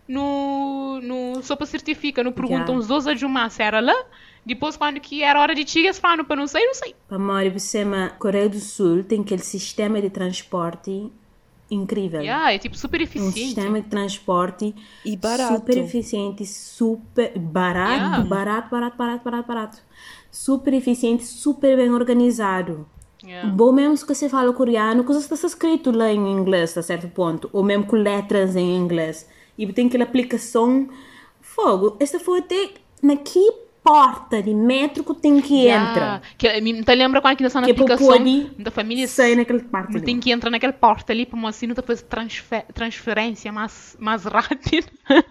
No, 0.08 1.02
no, 1.02 1.42
só 1.42 1.56
para 1.56 1.66
certifica, 1.66 2.24
não 2.24 2.32
perguntam 2.32 2.76
os 2.76 2.86
dois 2.86 3.08
a 3.08 3.16
Jumar 3.16 3.50
se 3.50 3.64
era 3.64 3.80
lá. 3.80 3.96
Depois, 4.46 4.78
quando 4.78 5.00
que 5.00 5.24
era 5.24 5.42
hora 5.42 5.56
de 5.56 5.80
eles 5.80 5.98
falam 5.98 6.24
para 6.24 6.36
não 6.36 6.46
sei, 6.46 6.64
não 6.68 6.76
sei. 6.76 6.96
Amor, 7.10 7.50
você 7.50 7.80
a 7.80 8.10
Coreia 8.10 8.48
do 8.48 8.60
Sul 8.60 9.04
tem 9.04 9.22
aquele 9.22 9.42
sistema 9.42 10.00
de 10.00 10.12
transporte 10.12 11.12
incrível. 11.70 12.22
Yeah, 12.22 12.54
é 12.54 12.58
tipo 12.60 12.78
super 12.78 13.00
Um 13.00 13.04
eficiente. 13.04 13.40
sistema 13.40 13.82
de 13.82 13.88
transporte 13.88 14.76
E 15.04 15.18
barato. 15.18 15.56
super 15.56 15.78
eficiente, 15.78 16.46
super 16.46 17.38
barato, 17.38 17.92
Yeah. 17.94 18.24
barato, 18.24 18.70
barato, 18.70 18.98
barato, 18.98 19.24
barato, 19.24 19.48
barato. 19.48 19.78
Super 20.32 20.74
eficiente, 20.74 21.24
super 21.26 21.76
bem 21.78 21.92
organizado. 21.92 22.86
Yeah. 23.24 23.50
Bom 23.50 23.72
mesmo 23.72 23.98
se 23.98 24.06
você 24.06 24.30
fala 24.30 24.54
coreano, 24.54 25.04
coisas 25.04 25.30
está 25.30 25.48
escrito 25.48 25.90
lá 25.92 26.12
em 26.12 26.32
inglês 26.32 26.78
a 26.78 26.84
certo 26.84 27.08
ponto, 27.08 27.50
ou 27.52 27.64
mesmo 27.64 27.86
com 27.86 27.96
letras 27.96 28.56
em 28.56 28.76
inglês. 28.76 29.28
E 29.58 29.66
tem 29.74 29.88
aquela 29.88 30.04
aplicação, 30.04 30.88
fogo, 31.42 31.96
esta 32.00 32.20
foi 32.20 32.40
até 32.40 32.72
na 33.02 33.16
que 33.16 33.65
porta 33.86 34.42
de 34.42 34.54
metro 34.54 35.04
que 35.04 35.14
tem 35.22 35.40
que 35.40 35.54
Yeah. 35.66 35.92
entrar. 35.92 36.22
Que, 36.38 36.60
me 36.62 36.84
te 36.84 36.96
lembra 36.96 37.22
quando 37.22 37.40
nós 37.42 37.54
na 37.54 37.62
Que 37.64 37.70
é 37.70 37.74
aplicação 37.74 38.10
da 38.58 38.72
família 38.72 39.08
Sai 39.08 39.36
naquela 39.36 39.64
parte 39.64 39.96
ali. 39.98 40.06
tem 40.06 40.20
que 40.20 40.32
entrar 40.32 40.50
naquela 40.50 40.74
porta 40.74 41.14
ali 41.14 41.26
para 41.26 41.48
assim 41.48 41.68
não 41.68 41.76
fazer 41.76 42.04
transfer, 42.04 42.66
transferência 42.74 43.52
mais, 43.52 43.96
mais 44.00 44.24
rápida. 44.26 44.88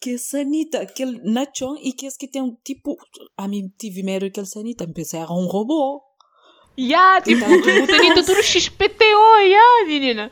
Que 0.00 0.16
sanita, 0.16 0.80
aquele 0.82 1.18
nachon 1.24 1.74
e 1.82 1.92
que 1.92 2.06
esse 2.06 2.16
que 2.16 2.28
tem 2.28 2.40
um 2.40 2.56
tipo. 2.62 2.96
A 3.36 3.48
mim 3.48 3.68
tive 3.76 4.02
medo 4.04 4.30
que 4.30 4.38
ele 4.38 4.46
sanita, 4.46 4.86
pensei 4.86 5.18
era 5.18 5.32
um 5.32 5.46
robô. 5.46 6.00
yeah, 6.78 7.20
tipo, 7.20 7.44
o 7.44 7.86
tenito 7.86 8.24
tudo 8.24 8.40
XPTO, 8.54 9.36
yeah, 9.40 9.86
menina. 9.88 10.30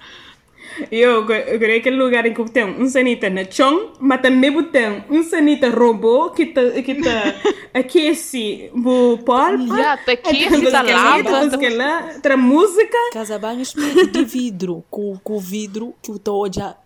Eu 0.91 1.27
queria 1.27 1.77
aquele 1.79 1.97
lugar 1.97 2.27
em 2.27 2.35
que 2.35 2.51
tem 2.51 2.65
um 2.65 2.87
sanita 2.89 3.31
na 3.31 3.45
chão, 3.51 3.93
mas 3.99 4.21
também 4.21 4.63
tem 4.65 5.05
um 5.11 5.23
sanita 5.23 5.71
robô 5.71 6.31
que 6.31 6.47
tá, 6.47 6.63
que 6.71 6.95
tá 6.95 7.35
aquece 7.75 8.71
o 8.75 9.19
polpa. 9.19 9.51
Yeah, 9.53 10.03
tá 10.05 10.13
aquece, 10.13 10.71
tá 10.71 10.83
lava, 10.83 12.21
tá- 12.23 12.37
música. 12.37 12.99
Casa 13.13 13.39
banhos 13.39 13.75
de 14.13 14.25
vidro, 14.25 14.85
com, 14.91 15.19
com 15.23 15.39
vidro 15.39 15.95
que 16.03 16.11
eu 16.11 16.17
estou 16.17 16.53
já 16.53 16.77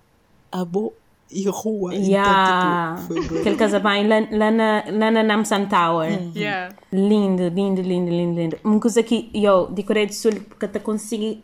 a 0.53 0.65
boa 0.65 0.93
e 1.31 1.49
rua. 1.49 1.95
Yeah. 1.95 2.97
Então, 3.05 3.23
tipo, 3.23 3.39
Aquele 3.39 3.57
casabanho 3.57 4.09
lá, 4.09 4.17
lá, 4.31 4.51
na, 4.51 4.85
lá 4.91 5.11
na 5.11 5.23
Namsan 5.23 5.67
Tower. 5.67 6.19
Yeah. 6.35 6.75
Lindo, 6.93 7.49
lindo, 7.49 7.81
lindo, 7.81 8.11
lindo, 8.11 8.41
lindo. 8.41 8.59
Uma 8.65 8.81
coisa 8.81 9.03
que 9.03 9.31
eu, 9.33 9.69
de 9.69 9.83
Coreia 9.83 10.07
do 10.07 10.13
Sul, 10.13 10.33
porque 10.49 10.65
eu 10.77 10.81
consegui. 10.81 11.43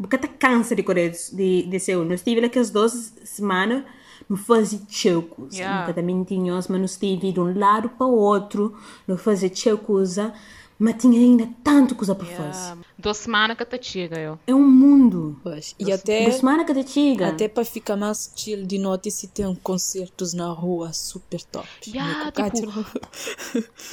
Porque 0.00 0.16
eu 0.16 0.30
cansa 0.38 0.74
de 0.74 0.82
Sul, 0.82 1.36
de, 1.36 1.62
de 1.64 1.78
Seul. 1.78 2.04
Nós 2.04 2.20
estive 2.20 2.40
lá 2.40 2.46
aquelas 2.46 2.70
duas 2.70 3.12
semanas, 3.24 3.84
não 4.28 4.36
fazia 4.36 4.80
chocos. 4.88 5.54
Yeah. 5.54 5.80
Nunca 5.80 5.94
também 5.94 6.24
tinha, 6.24 6.54
mas 6.54 6.68
nós 6.68 6.92
estive 6.92 7.32
de 7.32 7.40
um 7.40 7.58
lado 7.58 7.90
para 7.90 8.06
o 8.06 8.16
outro, 8.16 8.74
não 9.06 9.18
fazia 9.18 9.54
chocos. 9.54 10.16
Mas 10.82 10.94
tinha 10.96 11.20
ainda 11.20 11.46
tanto 11.62 11.94
coisa 11.94 12.14
para 12.14 12.26
fazer. 12.26 12.58
Yeah. 12.58 12.80
Duas 12.96 13.18
semanas 13.18 13.54
que 13.58 13.66
te 13.66 13.86
chega, 13.86 14.18
eu. 14.18 14.38
É 14.46 14.54
um 14.54 14.66
mundo. 14.66 15.38
Pois. 15.42 15.74
E 15.78 15.92
até, 15.92 16.22
Duas 16.22 16.36
semanas 16.36 16.64
que 16.64 16.72
te 16.82 16.90
chega. 16.90 17.28
até 17.28 17.48
para 17.48 17.66
ficar 17.66 17.96
mais 17.96 18.32
chill 18.34 18.64
de 18.64 18.78
noite 18.78 19.10
se 19.10 19.28
tem 19.28 19.54
concertos 19.56 20.32
na 20.32 20.50
rua 20.50 20.94
super 20.94 21.42
top. 21.42 21.68
Yeah, 21.86 22.32
tipo-. 22.32 22.70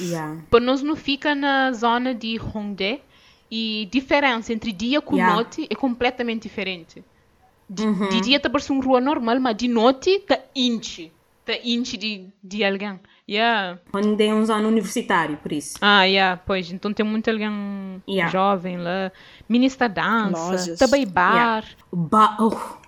Yeah. 0.00 0.42
Para 0.48 0.60
nós 0.60 0.80
não 0.80 0.96
fica 0.96 1.34
na 1.34 1.72
zona 1.72 2.14
de 2.14 2.40
Hongdae 2.40 3.02
e 3.50 3.88
diferença 3.90 4.52
entre 4.52 4.72
dia 4.72 5.00
com 5.00 5.16
Yeah. 5.16 5.34
noite 5.34 5.66
é 5.70 5.74
completamente 5.74 6.42
diferente. 6.42 7.04
De, 7.68 7.84
de 8.08 8.20
dia 8.22 8.40
tá 8.40 8.48
parecendo 8.48 8.80
uma 8.80 8.84
rua 8.86 9.00
normal, 9.00 9.38
mas 9.40 9.56
de 9.56 9.68
noite 9.68 10.20
tá 10.20 10.38
enche. 10.54 11.12
Tá 11.44 11.54
enche 11.64 11.96
de, 11.96 12.26
de 12.42 12.64
alguém. 12.64 12.98
Yeah. 13.28 13.78
Onde 13.92 14.24
é 14.24 14.34
um 14.34 14.44
zona 14.44 14.66
universitário, 14.66 15.36
por 15.36 15.52
isso. 15.52 15.76
Ah, 15.80 16.04
yeah, 16.04 16.40
pois. 16.46 16.70
Então 16.72 16.92
tem 16.92 17.04
muito 17.04 17.28
alguém 17.30 18.02
Yeah. 18.08 18.32
jovem 18.32 18.78
lá. 18.78 19.12
Ministra 19.48 19.88
dança, 19.88 20.50
Lojas. 20.50 20.78
também 20.78 21.06
bar. 21.06 21.64
Ba 21.92 22.36
oh, 22.40 22.78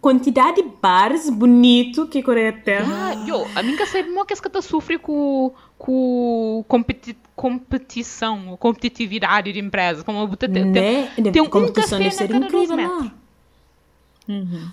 quantidade 0.00 0.62
de 0.62 0.68
bares 0.80 1.28
bonito 1.30 2.06
que 2.06 2.22
Coreia 2.22 2.52
tem. 2.52 2.78
Ah, 2.78 3.14
yo, 3.26 3.46
a 3.54 3.62
que 3.62 3.86
sabe 3.86 4.10
mo 4.10 4.24
que 4.24 4.32
essa 4.32 4.48
tá 4.48 4.62
sofre 4.62 4.98
com 4.98 5.52
com 5.78 6.64
competi 6.66 7.16
competição, 7.36 8.56
competitividade 8.58 9.52
de 9.52 9.60
empresa, 9.60 10.02
como 10.02 10.18
eu 10.18 10.36
tem, 10.36 10.50
tem, 10.50 10.64
Né? 10.64 11.30
tem 11.32 11.40
um 11.40 11.46
competição 11.46 11.98
café 12.00 12.10
deve 12.10 12.40
na 12.40 12.46
ser 12.46 12.46
incrível 12.46 12.76
metros. 12.76 13.04
lá. 13.04 13.14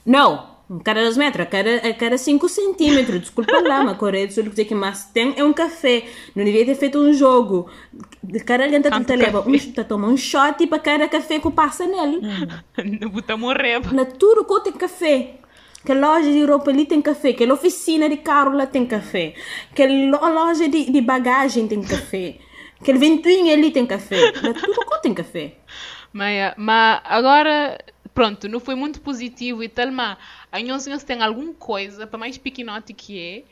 Não, 0.04 0.48
um 0.70 0.80
cada 0.80 1.02
dois 1.02 1.16
metros, 1.16 1.46
a 1.46 1.50
cada, 1.50 1.76
a 1.76 1.94
cada 1.94 2.18
cinco 2.18 2.50
centímetros. 2.50 3.22
Desculpa 3.22 3.62
lá, 3.62 3.84
mas 3.84 3.98
Coreia 3.98 4.26
do 4.28 4.34
Sul 4.34 4.44
que 4.50 4.74
mais 4.74 5.06
tem 5.06 5.34
é 5.38 5.44
um 5.44 5.54
café. 5.54 6.06
Não 6.36 6.44
devia 6.44 6.66
ter 6.66 6.76
feito 6.76 6.98
um 6.98 7.14
jogo. 7.14 7.70
De 8.24 8.40
cada 8.40 8.68
Tanto 8.68 8.90
tentando 8.90 9.20
levar 9.20 9.44
café. 9.44 9.68
um, 9.70 9.72
tá 9.74 9.84
tomando 9.84 10.14
um 10.14 10.18
shot 10.18 10.66
para 10.66 10.80
cada 10.80 11.08
café 11.08 11.40
que 11.40 11.52
passa 11.52 11.86
nele. 11.86 12.20
Não 13.00 13.10
botar 13.10 13.38
morrer. 13.38 13.80
Lá 13.94 14.06
tudo 14.06 14.44
que 14.44 14.64
tem 14.64 14.74
café. 14.74 15.36
Que 15.86 15.94
loja 15.94 16.32
de 16.32 16.44
roupa 16.46 16.72
ali 16.72 16.86
tem 16.86 17.02
café. 17.02 17.34
Que 17.34 17.50
oficina 17.52 18.10
de 18.10 18.18
carro 18.18 18.52
lá 18.56 18.66
tem 18.66 18.86
café. 18.86 19.34
Que 19.74 19.86
lo- 19.86 20.28
loja 20.34 20.68
de, 20.68 20.92
de 20.92 21.02
bagagem 21.02 21.68
tem 21.68 21.82
café. 21.82 22.38
Que 22.84 22.94
ventoinha 22.94 23.54
ali 23.54 23.72
tem 23.72 23.86
café. 23.86 24.32
Lá 24.42 24.54
tudo 24.54 25.02
tem 25.02 25.14
café. 25.14 25.56
Mas, 26.12 26.54
mas 26.58 27.02
agora, 27.04 27.78
pronto, 28.14 28.48
não 28.48 28.60
foi 28.60 28.74
muito 28.76 29.02
positivo 29.02 29.62
e 29.64 29.70
tal, 29.70 29.92
mas 29.92 30.18
a 30.52 30.60
nós 30.62 30.88
nós 30.88 31.04
tem 31.04 31.22
alguma 31.22 31.54
coisa, 31.54 32.08
para 32.08 32.18
mais 32.18 32.38
pequenote 32.38 32.94
que 32.94 33.46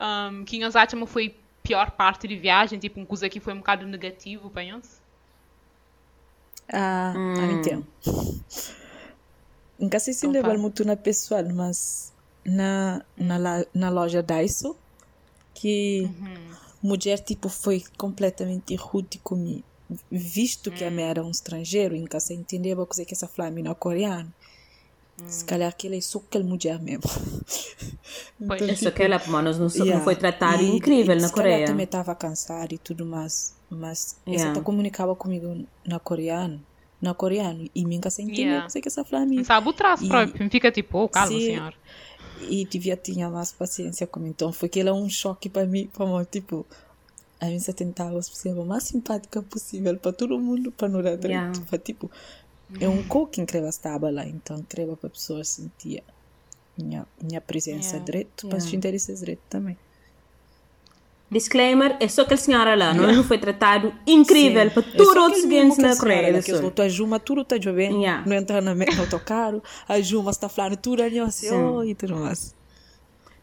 é, 0.00 0.04
um, 0.30 0.44
que 0.44 0.58
nós 0.60 0.76
achamos 0.76 1.10
foi 1.10 1.34
pior 1.62 1.90
parte 1.92 2.28
de 2.28 2.36
viagem, 2.36 2.78
tipo, 2.78 3.00
uma 3.00 3.06
coisa 3.06 3.28
que 3.28 3.40
foi 3.40 3.52
um 3.52 3.58
bocado 3.58 3.86
negativo 3.86 4.48
para 4.50 4.64
nós. 4.72 5.02
Ah, 6.72 7.12
ah, 7.16 7.52
entendo. 7.52 7.86
Nunca 9.84 9.98
sei 10.00 10.12
se 10.14 10.20
Então 10.26 10.32
levar 10.32 10.48
fala. 10.48 10.58
muito 10.60 10.84
na 10.84 10.96
pessoal, 10.96 11.44
mas 11.54 12.12
na, 12.44 13.02
na, 13.16 13.64
na 13.74 13.90
loja 13.90 14.22
Daiso, 14.22 14.76
que 15.54 16.08
mulher 16.82 17.18
tipo 17.18 17.48
foi 17.48 17.82
completamente 17.98 18.74
rude 18.76 19.18
comigo. 19.18 19.62
Visto 20.10 20.70
que 20.70 20.82
a 20.84 20.90
minha 20.90 21.06
era 21.08 21.22
um 21.22 21.30
estrangeiro, 21.30 21.94
nunca 21.96 22.18
sei 22.18 22.36
entender 22.36 22.72
a 22.72 22.86
coisa 22.86 23.04
que 23.04 23.12
essa 23.14 23.28
flamenga 23.28 23.74
coreana. 23.74 24.32
Se 25.26 25.44
calhar 25.44 25.68
aquele 25.68 25.98
é 25.98 26.00
só 26.00 26.18
aquela 26.18 26.44
mulher 26.44 26.80
mesmo. 26.80 27.02
Pois. 28.46 28.60
Então, 28.60 28.74
É 28.74 28.76
só 28.76 28.90
que 28.90 29.02
ela, 29.02 29.20
mano, 29.28 29.50
não, 29.52 29.68
Yeah. 29.68 29.94
não 29.96 30.02
foi 30.02 30.16
tratado 30.16 30.62
E- 30.62 30.76
incrível 30.76 31.16
e 31.16 31.20
na 31.20 31.28
se 31.28 31.34
calhar 31.34 31.50
Coreia. 31.52 31.66
também 31.66 31.84
estava 31.84 32.14
cansada 32.14 32.74
e 32.74 32.78
tudo 32.78 33.06
mais, 33.06 33.54
mas 33.70 34.16
Yeah. 34.26 34.50
essa 34.50 34.58
tá 34.58 34.64
comunicava 34.64 35.14
comigo 35.16 35.64
na 35.86 35.98
coreano, 36.00 36.60
coreano 37.12 37.68
e 37.74 37.84
nunca 37.84 38.08
sei 38.08 38.24
entender 38.24 38.42
Yeah. 38.42 38.68
o 38.68 38.72
que 38.72 38.78
é 38.78 38.80
que 38.80 38.88
essa 38.88 39.04
flamenga. 39.04 39.36
Não 39.36 39.44
sabe 39.44 39.68
o 39.68 39.72
traço 39.72 40.04
E- 40.04 40.08
próprio, 40.08 40.48
fica 40.50 40.70
tipo, 40.70 40.96
oh, 40.98 41.08
calma, 41.08 41.28
Sim. 41.28 41.40
senhor. 41.40 41.74
e 42.48 42.64
devia 42.66 42.96
ter 42.96 43.16
mais 43.30 43.52
paciência 43.52 44.06
comigo. 44.06 44.32
Então 44.34 44.52
foi 44.52 44.68
que 44.68 44.78
ele 44.78 44.88
é 44.88 44.92
um 44.92 45.08
choque 45.08 45.48
para 45.48 45.66
mim, 45.66 45.88
para 45.92 46.06
mim, 46.06 46.24
tipo, 46.30 46.64
a 47.40 47.46
se 47.58 47.72
tentava 47.72 48.20
ser 48.22 48.50
a 48.58 48.64
mais 48.64 48.84
simpática 48.84 49.42
possível 49.42 49.96
para 49.98 50.12
todo 50.12 50.38
mundo, 50.38 50.70
para 50.72 50.88
não 50.88 51.02
dar 51.02 51.10
Yeah. 51.10 51.50
direito. 51.50 51.62
Para, 51.68 51.78
tipo, 51.78 52.10
é 52.80 52.88
um 52.88 53.02
coco 53.04 53.32
que 53.32 53.44
creva 53.46 53.68
estava 53.68 54.10
lá, 54.10 54.26
então 54.26 54.62
creva 54.68 54.96
para 54.96 55.06
a 55.08 55.10
pessoa 55.10 55.42
sentir 55.44 56.02
minha, 56.76 57.06
minha 57.22 57.40
presença 57.40 57.90
Yeah. 57.96 58.04
direito, 58.04 58.46
para 58.48 58.56
Yeah. 58.58 58.70
se 58.70 58.76
interesses 58.76 59.20
direito 59.20 59.42
também. 59.48 59.76
Disclaimer, 61.30 61.96
é 61.98 62.06
só 62.06 62.22
aquela 62.22 62.36
senhora 62.36 62.74
lá, 62.76 62.94
não, 62.94 63.12
não 63.12 63.24
foi 63.24 63.38
tratado 63.38 63.92
incrível 64.06 64.70
para 64.70 64.82
É 64.82 64.96
todos 64.96 65.12
só 65.14 65.30
os 65.30 65.38
seguintes 65.38 65.78
na 65.78 65.88
que 65.88 65.94
a 65.94 65.98
Coreia 65.98 66.32
do 66.32 66.42
que 66.44 66.50
Sul. 66.52 66.72
a 66.84 66.88
Juma, 66.88 67.18
tudo 67.18 67.40
está 67.40 67.56
bem, 67.72 68.02
Yeah. 68.02 68.22
não 68.26 68.36
entra 68.36 68.60
na 68.60 68.74
no 68.74 69.00
autocarro, 69.00 69.62
a 69.88 70.00
Juma 70.00 70.30
está 70.30 70.48
falando 70.48 70.76
tudo 70.76 71.02
ali, 71.02 71.18
assim, 71.18 71.48
Sim. 71.48 71.54
oh, 71.56 71.82
e 71.82 71.94
tudo 71.94 72.14
mais. 72.16 72.54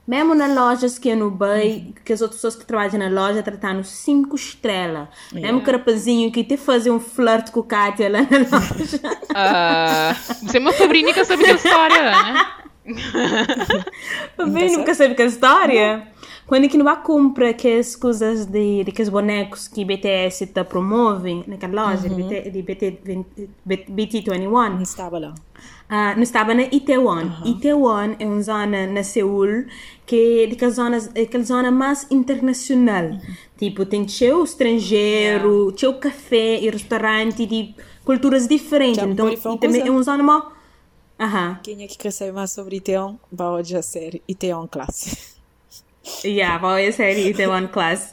Mesmo 0.08 0.34
nas 0.34 0.54
lojas 0.54 0.98
que 0.98 1.10
é 1.10 1.16
no 1.16 1.30
Bay, 1.30 1.94
que 2.04 2.12
as 2.12 2.22
outras 2.22 2.38
pessoas 2.40 2.56
que 2.56 2.66
trabalham 2.66 2.98
na 2.98 3.08
loja 3.08 3.44
tratando 3.44 3.84
cinco 3.84 4.36
estrelas. 4.36 5.08
Mesmo 5.32 5.62
que 5.62 5.70
o 5.70 5.74
rapazinho 5.74 6.32
que 6.32 6.44
te 6.44 6.58
fazer 6.58 6.92
um 6.92 7.00
flirt 7.00 7.52
com 7.52 7.60
a 7.62 7.66
Kátia 7.66 8.10
lá 8.10 8.22
na 8.22 8.38
loja. 8.58 9.00
Ah, 9.34 10.16
você 10.42 10.58
é 10.58 10.60
uma 10.60 10.74
sobrinha 10.74 11.14
que 11.14 11.24
sabe 11.24 11.44
da 11.44 11.52
história, 11.52 12.04
né? 12.04 12.46
Também 14.36 14.76
nunca 14.76 14.94
sabe 14.96 15.16
que 15.16 15.22
a 15.22 15.26
história. 15.26 16.08
Quando 16.48 16.68
que 16.68 16.78
não 16.78 16.86
vai 16.86 17.02
comprar 17.02 17.50
aquelas 17.50 17.96
coisas 17.96 18.46
de, 18.46 18.84
de 18.84 18.92
aqueles 18.92 19.10
bonecos 19.10 19.68
que 19.68 19.86
BTS 19.86 20.48
tá 20.48 20.66
promove 20.66 21.44
naquela 21.48 21.92
loja 21.92 22.10
de, 22.10 22.16
BT, 22.16 22.50
de 22.50 22.62
BT, 22.62 23.00
BT21, 23.68 24.50
Não 24.50 24.82
estava 24.82 25.20
lá. 25.20 25.36
Ah, 25.88 26.16
não 26.16 26.24
estava 26.24 26.54
na 26.54 26.64
Itaewon. 26.64 27.30
Itaewon 27.46 28.16
é 28.18 28.26
uma 28.26 28.42
zona 28.42 28.88
na 28.88 29.04
Seul 29.04 29.66
que 30.06 30.44
é 30.44 30.48
daquela 30.48 30.72
zona, 30.72 30.98
aquela 30.98 31.44
zona 31.44 31.72
mais 31.72 32.08
internacional. 32.10 33.12
Tipo, 33.58 33.86
tem 33.86 34.08
cheio 34.08 34.44
estrangeiro, 34.44 35.74
cheio 35.78 35.94
café 36.00 36.60
e 36.60 36.70
restaurante 36.70 37.46
de 37.46 37.76
culturas 38.04 38.48
diferentes. 38.48 39.04
Então, 39.04 39.58
também 39.58 39.88
é 39.88 39.92
uma 39.92 40.04
zona 40.04 40.24
mó... 40.24 40.52
Aham. 41.20 41.60
Quem 41.62 41.84
é 41.84 41.88
que 41.88 41.98
quer 41.98 42.12
saber 42.12 42.32
mais 42.32 42.52
sobre 42.52 42.78
Iteon, 42.78 43.16
vai 43.32 43.48
hoje 43.48 43.78
a 43.78 43.82
série 43.82 44.24
Iteon 44.28 44.68
Classe. 44.68 45.31
Yeah, 46.24 46.58
vai 46.58 46.88
a 46.88 46.92
série 46.92 47.30
Itaewon 47.30 47.68
Class. 47.68 48.12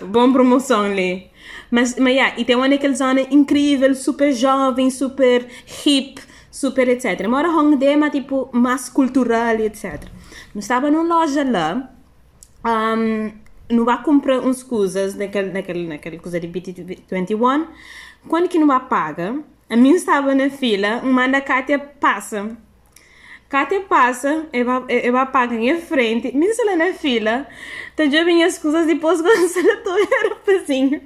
Bom 0.00 0.32
promoção 0.32 0.82
ali. 0.82 1.30
Mas, 1.70 1.96
mas 1.98 2.14
yeah, 2.14 2.38
Itaewon 2.38 2.66
é 2.66 2.74
aquela 2.74 2.94
zona 2.94 3.20
incrível, 3.22 3.94
super 3.94 4.32
jovem, 4.32 4.90
super 4.90 5.46
hip, 5.86 6.20
super 6.50 6.88
etc. 6.88 7.26
Mora 7.26 7.48
Hongdae, 7.48 7.96
mas 7.96 8.12
tipo, 8.12 8.48
mais 8.52 8.88
cultural 8.88 9.56
etc. 9.56 10.02
Nós 10.54 10.64
estava 10.64 10.90
numa 10.90 11.20
loja 11.20 11.42
lá, 11.42 11.90
um, 12.64 13.32
não 13.70 13.84
vai 13.84 14.02
comprar 14.02 14.40
uns 14.40 14.62
coisas 14.62 15.14
naquele, 15.14 15.50
naquele, 15.50 15.86
naquele 15.86 16.18
coisa 16.18 16.38
de 16.38 16.46
BT21. 16.46 17.66
Quando 18.28 18.48
que 18.48 18.58
não 18.58 18.66
vai 18.66 18.80
paga, 18.80 19.42
a 19.68 19.76
mim 19.76 19.94
estava 19.94 20.34
na 20.34 20.50
fila, 20.50 21.00
uma 21.02 21.26
da 21.26 21.40
Kátia 21.40 21.78
passa. 21.78 22.56
Kátia 23.54 23.82
passa, 23.82 24.46
ela 24.88 25.26
paga 25.26 25.54
em 25.54 25.80
frente, 25.80 26.36
me 26.36 26.48
lá 26.64 26.74
na 26.74 26.92
fila, 26.92 27.46
tá 27.94 28.04
já 28.04 28.24
bem 28.24 28.42
as 28.42 28.58
coisas 28.58 28.84
depois 28.84 29.22
quando 29.22 29.68
ela 29.68 29.76
tô 29.76 29.96
era 29.96 30.30
rapazinho. 30.30 31.00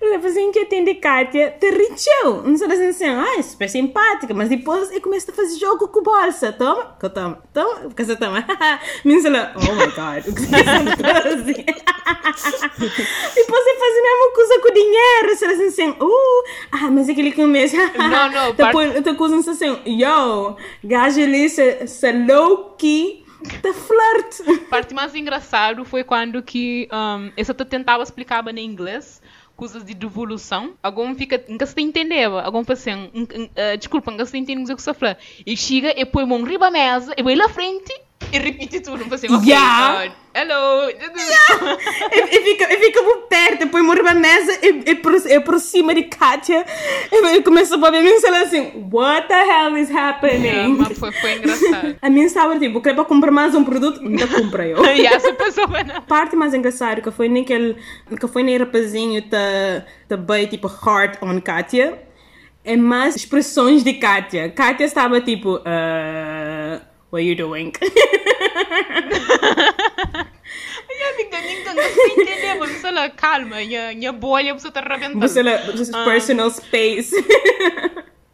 O 0.00 0.12
rapazinho 0.12 0.52
que 0.52 0.60
atende 0.60 0.94
Kátia, 0.94 1.56
te 1.58 1.70
richeu. 1.70 2.42
Não 2.44 2.56
sei 2.56 2.88
assim, 2.88 3.04
ah, 3.06 3.34
é 3.36 3.42
super 3.42 3.68
simpática, 3.68 4.32
mas 4.32 4.48
depois 4.48 4.90
ele 4.90 5.00
começa 5.00 5.32
a 5.32 5.34
fazer 5.34 5.58
jogo 5.58 5.88
com 5.88 6.02
bolsa. 6.02 6.52
Toma, 6.52 6.96
que 6.98 7.06
eu 7.06 7.10
tomo, 7.10 7.36
toma, 7.52 7.74
porque 7.80 8.04
você 8.04 8.14
toma. 8.14 8.38
Lá, 9.28 9.52
oh 9.56 9.74
my 9.74 9.86
god, 9.88 10.26
o 10.28 10.34
que 10.34 10.40
você 10.40 10.56
trouxe? 10.96 11.54
depois 13.34 13.66
ele 13.66 13.78
faz 13.78 13.96
a 13.98 14.02
mesma 14.02 14.32
coisa 14.34 14.60
com 14.60 14.68
o 14.68 14.74
dinheiro, 14.74 15.36
você 15.36 15.44
assim, 15.46 15.66
assim, 15.66 15.90
uh, 15.90 16.44
ah, 16.72 16.90
mas 16.90 17.08
aquele 17.08 17.30
que 17.32 17.42
começa. 17.42 17.76
Não, 17.98 18.30
não, 18.30 18.54
Tá 18.54 18.64
part- 18.64 18.72
põe- 18.72 19.02
tá 19.02 19.14
coisa 19.14 19.50
assim, 19.50 19.78
yo, 19.84 20.56
gajo 20.84 21.20
ali, 21.20 21.48
se 21.48 22.12
low-key, 22.12 23.24
tá 23.62 23.72
flirt. 23.72 24.48
A 24.64 24.70
parte 24.70 24.94
mais 24.94 25.14
engraçado 25.14 25.84
foi 25.84 26.04
quando 26.04 26.42
que 26.42 26.88
um, 26.92 27.32
essa 27.36 27.52
tu 27.52 27.64
tentava 27.64 28.02
explicar 28.02 28.46
em 28.56 28.64
inglês 28.64 29.20
coisas 29.58 29.84
de 29.84 29.92
devolução. 29.92 30.74
Algum 30.80 31.12
fica, 31.16 31.44
nunca 31.48 31.66
se 31.66 31.78
entendeva. 31.80 32.42
Algum 32.42 32.64
fala 32.64 32.78
assim, 32.78 32.92
um, 32.92 33.22
um, 33.22 33.44
uh, 33.44 33.76
desculpa, 33.76 34.12
nunca 34.12 34.24
se 34.24 34.38
entende 34.38 34.72
o 34.72 34.76
que 34.76 34.80
você 34.80 34.94
fala. 34.94 35.18
E 35.44 35.56
chega 35.56 35.92
e 36.00 36.06
põe 36.06 36.22
a 36.22 36.26
mão 36.26 36.44
riba 36.44 36.68
a 36.68 36.70
mesa, 36.70 37.12
e 37.18 37.22
vai 37.22 37.34
lá 37.34 37.48
frente 37.48 37.92
e 38.32 38.38
repete 38.38 38.80
tudo. 38.80 39.02
Fala 39.04 39.14
assim, 39.16 39.26
ok, 39.26 39.48
Yeah. 39.48 40.14
Hello! 40.38 40.88
e, 42.12 42.20
e 42.20 42.42
fica, 42.44 42.72
e 42.72 42.78
fica 42.78 43.02
por 43.02 43.22
perto, 43.22 43.58
depois 43.58 43.84
morre 43.84 44.02
na 44.02 44.14
mesa 44.14 44.56
e, 44.62 44.90
e, 44.92 44.94
por, 44.94 45.12
e 45.14 45.40
por 45.40 45.58
cima 45.58 45.92
de 45.92 46.04
Kátia. 46.04 46.64
E, 47.10 47.36
e 47.36 47.42
começa 47.42 47.74
a 47.74 47.90
ver 47.90 48.02
mim 48.02 48.20
falar 48.20 48.42
assim: 48.42 48.88
What 48.92 49.26
the 49.26 49.34
hell 49.34 49.76
is 49.76 49.90
happening? 49.90 50.46
Yeah, 50.46 50.68
mas 50.68 50.96
foi, 50.96 51.10
foi 51.10 51.38
engraçado. 51.38 51.96
A 52.00 52.08
mim 52.08 52.22
estava 52.22 52.56
tipo, 52.56 52.80
queria 52.80 53.04
comprar 53.04 53.32
mais 53.32 53.52
um 53.56 53.64
produto, 53.64 54.00
ainda 54.00 54.28
compra 54.28 54.64
eu. 54.64 54.84
e 54.94 55.06
essa 55.06 55.32
pessoa. 55.32 55.66
A 55.96 56.02
parte 56.02 56.36
mais 56.36 56.54
engraçada 56.54 57.00
que 57.00 57.10
foi 57.10 57.28
naquele 57.28 57.76
que 58.20 58.28
foi 58.28 58.44
nem 58.44 58.58
rapazinho 58.58 59.20
tá, 59.22 59.84
tá 60.08 60.16
bem 60.16 60.46
tipo 60.46 60.68
heart 60.68 61.20
on 61.20 61.40
Kátia 61.40 61.98
é 62.64 62.76
mais 62.76 63.16
expressões 63.16 63.82
de 63.82 63.94
Kátia. 63.94 64.50
Kátia 64.50 64.84
estava 64.84 65.20
tipo 65.20 65.56
uh, 65.56 66.87
what 67.10 67.20
are 67.22 67.28
you 67.28 67.34
doing? 67.36 67.72
Entender, 72.16 72.54
mas 72.58 72.70
você 72.80 72.90
lá, 72.90 73.10
calma, 73.10 73.56
minha, 73.56 73.92
minha 73.94 74.12
bolha 74.12 74.54
você 74.54 74.70
tá 74.70 74.80
arrebentando. 74.80 75.20
Você 75.20 75.42
lá, 75.42 75.56
just 75.74 75.92
personal 76.04 76.50
space. 76.50 77.14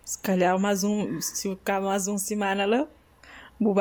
Se 0.05 0.18
calhar 0.22 0.59
mais 0.59 0.85
um, 0.85 1.20
se 1.20 1.49
eu 1.49 1.57
ficar 1.57 1.81
mais 1.81 2.07
uma 2.07 2.18
semana 2.18 2.64
lá, 2.66 2.87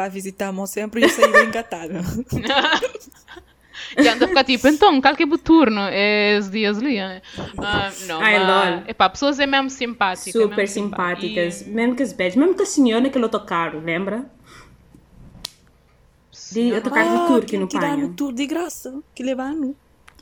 visitar 0.10 0.50
a 0.50 0.66
sempre 0.68 1.02
e 1.02 1.04
eu 1.04 1.10
sair 1.10 1.46
engatada. 1.48 2.02
E 3.98 4.08
anda 4.08 4.26
a 4.26 4.28
ficar 4.28 4.44
tipo, 4.44 4.68
então, 4.68 5.00
qual 5.02 5.16
que 5.16 5.24
é 5.24 5.26
o 5.26 5.38
turno? 5.38 5.82
É 5.92 6.38
os 6.40 6.50
dias 6.50 6.78
ali. 6.80 6.98
é? 6.98 7.22
Ah, 7.58 7.92
não, 8.08 8.22
Ai, 8.22 8.40
mas, 8.40 8.90
epá, 8.90 9.10
pessoas 9.10 9.40
é 9.40 9.46
mesmo 9.46 9.70
simpáticas. 9.70 10.32
Super 10.34 10.56
mesmo 10.58 10.68
simpá- 10.86 10.98
simpáticas. 11.16 11.62
E- 11.62 11.70
Mesmo 11.70 11.96
que 11.96 12.04
as 12.04 12.14
badges. 12.14 12.36
Mesmo 12.36 12.56
que 12.56 12.64
a 12.64 12.66
senhora 12.66 13.10
que 13.10 13.18
ele 13.18 13.28
tocaram, 13.30 13.80
lembra? 13.82 14.26
De 16.54 16.82
tocar 16.82 17.04
de 17.04 17.28
Turque 17.28 17.58
no 17.58 17.68
que 17.68 17.80
dá 17.80 17.96
no 17.96 18.08
pai. 18.08 18.16
tour 18.16 18.34
de 18.34 18.46
graça, 18.46 19.02
que 19.16 19.24
levaram. 19.24 19.76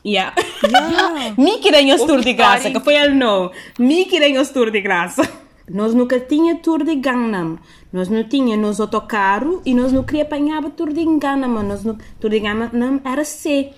Yeah. 0.04 0.34
Yeah. 0.64 1.34
Mi 1.38 1.58
querem 1.58 1.92
os 1.92 2.02
tour 2.02 2.20
de 2.20 2.32
graça, 2.32 2.70
que 2.70 2.80
foi 2.80 2.96
ele 2.96 3.14
não. 3.14 3.50
Mi 3.78 4.04
querem 4.04 4.38
os 4.38 4.50
tour 4.50 4.70
de 4.70 4.80
graça. 4.80 5.22
Nós 5.70 5.94
nunca 5.94 6.18
tinha 6.18 6.56
tour 6.56 6.84
de 6.84 6.96
Gangnam. 6.96 7.58
Nós 7.92 8.08
não 8.08 8.24
tinha 8.24 8.56
nos 8.56 8.80
autocarro 8.80 9.62
e 9.64 9.74
nós 9.74 9.92
não 9.92 10.02
queria 10.02 10.24
apanhar 10.24 10.62
tour 10.70 10.92
de 10.92 11.04
Gangnam. 11.04 11.62
Nós 11.62 11.84
não, 11.84 11.96
tour 12.18 12.30
de 12.30 12.40
Gangnam 12.40 13.00
era 13.04 13.24
C. 13.24 13.70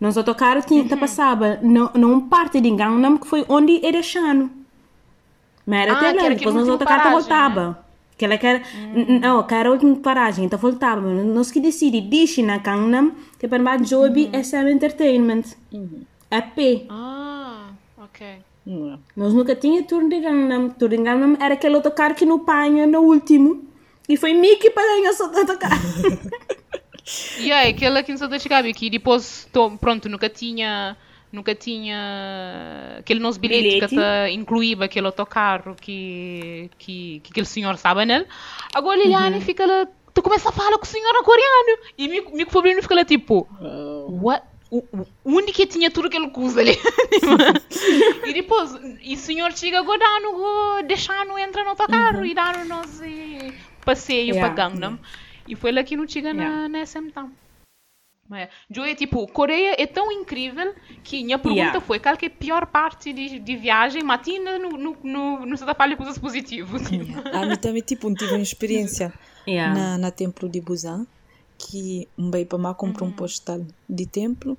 Nos 0.00 0.16
autocarro 0.16 0.62
tinha, 0.62 0.88
tá 0.88 0.96
passava 0.96 1.58
não, 1.62 1.90
não 1.94 2.20
parte 2.26 2.58
de 2.60 2.70
Gangnam 2.70 3.18
que 3.18 3.26
foi 3.26 3.44
onde 3.48 3.84
era 3.84 4.02
Chano. 4.02 4.50
Mas 5.66 5.80
era 5.82 5.92
Ah, 5.92 5.96
até 5.98 6.22
lá, 6.22 6.28
depois 6.30 6.54
último 6.54 6.72
autocarro 6.72 7.02
paragem, 7.02 7.20
voltava. 7.20 7.89
Que 8.20 8.26
ela 8.26 8.36
quer, 8.36 8.60
não, 9.22 9.42
que 9.44 9.54
era 9.54 9.70
a 9.70 9.72
última 9.72 9.96
paragem, 9.96 10.44
então 10.44 10.58
voltava. 10.58 11.00
Nós 11.00 11.50
que 11.50 11.58
decidi, 11.58 12.02
dixe 12.02 12.42
na 12.42 12.58
Gangnam, 12.58 13.12
que 13.38 13.48
para 13.48 13.62
mais 13.62 13.88
Joby 13.88 14.28
SM 14.34 14.68
Entertainment. 14.70 15.44
A 16.30 16.42
P. 16.42 16.84
Ah, 16.90 17.70
ok. 17.96 18.26
Não. 18.66 18.98
Nós 19.16 19.32
nunca 19.32 19.56
tinha 19.56 19.82
turno 19.84 20.10
de 20.10 20.20
Gangnam. 20.20 20.68
Turno 20.68 20.98
de 20.98 21.02
Gangnam 21.02 21.36
era 21.40 21.54
aquele 21.54 21.76
autocarro 21.76 22.14
que 22.14 22.26
no 22.26 22.40
panha 22.40 22.86
no 22.86 23.00
último. 23.00 23.64
E 24.06 24.18
foi 24.18 24.34
Mickey 24.34 24.68
para 24.68 24.82
ganhar 24.98 25.14
só 25.14 25.24
autocarro. 25.24 25.80
E 27.40 27.50
aí, 27.50 27.70
aquele 27.70 27.98
aqui 27.98 28.12
no 28.12 28.18
Santa 28.18 28.38
Chicago, 28.38 28.72
que 28.74 28.88
depois, 28.90 29.48
tô- 29.50 29.70
pronto, 29.78 30.08
nunca 30.08 30.28
tinha, 30.28 30.96
nunca 31.32 31.54
tinha 31.54 32.96
aquele 32.98 33.20
nosso 33.20 33.38
bilhete, 33.38 33.62
Bilhete. 33.62 33.94
que 33.96 34.30
incluía 34.32 34.84
aquele 34.84 35.06
autocarro 35.06 35.74
que, 35.74 36.70
que, 36.78 37.20
que 37.22 37.30
aquele 37.30 37.46
senhor 37.46 37.74
estava 37.74 38.04
nele. 38.04 38.26
Agora 38.74 38.98
Liliane 38.98 39.40
fica 39.40 39.64
lá, 39.66 39.86
tu 40.12 40.22
começa 40.22 40.48
a 40.48 40.52
falar 40.52 40.76
com 40.78 40.84
o 40.84 40.86
senhor 40.88 41.12
coreano. 41.22 41.78
E 41.96 42.20
o 42.20 42.36
meu- 42.36 42.46
Fabrino 42.50 42.82
fica 42.82 42.94
lá 42.94 43.04
tipo, 43.04 43.46
what? 44.22 44.44
O- 44.72 44.84
o- 44.92 45.06
Onde 45.24 45.50
que 45.52 45.66
tinha 45.66 45.90
tudo 45.90 46.06
aquele 46.06 46.30
coisa 46.30 46.60
ali? 46.62 46.78
e 48.24 48.32
depois, 48.32 48.72
e 49.02 49.14
o 49.14 49.18
senhor 49.18 49.52
chega 49.52 49.80
agora 49.80 49.98
dando, 49.98 50.86
deixando 50.86 51.36
entrar 51.38 51.64
no 51.64 51.70
autocarro 51.70 52.24
e 52.24 52.32
dando 52.34 52.64
nos 52.66 53.00
eh, 53.00 53.52
passeio 53.84 54.34
Yeah. 54.34 54.54
para 54.54 54.68
Gangnam. 54.68 54.98
E 55.48 55.56
foi 55.56 55.72
lá 55.72 55.82
que 55.82 55.96
não 55.96 56.06
chega 56.06 56.32
na, 56.32 56.42
Yeah. 56.42 56.68
na 56.68 56.86
SM 56.86 57.10
Town. 57.12 57.30
É 58.32 58.94
tipo, 58.94 59.26
Coreia 59.26 59.74
é 59.76 59.86
tão 59.86 60.12
incrível 60.12 60.74
que 61.02 61.24
minha 61.24 61.38
pergunta 61.38 61.60
Yeah. 61.60 61.80
foi 61.80 61.98
qual 61.98 62.16
que 62.16 62.26
é 62.26 62.28
a 62.28 62.30
pior 62.30 62.66
parte 62.66 63.12
de, 63.12 63.38
de 63.38 63.56
viagem, 63.56 64.02
mas 64.02 64.26
ainda 64.26 64.58
no, 64.58 64.70
no, 64.70 64.96
no, 65.02 65.46
no 65.46 65.56
Santa 65.56 65.74
Palha 65.74 65.96
coisas 65.96 66.16
positivas. 66.16 66.82
Tipo. 66.88 67.28
A 67.36 67.46
mim 67.46 67.56
também, 67.56 67.82
tipo, 67.82 68.12
tive 68.14 68.34
uma 68.34 68.42
experiência 68.42 69.12
Yeah. 69.46 69.74
na, 69.74 69.98
na 69.98 70.10
Templo 70.10 70.48
de 70.48 70.60
Busan, 70.60 71.06
que 71.58 72.08
um 72.16 72.30
bem 72.30 72.44
para 72.44 72.58
lá 72.58 72.74
comprou 72.74 73.08
um 73.08 73.12
postal 73.12 73.60
de 73.88 74.06
templo. 74.06 74.56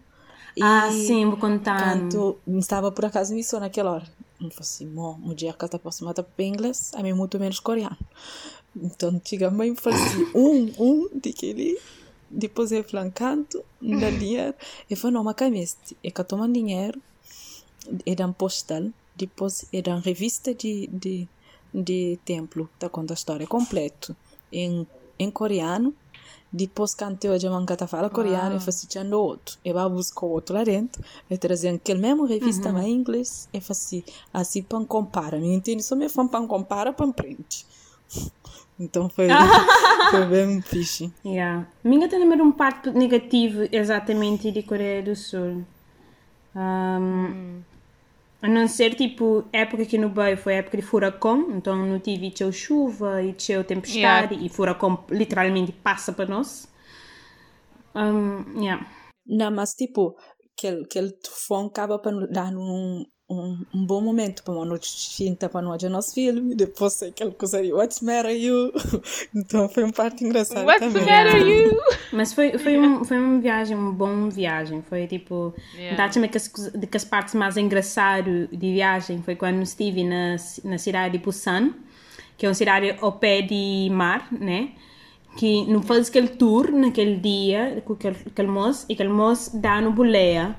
E 0.56 0.62
Ah, 0.62 0.90
sim, 0.92 1.26
vou 1.26 1.38
contar. 1.38 1.94
Quando 1.98 2.38
estava 2.60 2.92
por 2.92 3.06
acaso 3.06 3.34
nisso 3.34 3.60
naquela 3.60 3.92
hora. 3.92 4.06
Eu 4.34 4.50
falei 4.50 4.60
assim, 4.60 4.94
o 4.98 5.34
dia 5.36 5.54
que 5.54 5.64
está 5.64 5.78
aproximada 5.78 6.24
para 6.24 6.46
inglês, 6.46 6.92
a 6.96 7.04
mim 7.04 7.14
muito 7.14 7.40
menos 7.40 7.60
coreano. 7.60 7.98
Então, 8.76 9.22
chega 9.24 9.52
mãe 9.52 9.72
e 9.72 9.76
falei 9.76 10.00
assim, 10.00 10.28
um, 10.36 10.74
um, 10.80 11.10
daquele. 11.14 11.80
Depois 12.34 12.72
eu 12.72 12.84
flancando, 12.84 13.64
da 13.82 14.10
falei, 14.96 15.14
não, 15.14 15.24
mas 15.24 15.36
que 15.36 15.44
é 15.44 15.50
este? 15.50 15.98
É 16.02 16.10
que 16.10 16.22
eu 16.22 16.26
tomo 16.26 16.48
dinheiro, 16.48 17.02
era 18.06 18.26
um 18.26 18.32
postal, 18.32 18.86
depois 19.16 19.66
era 19.74 19.92
uma 19.92 20.00
revista 20.00 20.54
de, 20.54 20.88
de, 20.88 21.28
de 21.74 22.18
templo, 22.24 22.70
tá 22.80 22.88
conta 22.88 23.14
a 23.14 23.16
história 23.16 23.46
completo, 23.46 24.16
em, 24.52 24.88
em 25.20 25.30
coreano. 25.30 25.94
Depois, 26.54 26.94
quando 26.94 27.24
eu 27.24 27.40
já 27.40 27.50
mancata 27.50 27.88
fala 27.88 28.10
coreano, 28.10 28.56
eu 28.56 28.60
falei 28.60 28.70
assim, 28.70 28.88
tinha 28.88 29.16
outro. 29.16 29.58
Eu 29.64 29.74
vou 29.74 29.90
buscar 29.90 30.26
outro 30.26 30.54
lá 30.54 30.64
dentro, 30.66 31.02
eu 31.30 31.38
trazia 31.38 31.74
aquele 31.74 32.00
mesmo 32.02 32.26
revista, 32.26 32.74
mas 32.74 32.86
em 32.86 32.92
inglês. 32.92 33.48
Eu 33.54 33.62
falei 33.62 33.80
assim, 33.82 34.04
assim, 34.34 34.62
para 34.62 34.84
comparar. 34.86 35.40
Me 35.40 35.54
entende? 35.54 35.82
Só 35.82 35.96
me 35.96 36.10
fã 36.10 36.28
para 36.28 36.46
comparar, 36.46 36.92
para 36.92 37.12
print. 37.14 37.66
Então 38.80 39.10
foi, 39.10 39.28
foi 40.10 40.26
bem 40.26 40.62
fixe. 40.62 41.14
Yeah. 41.26 41.68
Minha 41.84 42.10
tem 42.10 42.20
número 42.20 42.44
um 42.44 42.52
parte 42.52 42.90
negativo 42.90 43.68
exatamente 43.72 44.52
de 44.52 44.64
Coreia 44.64 45.04
do 45.04 45.16
Sul. 45.16 45.64
Um, 46.56 47.62
A 48.42 48.48
não 48.48 48.68
ser 48.68 48.96
tipo 48.96 49.46
época 49.54 49.86
que 49.86 50.00
no 50.00 50.10
Bay 50.10 50.36
foi 50.36 50.56
época 50.56 50.78
de 50.78 50.84
furacão, 50.84 51.52
então 51.52 51.76
não 51.76 52.00
tive 52.00 52.32
tchau 52.32 52.52
chuva 52.52 53.22
e 53.22 53.34
tchau 53.34 53.64
tempestade 53.64 54.34
e 54.34 54.50
furacão 54.50 55.06
literalmente 55.12 55.72
passa 55.72 56.12
para 56.12 56.26
nós. 56.26 56.68
Um, 57.96 58.60
yeah. 58.60 58.84
Não, 59.28 59.52
mas 59.52 59.74
tipo, 59.74 60.16
aquele, 60.58 60.84
aquele 60.86 61.12
tufão 61.12 61.68
acaba 61.68 62.00
para 62.00 62.26
dar 62.28 62.52
um, 62.56 63.06
um, 63.32 63.58
um 63.74 63.86
bom 63.86 64.02
momento 64.02 64.44
para 64.44 64.54
nós 64.54 65.16
finta 65.16 65.48
para 65.48 65.62
nós 65.62 65.82
nosso 65.84 66.14
filme, 66.14 66.54
depois 66.54 66.94
sei 66.94 67.10
aquele 67.10 67.32
coisa 67.32 67.58
aí, 67.58 67.72
what's 67.72 68.02
matter 68.02 68.32
you? 68.32 68.72
Então 69.34 69.70
foi 69.70 69.84
uma 69.84 69.94
parte 69.94 70.24
engraçada 70.26 70.66
What's 70.66 70.80
também. 70.80 71.06
the 71.06 71.24
matter, 71.24 71.48
you? 71.48 71.78
Mas 72.12 72.34
foi, 72.34 72.58
foi, 72.58 72.78
um, 72.78 73.04
foi 73.06 73.18
uma 73.18 73.40
viagem, 73.40 73.78
uma 73.78 73.92
boa 73.92 74.30
viagem. 74.30 74.82
Foi 74.82 75.08
tipo. 75.08 75.54
Yeah. 75.74 76.04
Yeah. 76.04 76.28
que, 76.28 76.38
as, 76.38 76.52
de 76.74 76.88
que 76.88 76.98
as 76.98 77.06
partes 77.06 77.34
mais 77.34 77.56
engraçadas 77.58 78.50
de 78.50 78.74
viagem 78.74 79.22
foi 79.22 79.36
quando 79.36 79.62
estive 79.62 80.04
na, 80.04 80.36
na 80.64 80.78
cidade 80.78 81.18
de 81.18 81.24
Busan, 81.24 81.74
que 82.38 82.46
é 82.46 82.50
uma 82.50 82.56
cidade 82.56 82.96
ao 83.00 83.14
pé 83.14 83.42
de 83.42 83.90
mar, 83.92 84.28
né? 84.32 84.72
Que 85.38 85.66
não 85.66 85.82
faz 85.82 86.10
aquele 86.10 86.28
tour 86.28 86.72
naquele 86.72 87.16
dia 87.16 87.82
com 87.86 87.94
aquele, 87.94 88.18
aquele 88.26 88.50
moço, 88.50 88.86
e 88.90 88.94
aquele 88.94 89.10
moço 89.10 89.58
dá 89.58 89.80
no 89.80 89.92
boleia 89.92 90.56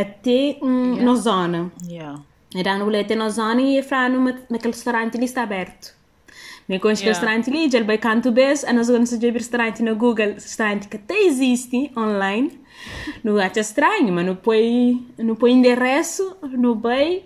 até 0.00 0.58
um, 0.62 0.96
na 1.02 1.14
zona. 1.14 1.72
Yeah. 1.88 2.20
Era 2.54 2.78
no 2.78 2.88
até 2.98 3.14
na 3.14 3.28
zona 3.28 3.60
e 3.62 3.82
falar 3.82 4.10
numa, 4.10 4.34
naquele 4.50 4.72
restaurante 4.72 5.16
ali 5.16 5.24
está 5.24 5.42
aberto. 5.42 5.94
Me 6.68 6.78
conheço 6.80 7.02
Yeah. 7.02 7.18
restaurante 7.18 7.50
ali, 7.50 7.70
já 7.70 7.82
vai 7.82 7.96
canto 7.96 8.32
bes, 8.32 8.64
a 8.64 8.72
nós 8.72 8.88
vamos 8.88 9.10
ver 9.16 9.32
restaurante 9.32 9.82
no 9.82 9.94
Google, 9.94 10.34
restaurante 10.34 10.88
que 10.88 10.96
até 10.96 11.18
existe 11.22 11.90
online. 11.96 12.60
Não 13.22 13.38
acha 13.38 13.60
estranho, 13.60 14.12
mas 14.12 14.26
não 14.26 14.36
põe, 14.36 15.06
não 15.18 15.34
põe 15.34 15.52
endereço, 15.52 16.36
não 16.42 16.74
vai, 16.78 17.22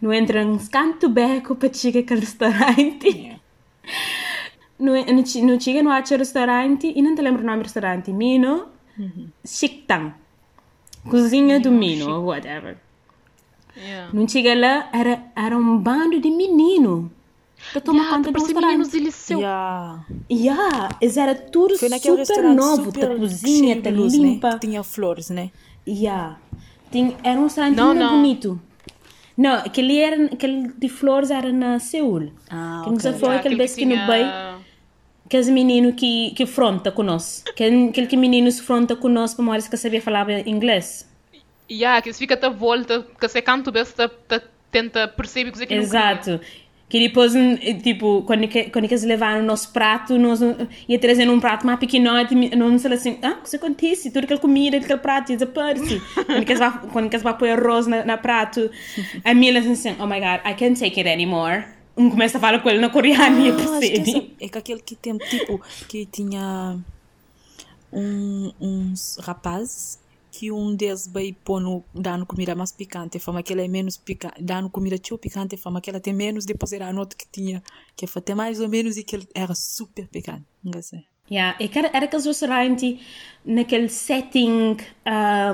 não 0.00 0.12
entra 0.12 0.44
nos 0.44 0.68
canto 0.68 1.08
beco 1.08 1.54
para 1.56 1.72
chegar 1.72 2.00
aquele 2.00 2.20
restaurante. 2.20 3.36
Não, 4.78 4.94
é- 4.94 5.12
não, 5.12 5.22
não 5.48 5.60
chega, 5.60 5.82
não 5.82 5.90
acha 5.92 6.16
restaurante, 6.16 6.92
e 6.94 7.02
não 7.02 7.14
te 7.14 7.22
lembro 7.22 7.42
o 7.42 7.46
nome 7.46 7.58
do 7.58 7.64
restaurante, 7.64 8.12
Mino 8.12 8.66
Shiktang. 9.44 10.14
Cozinha 11.08 11.58
do 11.60 11.70
Mino, 11.70 12.10
ou 12.10 12.24
whatever. 12.26 12.76
Yeah. 13.76 14.10
Não 14.12 14.28
chega 14.28 14.54
lá, 14.54 14.88
era, 14.92 15.22
era 15.34 15.56
um 15.56 15.78
bando 15.78 16.20
de 16.20 16.30
menino. 16.30 17.10
Para 17.72 17.80
tomar 17.80 17.98
Yeah, 18.02 18.16
conta 18.16 18.30
do 18.30 18.32
parecia 18.32 18.54
meninos 18.60 18.86
restaurante. 18.88 18.98
de 18.98 18.98
liceu. 19.06 19.38
Yeah. 19.38 20.04
Yeah, 20.30 20.88
eles 21.00 21.16
era 21.16 21.34
tudo 21.34 21.78
Foi 21.78 21.88
super 21.88 22.16
restaurante 22.16 22.56
novo, 22.56 22.84
super 22.86 23.08
da 23.08 23.16
cozinha, 23.16 23.80
tá 23.80 23.90
luz, 23.90 24.14
limpa. 24.14 24.50
Né? 24.50 24.58
Tinha 24.58 24.82
flores, 24.82 25.30
né? 25.30 25.50
Yeah. 25.86 26.38
Tinha, 26.90 27.14
era 27.22 27.38
um 27.38 27.44
restaurante 27.44 27.76
Não, 27.76 27.86
muito 27.88 27.98
não. 28.00 28.16
bonito. 28.16 28.60
Não, 29.36 29.54
aquele, 29.54 29.98
era, 29.98 30.24
aquele 30.26 30.68
de 30.76 30.88
flores 30.88 31.30
era 31.30 31.50
na 31.52 31.78
Seul. 31.78 32.32
Ah, 32.50 32.82
que 32.84 32.90
nunca 32.90 33.08
ok. 33.08 33.18
foi, 33.20 33.28
Yeah, 33.28 33.40
aquele 33.40 33.54
aquele 33.54 33.56
vez 33.56 33.74
que 33.74 33.84
no 33.86 33.92
tinha- 33.94 34.06
Bay, 34.06 34.24
aqueles 35.32 35.48
meninos 35.48 35.94
que, 35.94 36.32
que 36.36 36.44
fronta 36.44 36.92
conosco. 36.92 37.48
Aquele, 37.48 37.88
aquele 37.88 38.06
que 38.06 38.16
menino 38.18 38.50
se 38.52 38.60
fronta 38.62 38.94
conosco 38.94 39.36
para 39.36 39.44
morar 39.46 39.62
que 39.62 39.76
sabia 39.78 40.02
falar 40.02 40.28
inglês. 40.46 41.08
Yeah, 41.70 42.02
que 42.02 42.10
eles 42.10 42.18
ficam 42.18 42.36
à 42.42 42.52
volta, 42.52 43.06
que 43.18 43.28
você 43.28 43.40
canta, 43.40 43.70
você 43.70 44.10
tenta 44.70 45.08
perceber 45.08 45.50
o 45.50 45.52
que 45.54 45.62
é 45.62 45.66
que 45.66 45.74
Exato. 45.74 46.38
Que 46.86 47.00
depois, 47.00 47.32
tipo, 47.82 48.22
quando, 48.26 48.46
que, 48.46 48.64
quando 48.64 48.84
eles 48.84 49.02
levaram 49.04 49.40
o 49.40 49.46
nosso 49.46 49.72
prato, 49.72 50.18
nós 50.18 50.40
ia 50.86 50.98
trazendo 50.98 51.32
um 51.32 51.40
prato 51.40 51.64
mais 51.64 51.78
pequenote, 51.78 52.34
não 52.34 52.78
sei 52.78 52.92
assim, 52.92 53.18
ah, 53.22 53.38
o 53.40 53.48
que 53.48 53.56
acontece? 53.56 54.10
Tudo 54.10 54.24
aquela 54.24 54.38
comida, 54.38 54.76
aquele 54.76 54.98
prato 54.98 55.32
desaparece. 55.32 56.02
quando 56.26 56.42
eles 56.42 56.58
vão, 56.58 56.72
quando 56.92 57.06
eles 57.06 57.22
vão 57.22 57.32
pôr 57.32 57.48
arroz 57.48 57.86
na, 57.86 58.04
na 58.04 58.18
prato, 58.18 58.70
a 59.24 59.32
Mila 59.32 59.60
assim, 59.60 59.96
oh 59.98 60.06
my 60.06 60.20
god, 60.20 60.42
I 60.44 60.52
can't 60.54 60.78
take 60.78 61.00
it 61.00 61.08
anymore. 61.08 61.64
Um 61.96 62.10
começa 62.10 62.38
a 62.38 62.40
falar 62.40 62.60
com 62.60 62.70
ele 62.70 62.78
na 62.78 62.90
coreana 62.90 63.38
e 63.46 63.52
percebe. 63.52 64.34
É, 64.40 64.46
é 64.46 64.48
que 64.48 64.58
aquele 64.58 64.80
que 64.80 64.96
tem, 64.96 65.16
tipo, 65.18 65.60
que 65.88 66.06
tinha 66.06 66.78
um, 67.92 68.52
uns 68.60 69.18
rapazes 69.20 70.00
que 70.32 70.50
um 70.50 70.74
deles 70.74 71.06
veio 71.06 71.34
pôr 71.44 71.60
no, 71.60 71.84
dando 71.94 72.24
comida 72.24 72.54
mais 72.54 72.72
picante, 72.72 73.18
fama 73.18 73.42
que 73.42 73.52
ela 73.52 73.60
é 73.60 73.68
menos 73.68 73.98
picante, 73.98 74.42
dando 74.42 74.70
comida 74.70 74.98
tão 74.98 75.18
picante, 75.18 75.58
fama 75.58 75.80
que 75.80 75.90
ela 75.90 76.00
tem 76.00 76.14
menos, 76.14 76.46
depois 76.46 76.72
era 76.72 76.88
a 76.88 76.92
nota 76.92 77.14
que 77.14 77.26
tinha, 77.30 77.62
que 77.94 78.06
foi 78.06 78.20
até 78.20 78.34
mais 78.34 78.58
ou 78.58 78.68
menos 78.68 78.96
e 78.96 79.04
que 79.04 79.16
ele 79.16 79.28
era 79.34 79.54
super 79.54 80.08
picante, 80.08 80.44
não 80.64 80.80
sei. 80.80 81.04
Yeah, 81.30 81.56
e 81.60 81.70
era, 81.72 81.90
era 81.92 82.06
aquele 82.06 82.22
restaurante 82.22 83.00
naquele 83.44 83.88
setting 83.88 84.76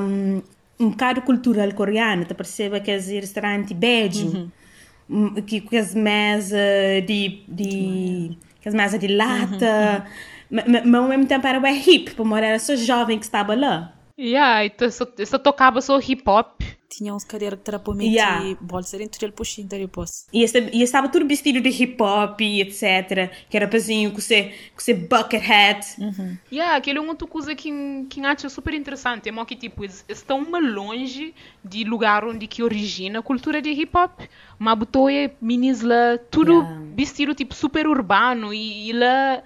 um, 0.01 0.43
um 0.78 0.91
bocado 0.91 1.22
cultural 1.22 1.74
coreano, 1.74 2.24
te 2.24 2.34
percebe 2.34 2.76
aqueles 2.76 3.09
restaurante 3.09 3.74
beijo, 3.74 4.28
uhum. 4.28 4.51
Que 5.46 5.61
com 5.61 5.76
as 5.76 5.94
mesas 5.94 6.61
de, 7.06 7.42
de, 7.48 8.36
as 8.66 8.74
mesas 8.74 9.00
de 9.00 9.09
lata, 9.09 10.04
uhum. 10.50 10.62
mas, 10.66 10.84
mas 10.84 10.94
ao 10.94 11.09
mesmo 11.09 11.26
tempo 11.26 11.46
era 11.46 11.59
bem 11.59 11.82
hip, 11.86 12.14
porque 12.14 12.34
era 12.34 12.59
só 12.59 12.76
jovem 12.76 13.18
que 13.18 13.24
estava 13.24 13.54
lá. 13.54 13.94
Yeah, 14.18 14.64
e 14.66 14.90
só, 14.90 15.06
só 15.24 15.38
tocava 15.38 15.80
só 15.80 15.98
hip 15.98 16.22
hop. 16.26 16.61
Tinha 16.89 17.14
uns 17.14 17.22
cadeiras 17.22 17.61
que 17.62 17.70
era 17.70 17.78
para 17.78 17.95
meter 17.95 18.12
yeah. 18.12 18.57
bolsa 18.61 18.97
dentro 18.97 19.20
dele 19.20 19.32
puxinho 19.32 19.68
depois. 19.68 20.26
E, 20.32 20.45
e 20.72 20.82
estava 20.82 21.09
tudo 21.09 21.26
vestido 21.26 21.61
de 21.61 21.68
hip 21.68 22.03
hop 22.03 22.41
e 22.41 22.62
etc. 22.62 23.30
Que 23.51 23.57
era 23.57 23.68
pazinho 23.68 24.11
com 24.11 24.20
ser, 24.20 24.55
com 24.74 24.80
ser 24.80 24.95
bucket 24.95 25.43
hat. 25.43 26.01
Uhum. 26.01 26.39
Yeah, 26.51 26.76
aquele 26.76 26.99
é 26.99 27.01
uma 27.01 27.11
outra 27.11 27.28
coisa 27.28 27.55
que, 27.55 27.70
que 28.09 28.24
acho 28.24 28.49
super 28.49 28.72
interessante. 28.72 29.28
É 29.28 29.45
que 29.45 29.55
tipo, 29.55 29.84
estão 29.84 30.39
uma 30.39 30.59
longe 30.59 31.34
de 31.62 31.84
lugar 31.84 32.24
onde 32.24 32.47
que 32.47 32.62
origina 32.62 33.18
a 33.18 33.22
cultura 33.22 33.61
de 33.61 33.70
hip 33.70 33.95
hop. 33.95 34.20
Mas 34.59 34.78
botou 34.78 35.09
minis 35.41 35.82
lá, 35.82 36.18
tudo 36.30 36.53
yeah. 36.53 36.82
vestido 36.95 37.34
tipo 37.34 37.55
super 37.55 37.86
urbano 37.86 38.53
e, 38.53 38.89
e 38.89 38.93
lá 38.93 39.43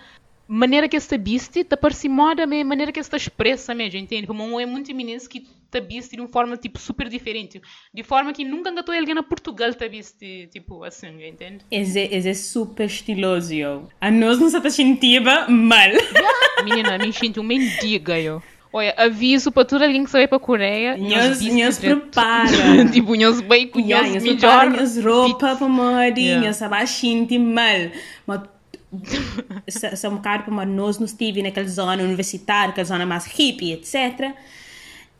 maneira 0.47 0.89
que 0.89 0.97
esta 0.97 1.17
biste 1.17 1.61
está 1.61 1.79
moda 2.09 2.45
a 2.45 2.47
maneira 2.47 2.93
que 2.93 3.01
esta 3.01 3.17
expressa 3.17 3.75
mesmo, 3.75 3.99
entende? 3.99 4.27
Como 4.27 4.61
é 4.61 4.67
muito 4.67 4.91
iminente 4.91 5.29
que 5.29 5.47
está 5.73 5.81
biste 5.81 6.17
de 6.17 6.21
uma 6.21 6.29
forma 6.29 6.57
tipo 6.57 6.79
super 6.79 7.09
diferente, 7.09 7.61
de 7.93 8.03
forma 8.03 8.33
que 8.33 8.45
nunca 8.45 8.71
engatou 8.71 8.95
alguém 8.95 9.15
na 9.15 9.23
Portugal 9.23 9.71
está 9.71 9.89
biste 9.89 10.49
tipo 10.53 10.85
assim, 10.85 11.27
entende? 11.27 11.65
Esse, 11.71 12.01
esse 12.01 12.29
é 12.29 12.35
super 12.35 12.85
estiloso, 12.85 13.55
eu. 13.55 13.89
A 14.01 14.11
nós 14.11 14.39
não 14.39 14.51
se 14.51 14.71
sentiva 14.71 15.49
mal. 15.49 15.89
Yeah. 15.89 16.39
Menina, 16.65 16.99
me 16.99 17.13
sinto 17.13 17.41
um 17.41 17.45
mendiga, 17.45 18.19
eu. 18.21 18.43
Olha, 18.75 18.95
aviso 18.97 19.53
para 19.53 19.67
todo 19.67 19.83
alguém 19.83 20.05
que 20.05 20.11
vai 20.11 20.27
para 20.27 20.37
a 20.37 20.41
Coreia. 20.41 20.97
Nós, 20.97 21.43
nós 21.43 21.79
prepara. 21.79 22.87
tipo, 22.91 23.15
nós 23.17 23.41
bem 23.43 23.69
com 23.69 23.79
yeah, 23.79 24.09
nós 24.09 24.23
melhor. 24.23 24.71
Nós 24.71 24.97
roupa 24.97 25.57
para 25.57 25.69
moda, 25.69 26.41
nós 26.41 26.63
abaixinho 26.63 27.29
mal. 27.39 27.91
Mas 28.27 28.41
são 29.99 30.13
um 30.13 30.17
bocado 30.17 30.45
como 30.45 30.65
nós 30.65 30.99
não 30.99 31.05
estive 31.05 31.43
naquela 31.43 31.69
zona 31.69 32.03
universitária, 32.03 32.71
aquela 32.71 32.85
zona 32.85 33.05
mais 33.05 33.27
hippie, 33.27 33.73
etc. 33.73 34.35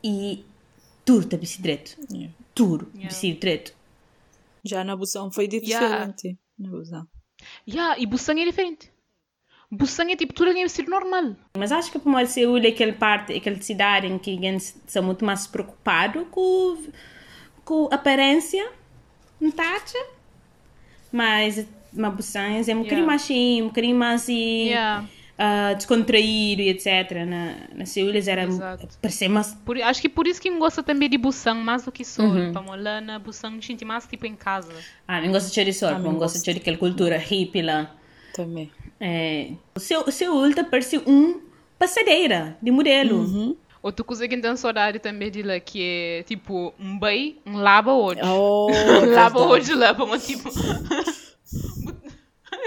E 0.03 0.43
está 1.25 1.37
direito. 1.37 1.97
Yeah. 2.11 2.33
Tudo 2.53 2.91
yeah. 2.95 3.09
direito. 3.39 3.73
Já 4.63 4.83
na 4.83 4.95
Busan 4.95 5.31
foi 5.31 5.47
diferente. 5.47 6.27
Yeah. 6.27 6.39
Na 6.59 6.69
Busan. 6.69 7.07
Yeah, 7.67 7.99
e 7.99 8.05
Busan 8.05 8.39
é 8.39 8.45
diferente. 8.45 8.91
Busan 9.69 10.11
é 10.11 10.15
tipo 10.15 10.33
tudo 10.33 10.51
é 10.51 10.67
ser 10.67 10.87
normal. 10.87 11.35
Mas 11.57 11.71
acho 11.71 11.91
que 11.91 11.99
como 11.99 12.23
Seul 12.27 12.59
é 12.59 12.67
aquela 12.67 12.93
parte, 12.93 13.33
aquela 13.33 13.59
cidade 13.59 14.07
em 14.07 14.19
que 14.19 14.31
eles 14.31 14.79
são 14.85 15.01
muito 15.03 15.25
mais 15.25 15.47
preocupados 15.47 16.27
com, 16.29 16.77
com 17.65 17.89
a 17.91 17.95
aparência, 17.95 18.71
não 19.41 19.51
tá? 19.51 19.81
Mas 21.11 21.65
mabuçãs 21.91 22.67
é 22.67 22.75
um 22.75 22.83
bocadinho 22.83 22.99
yeah. 22.99 23.07
mais 23.07 23.21
sim, 23.21 23.61
um 23.61 23.67
bocadinho 23.67 23.95
mais 23.95 24.21
assim, 24.23 24.67
yeah. 24.67 25.07
Uh, 25.37 25.75
descontraído 25.75 26.61
e 26.61 26.69
etc. 26.69 27.25
Na, 27.25 27.55
na 27.75 27.85
Seúlis 27.85 28.27
era 28.27 28.47
parecer 29.01 29.27
mais. 29.27 29.53
Por, 29.65 29.81
acho 29.81 30.01
que 30.01 30.09
por 30.09 30.27
isso 30.27 30.41
que 30.41 30.49
eu 30.49 30.57
gosto 30.57 30.83
também 30.83 31.09
de 31.09 31.17
Busan 31.17 31.55
mais 31.55 31.83
do 31.83 31.91
que 31.91 32.03
Seoul. 32.03 32.31
Uhum. 32.31 32.53
Para 32.53 32.75
lá 32.75 33.01
na 33.01 33.19
Busan 33.19 33.59
sinto 33.61 33.85
mais 33.85 34.05
tipo 34.05 34.25
em 34.25 34.35
casa. 34.35 34.73
Ah, 35.07 35.21
não 35.21 35.31
gosto 35.31 35.53
de 35.53 35.73
Seoul, 35.73 35.95
ah, 35.95 35.99
não 35.99 36.15
gosto 36.15 36.43
de 36.43 36.51
aquela 36.51 36.77
cultura 36.77 37.17
hippie 37.17 37.61
lá. 37.61 37.91
Também. 38.33 38.71
É, 38.99 39.51
o 39.75 39.79
Seul, 39.79 40.09
Seul 40.11 40.55
tá 40.55 40.63
parece 40.63 40.97
um 41.05 41.41
passadeira 41.77 42.57
de 42.61 42.71
modelo. 42.71 43.17
Uhum. 43.17 43.55
Outra 43.81 44.05
coisa 44.05 44.25
que 44.27 44.37
tem 44.37 44.55
saudade 44.55 44.97
também 44.99 45.29
de 45.29 45.43
lá, 45.43 45.59
que 45.59 45.83
é 45.83 46.23
tipo 46.23 46.73
um 46.79 46.97
bem, 46.97 47.37
um 47.45 47.57
lava 47.57 47.91
hoje. 47.91 48.21
Oh, 48.23 48.69
lava 49.13 49.39
hoje 49.39 49.75
lá, 49.75 49.93
para 49.93 50.17
tipo. 50.17 50.49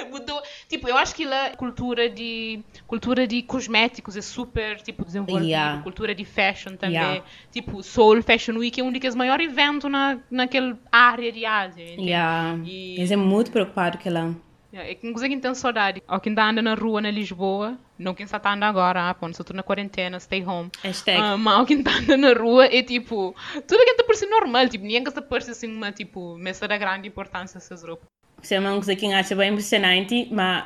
Mudou. 0.05 0.41
Tipo, 0.69 0.89
eu 0.89 0.97
acho 0.97 1.15
que 1.15 1.25
lá 1.25 1.51
cultura 1.57 2.09
de 2.09 2.61
cultura 2.87 3.27
de 3.27 3.43
cosméticos 3.43 4.17
é 4.17 4.23
super 4.23 4.81
tipo 4.81 5.05
desenvolvida, 5.05 5.47
yeah. 5.47 5.83
cultura 5.83 6.15
de 6.15 6.25
fashion 6.25 6.77
também. 6.77 6.97
Yeah. 6.97 7.25
Tipo, 7.51 7.83
Seoul 7.83 8.23
Fashion 8.23 8.57
Week 8.59 8.81
é 8.81 8.85
um 8.85 8.93
dos 8.93 9.15
maiores 9.15 9.51
eventos 9.51 9.91
na 9.91 10.19
naquela 10.31 10.79
área 10.91 11.33
de 11.33 11.45
Ásia. 11.45 11.85
Yeah. 11.99 12.59
E... 12.65 12.97
Eles 12.99 13.11
é 13.11 13.17
muito 13.17 13.51
preocupado 13.51 13.99
com 13.99 14.09
ela. 14.09 14.47
É 14.73 14.95
que 14.95 15.13
que 15.13 15.37
tem 15.39 15.55
saudade. 15.55 16.03
Ou 16.07 16.21
quem 16.21 16.35
anda 16.39 16.61
na 16.61 16.75
rua 16.75 17.01
na 17.01 17.11
Lisboa, 17.11 17.79
não 17.99 18.15
quem 18.15 18.25
está 18.25 18.37
andando 18.39 18.65
agora, 18.65 19.11
ah, 19.11 19.15
quando 19.15 19.33
estou 19.33 19.57
na 19.57 19.63
quarentena, 19.63 20.21
stay 20.21 20.45
home. 20.45 20.71
Hashtag. 20.83 21.19
Uh, 21.19 21.39
mas 21.39 21.67
quem 21.67 21.79
está 21.79 21.93
andando 21.93 22.21
na 22.21 22.33
rua 22.35 22.67
é 22.67 22.83
tipo, 22.83 23.35
tudo 23.67 23.85
que 23.85 23.91
está 23.91 24.05
por 24.05 24.15
ser 24.15 24.27
normal, 24.27 24.69
tipo, 24.69 24.85
ninguém 24.85 25.03
está 25.03 25.23
por 25.23 25.41
ser 25.41 25.53
assim 25.53 25.75
uma, 25.75 25.93
tipo, 25.93 26.37
mesa 26.37 26.69
da 26.69 26.77
grande 26.77 27.09
importância 27.09 27.57
essas 27.57 27.83
roupas. 27.83 28.07
É 28.51 28.61
uma 28.61 28.73
coisa 28.73 28.95
que 28.95 29.13
acho 29.13 29.35
bem 29.35 29.51
impressionante, 29.51 30.29
mas 30.31 30.65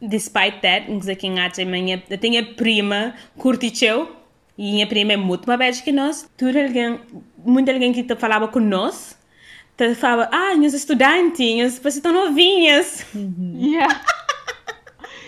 despite 0.00 0.60
that, 0.60 0.88
uma 0.88 0.98
coisa 0.98 1.14
que 1.14 1.28
acho 1.38 1.64
minha, 1.66 2.02
eu 2.08 2.18
tenho 2.18 2.40
a 2.40 2.54
prima 2.54 3.14
curtiu 3.36 4.08
e 4.56 4.72
minha 4.72 4.86
prima 4.86 5.12
é 5.12 5.16
muito 5.16 5.46
mais 5.46 5.58
velha 5.58 5.82
que 5.82 5.92
nós. 5.92 6.28
Tudo 6.36 6.58
alguém, 6.58 7.00
muito 7.44 7.70
alguém 7.70 7.92
que 7.92 8.04
falava 8.16 8.48
com 8.48 8.58
nós, 8.58 9.16
te 9.76 9.94
falava, 9.94 10.28
ah, 10.32 10.56
meus 10.56 10.74
estudantes, 10.74 11.78
vocês 11.78 11.96
estão 11.96 12.12
novinhas. 12.12 13.06
Uhum. 13.14 13.54
Yeah. 13.56 14.02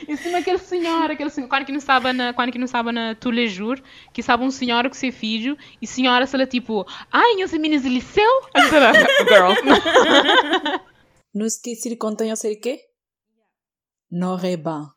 Em 0.08 0.16
cima 0.16 0.38
aquele 0.38 0.58
senhor, 0.58 1.08
aquele 1.08 1.30
senhor, 1.30 1.46
quando 1.46 1.64
que 1.64 1.70
não 1.70 1.78
estava 1.78 2.12
na, 2.12 2.32
quando 2.32 2.50
que 2.50 2.58
não 2.58 2.64
estava 2.64 2.90
na 2.90 3.14
Tulejur, 3.14 3.80
que 4.12 4.20
estava 4.20 4.42
um 4.42 4.50
senhor 4.50 4.88
com 4.88 4.94
seu 4.94 5.12
filho, 5.12 5.56
e 5.80 5.84
a 5.84 5.88
senhora, 5.88 6.26
sei 6.26 6.40
lá, 6.40 6.46
tipo, 6.46 6.84
ai, 7.12 7.36
meus 7.36 7.52
meninos 7.52 7.82
de 7.82 7.90
liceu? 7.90 8.28
Girl. 9.28 9.52
No 11.32 11.46
esqueci 11.46 11.88
de 11.88 11.96
contar 11.96 12.26
eu 12.26 12.36
sei 12.36 12.54
o 12.54 12.60
quê? 12.60 12.80
No 14.10 14.34
reba. 14.34 14.92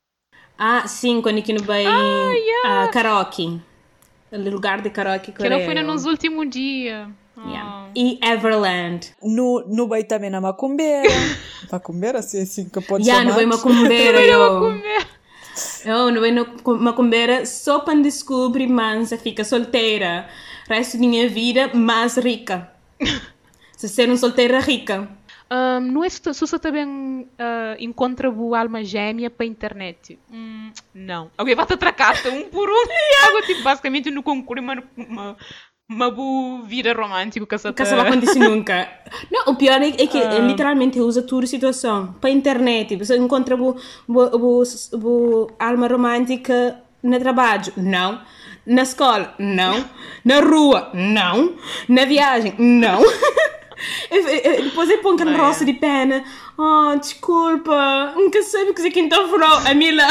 Ah, 0.57 0.87
sim, 0.87 1.21
quando 1.21 1.37
aqui 1.37 1.53
no 1.53 1.63
Bahia. 1.63 1.89
Ah, 1.89 2.33
yeah. 2.33 2.85
uh, 2.85 2.91
karaoke. 2.91 3.61
O 4.31 4.37
lugar 4.37 4.81
de 4.81 4.89
karaoke 4.89 5.31
Que 5.31 5.47
não 5.47 5.59
foi 5.59 5.75
nos 5.75 6.05
últimos 6.05 6.49
dias. 6.49 7.07
Yeah. 7.37 7.91
E 7.95 8.19
Everland. 8.23 9.13
No, 9.21 9.63
no 9.67 9.87
Bahia 9.87 10.07
também 10.07 10.31
na 10.31 10.41
Macumbeira. 10.41 11.07
macumbeira, 11.71 12.19
assim, 12.19 12.41
assim 12.41 12.69
que 12.69 12.81
pode 12.81 13.07
yeah, 13.07 13.23
chamar. 13.23 13.39
Yeah, 13.39 13.45
no 13.55 13.57
Bahia 13.57 13.75
Macumbeira, 13.77 14.21
eu. 14.21 15.13
Eu 15.85 16.11
não 16.11 16.45
vou 16.63 16.77
macumbeira 16.79 17.45
só 17.45 17.79
para 17.79 18.01
descobrir 18.01 18.67
mansa 18.67 19.17
fica 19.19 19.43
solteira. 19.43 20.27
Resto 20.67 20.97
da 20.97 21.05
minha 21.05 21.29
vida 21.29 21.69
mais 21.75 22.17
rica. 22.17 22.71
Se 23.77 23.87
ser 23.87 24.07
uma 24.07 24.17
solteira 24.17 24.59
rica. 24.59 25.07
Um, 25.53 25.81
não 25.81 26.03
é 26.03 26.09
se 26.09 26.19
você 26.19 26.57
também 26.57 26.87
uh, 26.87 27.27
encontra 27.77 28.27
a 28.27 28.59
alma 28.59 28.83
gêmea 28.83 29.29
para 29.29 29.45
a 29.45 29.47
internet. 29.47 30.17
Hum, 30.31 30.71
não. 30.95 31.29
Alguém 31.37 31.53
vai 31.53 31.67
te 31.67 31.73
atracar 31.73 32.15
um 32.25 32.45
por 32.45 32.67
um. 32.67 32.73
yeah. 32.73 33.27
Algo 33.27 33.45
tipo, 33.45 33.61
basicamente, 33.61 34.09
no 34.09 34.23
concurso, 34.23 34.63
uma, 34.63 34.83
uma, 34.97 35.37
uma 35.87 36.09
boa 36.09 36.63
vida 36.63 36.91
romântica. 36.93 37.45
Que 37.45 37.53
essa 37.53 37.95
não 37.95 38.01
acontece 38.01 38.39
nunca. 38.39 38.89
Não, 39.31 39.53
o 39.53 39.55
pior 39.55 39.79
é, 39.79 39.89
é 39.89 40.07
que 40.07 40.17
uh... 40.17 40.47
literalmente 40.47 40.99
usa 40.99 41.21
toda 41.21 41.43
a 41.43 41.47
situação 41.47 42.15
para 42.19 42.31
a 42.31 42.33
internet. 42.33 42.95
Você 42.95 43.15
encontra 43.15 43.55
a 43.55 45.67
alma 45.67 45.87
romântica 45.87 46.81
no 47.03 47.19
trabalho. 47.19 47.71
Não. 47.77 48.19
Na 48.65 48.83
escola, 48.83 49.33
não. 49.37 49.83
Na 50.23 50.39
rua, 50.39 50.89
não. 50.93 51.55
Na 51.87 52.05
viagem, 52.05 52.55
não. 52.57 53.03
Depois 54.63 54.89
eu 54.89 54.99
ponho 54.99 55.15
aquele 55.15 55.35
roça 55.35 55.65
de 55.65 55.73
pena. 55.73 56.23
Oh, 56.57 56.95
desculpa, 56.97 58.13
nunca 58.15 58.41
sei 58.43 58.69
o 58.69 58.73
que 58.73 58.87
é 58.87 58.91
que 58.91 58.99
então 58.99 59.29
falou. 59.29 59.67
A 59.67 59.73
Mila. 59.73 60.07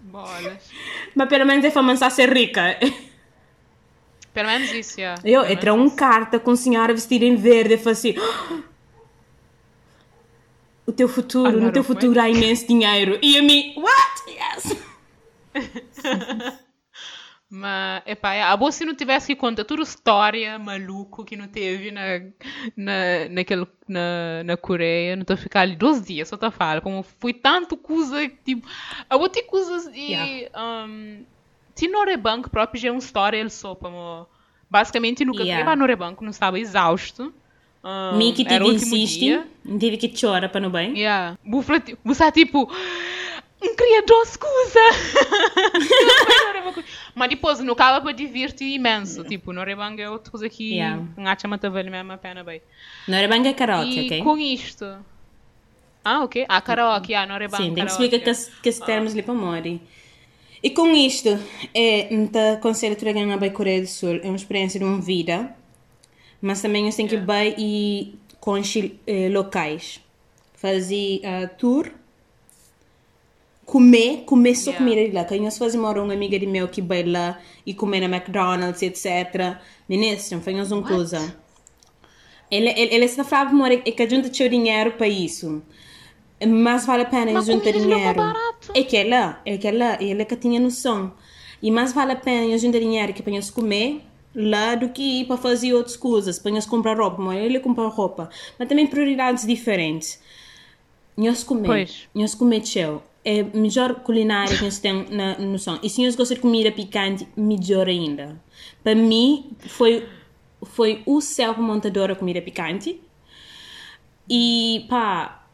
Bolas. 0.00 0.70
Mas 1.14 1.28
pelo 1.28 1.46
menos 1.46 1.64
é 1.64 1.70
para 1.70 2.06
a 2.06 2.10
ser 2.10 2.32
rica. 2.32 2.78
Pelo 4.32 4.48
menos 4.48 4.72
isso, 4.72 4.98
yeah. 4.98 5.20
Eu 5.24 5.50
entrei 5.50 5.72
um 5.72 5.90
carta 5.90 6.40
com 6.40 6.52
a 6.52 6.56
senhora 6.56 6.94
vestida 6.94 7.24
em 7.24 7.36
verde 7.36 7.74
e 7.74 7.78
falei 7.78 7.92
assim... 7.92 8.14
O 10.86 10.92
teu 10.92 11.08
futuro, 11.08 11.60
no 11.60 11.70
teu 11.70 11.84
futuro 11.84 12.18
há 12.18 12.28
imenso 12.28 12.66
dinheiro. 12.66 13.18
E 13.22 13.38
a 13.38 13.42
mim, 13.42 13.74
what? 13.76 14.22
Yes! 14.28 14.76
Mas, 17.54 18.02
epá, 18.06 18.32
é, 18.32 18.42
a 18.42 18.56
boa 18.56 18.72
se 18.72 18.82
não 18.82 18.94
tivesse 18.94 19.26
que 19.26 19.36
contar 19.36 19.64
toda 19.64 19.82
a 19.82 19.84
história 19.84 20.58
maluco 20.58 21.22
que 21.22 21.36
não 21.36 21.46
teve 21.46 21.90
na, 21.90 22.20
na, 22.74 23.28
naquele, 23.28 23.66
na, 23.86 24.42
na 24.42 24.56
Coreia, 24.56 25.14
não 25.16 25.20
estou 25.20 25.34
a 25.34 25.36
ficar 25.36 25.60
ali 25.60 25.76
12 25.76 26.02
dias, 26.02 26.28
só 26.28 26.36
estou 26.36 26.48
a 26.48 26.50
falar, 26.50 26.80
como 26.80 27.02
foi 27.02 27.34
tanto 27.34 27.76
coisa, 27.76 28.26
tipo, 28.42 28.66
a 29.08 29.16
outra 29.16 29.42
coisa 29.44 29.92
e, 29.94 30.12
Yeah. 30.12 30.86
um, 30.88 31.26
se 31.74 31.88
Norebank 31.88 32.48
próprio 32.48 32.80
já 32.80 32.88
é 32.88 32.90
uma 32.90 32.98
história, 32.98 33.36
ele 33.36 33.50
só, 33.50 33.74
como, 33.74 34.26
basicamente, 34.70 35.22
nunca 35.22 35.42
Yeah. 35.42 35.60
yeah. 35.60 35.76
Norebank 35.76 36.22
não 36.22 36.30
estava 36.30 36.58
exausto, 36.58 37.34
um, 37.84 38.16
o 38.16 38.64
último 38.64 38.96
insiste, 38.96 39.42
tive 39.78 39.98
que 39.98 40.16
chorar 40.16 40.48
para 40.48 40.60
no 40.62 40.70
bem. 40.70 40.96
Yeah. 40.96 41.36
Você 41.44 41.82
está 42.06 42.32
tipo. 42.32 42.70
Um 43.62 43.76
criador 43.76 44.22
escusa! 44.24 44.80
Mas 47.14 47.28
depois, 47.28 47.60
no 47.60 47.72
acaba 47.72 48.00
para 48.00 48.12
divertir 48.12 48.74
imenso. 48.74 49.22
Tipo, 49.24 49.52
no 49.52 49.62
é 50.00 50.10
outra 50.10 50.30
coisa 50.30 50.48
que 50.48 50.72
Yeah. 50.74 51.04
não 51.16 51.26
acha 51.28 51.46
vale 51.70 51.90
mesmo 51.90 52.12
a 52.12 52.16
pena 52.18 52.42
bem. 52.42 52.60
Bem 53.28 53.42
que 53.42 53.48
é 53.48 53.52
karaoke, 53.52 54.00
E 54.00 54.06
ok? 54.06 54.22
com 54.22 54.38
isto. 54.38 54.84
Ah, 56.04 56.24
ok. 56.24 56.44
Ah, 56.48 56.60
karaoke, 56.60 57.14
ah, 57.14 57.26
no. 57.26 57.58
Sim, 57.58 57.74
tem 57.74 57.84
que 57.84 57.92
explicar 57.92 58.18
que, 58.18 58.60
que 58.62 58.68
esse 58.68 58.84
termos 58.84 59.12
ali 59.12 59.22
para. 59.22 59.80
E 60.62 60.70
com 60.70 60.88
isto, 60.88 61.28
é, 61.74 62.08
te 62.26 62.38
aconselho 62.54 62.96
a 63.08 63.12
ganhar 63.12 63.42
a 63.42 63.50
Coreia 63.50 63.80
do 63.80 63.86
Sul. 63.86 64.20
É 64.22 64.26
uma 64.26 64.36
experiência 64.36 64.78
de 64.80 64.86
uma 64.86 65.00
vida. 65.00 65.54
Mas 66.40 66.60
também 66.62 66.86
eu 66.86 66.92
tenho 66.94 67.08
que 67.08 67.14
ir 67.14 67.20
bem 67.24 67.54
e 67.56 68.14
com 68.40 68.56
eh, 69.06 69.28
locais. 69.28 70.00
Fazer 70.54 71.20
ah, 71.24 71.46
tour. 71.48 71.90
Comer, 73.72 74.24
comer 74.26 74.54
só 74.54 74.70
Yeah. 74.70 74.84
comida 74.84 75.08
de 75.08 75.14
lá. 75.14 75.24
Que 75.24 75.40
nós 75.40 75.56
fazemos 75.56 75.88
uma 75.88 76.02
uma 76.02 76.12
amiga 76.12 76.38
de 76.38 76.46
meu 76.46 76.68
que 76.68 76.82
vai 76.82 77.04
lá 77.04 77.40
e 77.64 77.72
comer 77.72 78.06
na 78.06 78.14
McDonald's, 78.14 78.82
etc. 78.82 79.56
Ministro, 79.88 80.42
fazemos 80.42 80.70
uma 80.70 80.82
coisa. 80.82 81.34
Ele, 82.50 82.68
ele, 82.68 82.94
ele 82.94 83.04
está 83.06 83.24
falando 83.24 83.64
é 83.64 83.78
que 83.78 84.02
a 84.02 84.06
gente 84.06 84.28
tinha 84.28 84.46
dinheiro 84.46 84.92
para 84.92 85.08
isso. 85.08 85.62
Mas 86.46 86.84
vale 86.84 87.04
a 87.04 87.06
pena 87.06 87.32
Mas 87.32 87.46
juntar 87.46 87.70
é 87.70 87.72
dinheiro. 87.72 88.20
É 88.74 88.82
que 88.82 88.94
é 88.94 89.04
lá, 89.04 89.40
é 89.46 89.56
que 89.56 89.66
é 89.66 89.72
lá, 89.72 89.96
ele 90.02 90.22
que 90.26 90.36
tinha 90.36 90.60
noção. 90.60 91.14
E 91.62 91.70
mais 91.70 91.94
vale 91.94 92.12
a 92.12 92.16
pena 92.16 92.58
juntar 92.58 92.78
dinheiro 92.78 93.14
que 93.14 93.22
para 93.22 93.32
comer 93.54 94.02
lá 94.34 94.74
do 94.74 94.90
que 94.90 95.20
ir 95.20 95.24
para 95.24 95.38
fazer 95.38 95.72
outras 95.72 95.96
coisas, 95.96 96.38
para 96.38 96.52
comprar 96.66 96.98
roupa, 96.98 97.22
mas 97.22 97.42
ele 97.42 97.58
compra 97.58 97.88
roupa. 97.88 98.28
Mas 98.58 98.68
também 98.68 98.86
prioridades 98.86 99.46
diferentes. 99.46 100.20
Nós 101.16 101.42
comer, 101.42 101.88
nós 102.14 102.34
comer 102.34 102.60
tchau. 102.60 103.02
É 103.24 103.40
a 103.40 103.44
melhor 103.44 104.00
culinária 104.00 104.56
que 104.56 104.64
nós 104.64 104.78
temos 104.78 105.08
na 105.10 105.38
noção. 105.38 105.78
E 105.82 105.88
se 105.88 106.04
nós 106.04 106.16
gostamos 106.16 106.36
de 106.36 106.40
comida 106.42 106.72
picante, 106.72 107.28
melhor 107.36 107.88
ainda. 107.88 108.40
Para 108.82 108.94
mim, 108.96 109.52
foi, 109.68 110.08
foi 110.62 111.02
o 111.06 111.20
céu 111.20 111.54
para 111.54 111.62
montadora 111.62 112.16
comida 112.16 112.42
picante. 112.42 113.00
E 114.28 114.86
pá, 114.88 115.46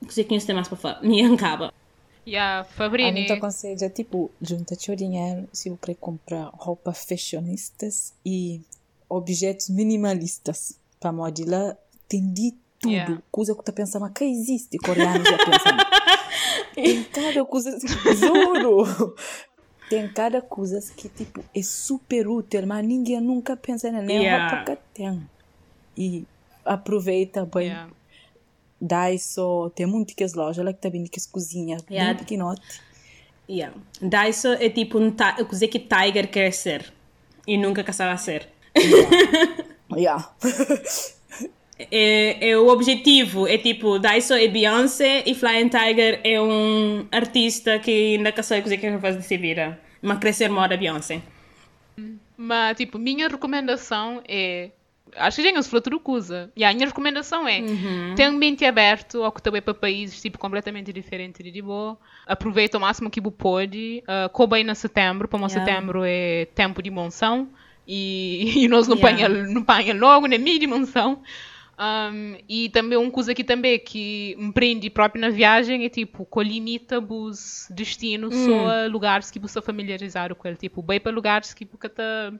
não 0.00 0.10
sei 0.10 0.24
que 0.24 0.34
nós 0.34 0.44
temos 0.44 0.56
mais 0.56 0.68
para 0.68 0.76
falar. 0.76 1.02
Me 1.02 1.22
acaba. 1.22 1.72
Yeah, 2.26 2.60
A 2.60 2.64
Fabrini. 2.64 3.20
gente 3.22 3.32
aconselha, 3.32 3.90
tipo, 3.90 4.30
junta 4.40 4.76
dinheiro 4.76 5.48
se 5.52 5.68
eu 5.68 5.76
querer 5.76 5.96
comprar 5.96 6.50
roupa 6.54 6.92
fashionistas 6.92 8.14
e 8.24 8.60
objetos 9.08 9.68
minimalistas. 9.68 10.78
Para 11.00 11.12
moda 11.12 11.42
lá, 11.46 11.76
tem 12.08 12.32
de 12.32 12.54
tudo. 12.82 12.92
Yeah. 12.92 13.22
Coisa 13.30 13.54
que 13.54 13.64
tu 13.64 13.72
pensa, 13.72 13.98
mas 14.00 14.12
que 14.12 14.24
existe? 14.24 14.76
Coreano 14.78 15.24
já 15.24 15.38
pensa. 15.38 15.76
tem 16.74 17.04
cada 17.04 17.44
coisa, 17.44 17.78
juro. 18.16 19.14
Tem 19.88 20.08
cada 20.12 20.42
coisa 20.42 20.80
que, 20.96 21.08
tipo, 21.08 21.44
é 21.54 21.62
super 21.62 22.26
útil, 22.26 22.66
mas 22.66 22.84
ninguém 22.84 23.20
nunca 23.20 23.56
pensa 23.56 23.90
na 23.92 24.02
nem 24.02 24.22
Yeah. 24.22 24.64
que 24.64 24.76
tem. 24.94 25.22
E 25.96 26.26
aproveita 26.64 27.44
bem. 27.46 27.68
Yeah. 27.68 27.90
Daiso, 28.80 29.70
tem 29.76 29.86
muitas 29.86 30.34
lojas 30.34 30.64
lá 30.64 30.72
que 30.72 30.80
tá 30.80 30.88
vindo 30.88 31.08
que 31.08 31.18
as 31.20 31.26
cozinhas, 31.26 31.84
Yeah. 31.88 32.12
bem 32.14 32.18
pequenote. 32.18 32.80
Yeah. 33.48 33.76
Daiso 34.00 34.48
é 34.54 34.68
tipo 34.70 34.98
um 34.98 35.10
ti- 35.10 35.44
coisa 35.48 35.68
que 35.68 35.78
Tiger 35.78 36.28
quer 36.30 36.52
ser. 36.52 36.92
E 37.46 37.56
nunca 37.56 37.84
caçava 37.84 38.16
ser. 38.16 38.48
Yeah. 39.94 40.34
É, 41.90 42.50
é 42.50 42.58
o 42.58 42.68
objetivo. 42.68 43.46
É 43.46 43.58
tipo, 43.58 43.98
Daiso 43.98 44.34
é 44.34 44.48
Beyoncé 44.48 45.22
e 45.26 45.34
Flying 45.34 45.68
Tiger 45.68 46.20
é 46.24 46.40
um 46.40 47.06
artista 47.10 47.78
que 47.78 48.16
ainda 48.16 48.32
caçou 48.32 48.60
coisa 48.60 48.76
que 48.76 48.98
fazer 48.98 49.18
de 49.18 49.24
se 49.24 49.36
vida. 49.36 49.78
Mas 50.00 50.18
crescer 50.18 50.48
moda 50.48 50.76
Beyoncé. 50.76 51.22
Mas, 52.36 52.76
tipo, 52.76 52.98
minha 52.98 53.28
recomendação 53.28 54.20
é. 54.26 54.70
Acho 55.14 55.36
que 55.36 55.48
já 55.48 55.52
nos 55.52 55.66
falou 55.66 55.82
tudo 55.82 56.00
coisa. 56.00 56.50
E 56.56 56.64
a 56.64 56.72
minha 56.72 56.86
recomendação 56.86 57.46
é: 57.46 57.60
tenha 58.16 58.30
um 58.30 58.36
mente 58.36 58.64
aberto 58.64 59.22
ao 59.22 59.30
que 59.30 59.42
também 59.42 59.60
para 59.60 59.74
países 59.74 60.20
tipo, 60.20 60.38
completamente 60.38 60.92
diferentes 60.92 61.44
de 61.44 61.50
Dibo. 61.50 61.98
Aproveita 62.26 62.78
o 62.78 62.80
máximo 62.80 63.10
que 63.10 63.20
você 63.20 63.30
pode. 63.30 64.02
Uh, 64.08 64.28
coube 64.30 64.56
aí 64.56 64.64
no 64.64 64.74
setembro, 64.74 65.28
para 65.28 65.38
Yeah. 65.38 65.60
setembro 65.60 66.02
é 66.04 66.46
tempo 66.54 66.82
de 66.82 66.90
monção. 66.90 67.48
E, 67.86 68.64
e 68.64 68.68
nós 68.68 68.88
não 68.88 68.96
Yeah. 68.96 69.26
panha, 69.26 69.28
não 69.28 69.62
panha 69.62 69.94
logo, 69.94 70.26
nem 70.26 70.38
meio 70.38 70.58
de 70.58 70.66
monção. 70.66 71.22
Um, 71.78 72.36
e 72.48 72.68
também 72.68 72.98
uma 72.98 73.10
coisa 73.10 73.34
que 73.34 73.42
também 73.42 73.78
que 73.78 74.36
me 74.38 74.52
prende 74.52 74.90
próprio 74.90 75.20
na 75.20 75.30
viagem 75.30 75.84
é 75.84 75.88
tipo, 75.88 76.26
que 76.26 76.44
limita 76.44 77.00
os 77.00 77.66
destinos 77.70 78.34
só 78.34 78.68
a 78.68 78.86
lugares 78.86 79.30
que 79.30 79.38
você 79.38 79.60
familiarizar 79.60 80.34
com 80.34 80.48
ele. 80.48 80.56
Tipo, 80.56 80.82
bem 80.82 81.00
para 81.00 81.10
lugares 81.10 81.54
que 81.54 81.64
você 81.64 81.88
tá 81.88 82.32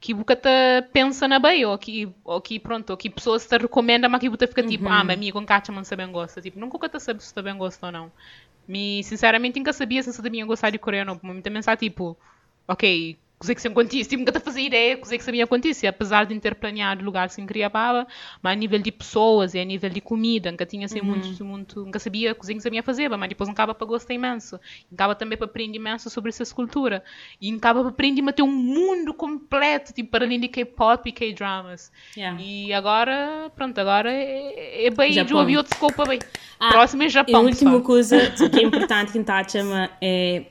que 0.00 0.12
você 0.12 0.36
tá 0.36 0.50
pensa 0.92 1.26
na 1.26 1.38
bem, 1.38 1.64
ou 1.64 1.78
que, 1.78 2.12
ou 2.24 2.40
que 2.40 2.60
pronto, 2.60 2.90
ou 2.90 2.96
que 2.96 3.08
pessoas 3.08 3.46
te 3.46 3.56
recomendam, 3.56 4.10
mas 4.10 4.20
que 4.20 4.28
você 4.28 4.46
fica 4.46 4.62
tipo, 4.62 4.86
ah, 4.86 5.02
mas 5.02 5.16
amigo, 5.16 5.38
com 5.38 5.46
Kátia 5.46 5.72
não 5.74 5.82
sabem 5.82 6.12
gosta. 6.12 6.42
Tipo, 6.42 6.60
nunca 6.60 6.78
você 6.78 7.00
sabe 7.00 7.22
se 7.22 7.32
você 7.32 7.42
bem 7.42 7.56
gosta 7.56 7.86
ou 7.86 7.92
não. 7.92 8.12
Me, 8.68 9.02
sinceramente, 9.02 9.58
nunca 9.58 9.72
sabia 9.72 10.02
se 10.02 10.12
você 10.12 10.22
também 10.22 10.44
gostar 10.44 10.70
de 10.70 10.78
coreano. 10.78 11.18
Mas 11.22 11.42
também 11.42 11.60
está 11.60 11.74
tipo, 11.74 12.16
ok, 12.68 13.16
acontecia, 13.40 14.02
tipo, 14.04 14.18
nunca 14.18 14.32
te 14.32 14.40
fazia 14.40 14.66
ideia, 14.66 14.96
coisa 14.96 15.18
que 15.18 15.24
sabia 15.24 15.44
acontecer, 15.44 15.86
apesar 15.86 16.24
de 16.24 16.38
ter 16.40 16.54
planeado 16.54 17.04
lugar 17.04 17.28
sem 17.30 17.44
queria 17.46 17.68
baba, 17.68 18.06
mas 18.42 18.52
a 18.52 18.56
nível 18.56 18.78
de 18.80 18.90
pessoas 18.90 19.54
e 19.54 19.58
a 19.60 19.64
nível 19.64 19.90
de 19.90 20.00
comida, 20.00 20.50
nunca 20.50 20.64
tinha 20.64 20.86
assim 20.86 21.00
muito, 21.02 21.44
muito, 21.44 21.84
nunca 21.84 21.98
sabia 21.98 22.34
coisa 22.34 22.54
que 22.54 22.60
sabia 22.60 22.82
fazer, 22.82 23.08
mas 23.10 23.28
depois 23.28 23.48
acaba 23.50 23.74
para 23.74 23.86
gostar 23.86 24.14
imenso. 24.14 24.58
Acaba 24.92 25.14
também 25.14 25.36
para 25.36 25.46
aprender 25.46 25.76
imenso 25.76 26.08
sobre 26.08 26.30
essa 26.30 26.44
cultura. 26.54 27.02
E 27.40 27.52
acaba 27.54 27.80
para 27.80 27.90
aprender 27.90 28.22
a 28.28 28.32
ter 28.32 28.42
um 28.42 28.50
mundo 28.50 29.12
completo, 29.12 29.92
tipo, 29.92 30.10
para 30.10 30.24
além 30.24 30.40
de 30.40 30.48
K-pop 30.48 31.08
e 31.08 31.12
K-dramas. 31.12 31.92
Yeah. 32.16 32.40
E 32.40 32.72
agora, 32.72 33.50
pronto, 33.54 33.78
agora 33.78 34.10
é, 34.12 34.86
é 34.86 34.90
bem 34.90 35.12
Japão. 35.12 35.38
ouvir 35.38 35.56
outro 35.58 35.74
scope 35.76 36.08
bem. 36.08 36.20
Ah, 36.58 36.70
Próximo 36.70 37.02
é 37.02 37.06
E 37.06 37.08
a 37.08 37.10
Japão. 37.10 37.44
última 37.44 37.72
pessoal. 37.72 37.82
coisa 37.82 38.30
que 38.30 38.60
é 38.60 38.62
importante 38.62 39.12
que 39.12 39.52
chama 39.52 39.90
é 40.00 40.44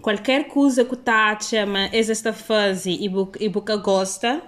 qualquer 0.00 0.48
coisa 0.48 0.84
que 0.84 0.96
tá 0.96 1.38
chama 1.40 1.88
esta 1.92 2.32
fase 2.32 2.90
e 2.92 3.08
bu- 3.08 3.32
e 3.40 3.48
boca 3.48 3.76
gosta 3.76 4.42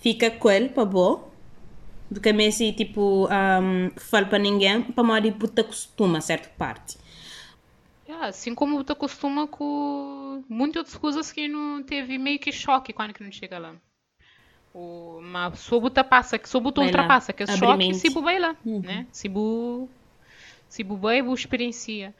fica 0.00 0.30
com 0.30 0.50
ele 0.50 0.68
para 0.70 0.84
bom 0.84 1.30
do 2.10 2.20
que 2.20 2.32
mesmo 2.32 2.72
tipo 2.74 3.28
um, 3.28 3.90
fala 3.98 4.26
para 4.26 4.38
ninguém 4.38 4.82
para 4.82 5.04
modo 5.04 5.32
puta 5.32 5.64
costuma 5.64 6.20
certa 6.20 6.48
parte 6.58 6.98
Yeah, 8.06 8.26
assim 8.28 8.54
como 8.54 8.82
tu 8.84 8.92
acostuma 8.92 9.46
com 9.46 10.42
muitas 10.48 10.78
outras 10.80 10.96
coisas 10.96 11.30
que 11.32 11.46
não 11.46 11.82
teve 11.82 12.16
meio 12.18 12.38
que 12.38 12.50
choque 12.50 12.92
quando 12.92 13.12
que 13.12 13.22
não 13.22 13.30
chega 13.30 13.58
lá. 13.58 13.76
O, 14.74 15.20
mas 15.22 15.60
se 15.60 15.74
o 15.74 15.80
passa, 16.08 16.38
que 16.38 16.48
se 16.48 16.56
o 16.56 16.60
Vai 16.74 16.92
lá, 16.92 17.12
ultrapassa, 17.12 17.32
que 17.32 17.42
é 17.44 17.46
choque, 17.46 17.94
se 17.94 18.10
bu 18.10 18.22
vai 18.22 18.38
lá, 18.38 18.56
né? 18.82 19.06
Se 19.12 19.28
bu, 19.28 19.90
se 20.68 20.84
bu 20.84 20.96
vai, 20.98 21.22
bu 21.22 21.34
experiencia. 21.34 22.14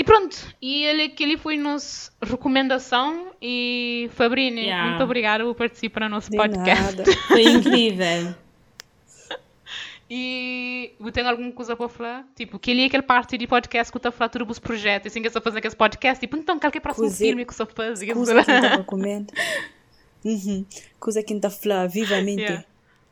E 0.00 0.04
pronto, 0.04 0.36
e 0.62 0.84
ele 0.84 1.08
que 1.08 1.24
ele 1.24 1.36
foi 1.36 1.56
nos 1.56 2.12
recomendação 2.22 3.32
e 3.42 4.08
Fabrini, 4.12 4.60
Yeah. 4.66 4.90
muito 4.90 5.02
obrigada 5.02 5.42
por 5.42 5.56
participar 5.56 6.02
no 6.02 6.10
nosso 6.10 6.30
De 6.30 6.36
podcast. 6.36 6.96
nada. 6.98 7.12
foi 7.26 7.42
incrível 7.42 8.32
E 10.10 10.92
você 10.98 11.12
tem 11.12 11.26
alguma 11.26 11.52
coisa 11.52 11.76
para 11.76 11.88
falar? 11.88 12.26
Tipo, 12.34 12.58
que 12.58 12.70
ele 12.70 12.82
é 12.82 12.86
aquele 12.86 13.02
parte 13.02 13.36
de 13.36 13.46
podcast 13.46 13.92
que 13.92 13.98
você 13.98 14.10
fala 14.10 14.28
tudo 14.30 14.50
os 14.50 14.58
projetos, 14.58 15.10
assim 15.12 15.20
que 15.20 15.28
você 15.28 15.40
faz 15.40 15.54
aqueles 15.56 15.74
podcasts, 15.74 16.20
tipo, 16.20 16.36
então, 16.36 16.58
qual 16.58 16.70
que 16.72 16.78
é 16.78 16.80
o 16.80 16.82
próximo 16.82 17.04
Coisa- 17.06 17.18
filme 17.18 17.44
que 17.44 17.52
você 17.52 17.66
faz? 17.66 17.98
Coisa 17.98 18.06
que 18.06 18.50
estava 18.50 18.84
comendo. 18.84 19.32
Uhum. 20.24 20.64
Coisa 20.98 21.22
que 21.22 21.34
está 21.34 21.50
falando 21.50 21.90
vivamente. 21.90 22.40
Yeah. 22.40 22.64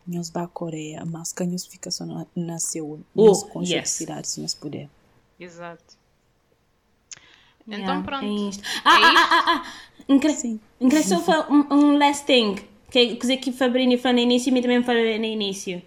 Nós 0.06 0.30
vai 0.30 0.44
à 0.44 0.46
Coreia, 0.48 1.04
mas 1.04 1.32
que 1.32 1.44
nós 1.44 1.66
fica 1.66 1.90
só 1.90 2.06
na, 2.06 2.26
na 2.34 2.58
Seul. 2.60 3.00
Oh, 3.14 3.26
Nós 3.26 3.42
com 3.42 3.62
yes. 3.62 3.90
cidade, 3.90 4.28
se 4.28 4.40
nós 4.40 4.54
puder. 4.54 4.88
Exato. 5.38 5.96
Então 7.68 8.02
pronto. 8.02 8.24
É 8.24 8.28
isto. 8.48 8.62
Ah, 8.84 9.00
É 9.00 9.04
ah, 9.04 9.12
isto? 9.12 9.18
ah, 9.18 9.28
ah, 9.32 9.44
ah. 9.56 9.66
Incre- 10.08 10.32
Sim. 10.34 10.60
Um, 11.50 11.74
um 11.74 11.98
last 11.98 12.24
thing. 12.24 12.56
Que 12.90 12.98
é 13.00 13.16
coisa 13.16 13.36
que 13.36 13.50
Fabrini 13.52 13.98
falou 13.98 14.16
no 14.16 14.22
início 14.22 14.52
e 14.52 14.56
eu 14.56 14.62
também 14.62 14.82
falei 14.82 15.18
no 15.18 15.24
início. 15.24 15.82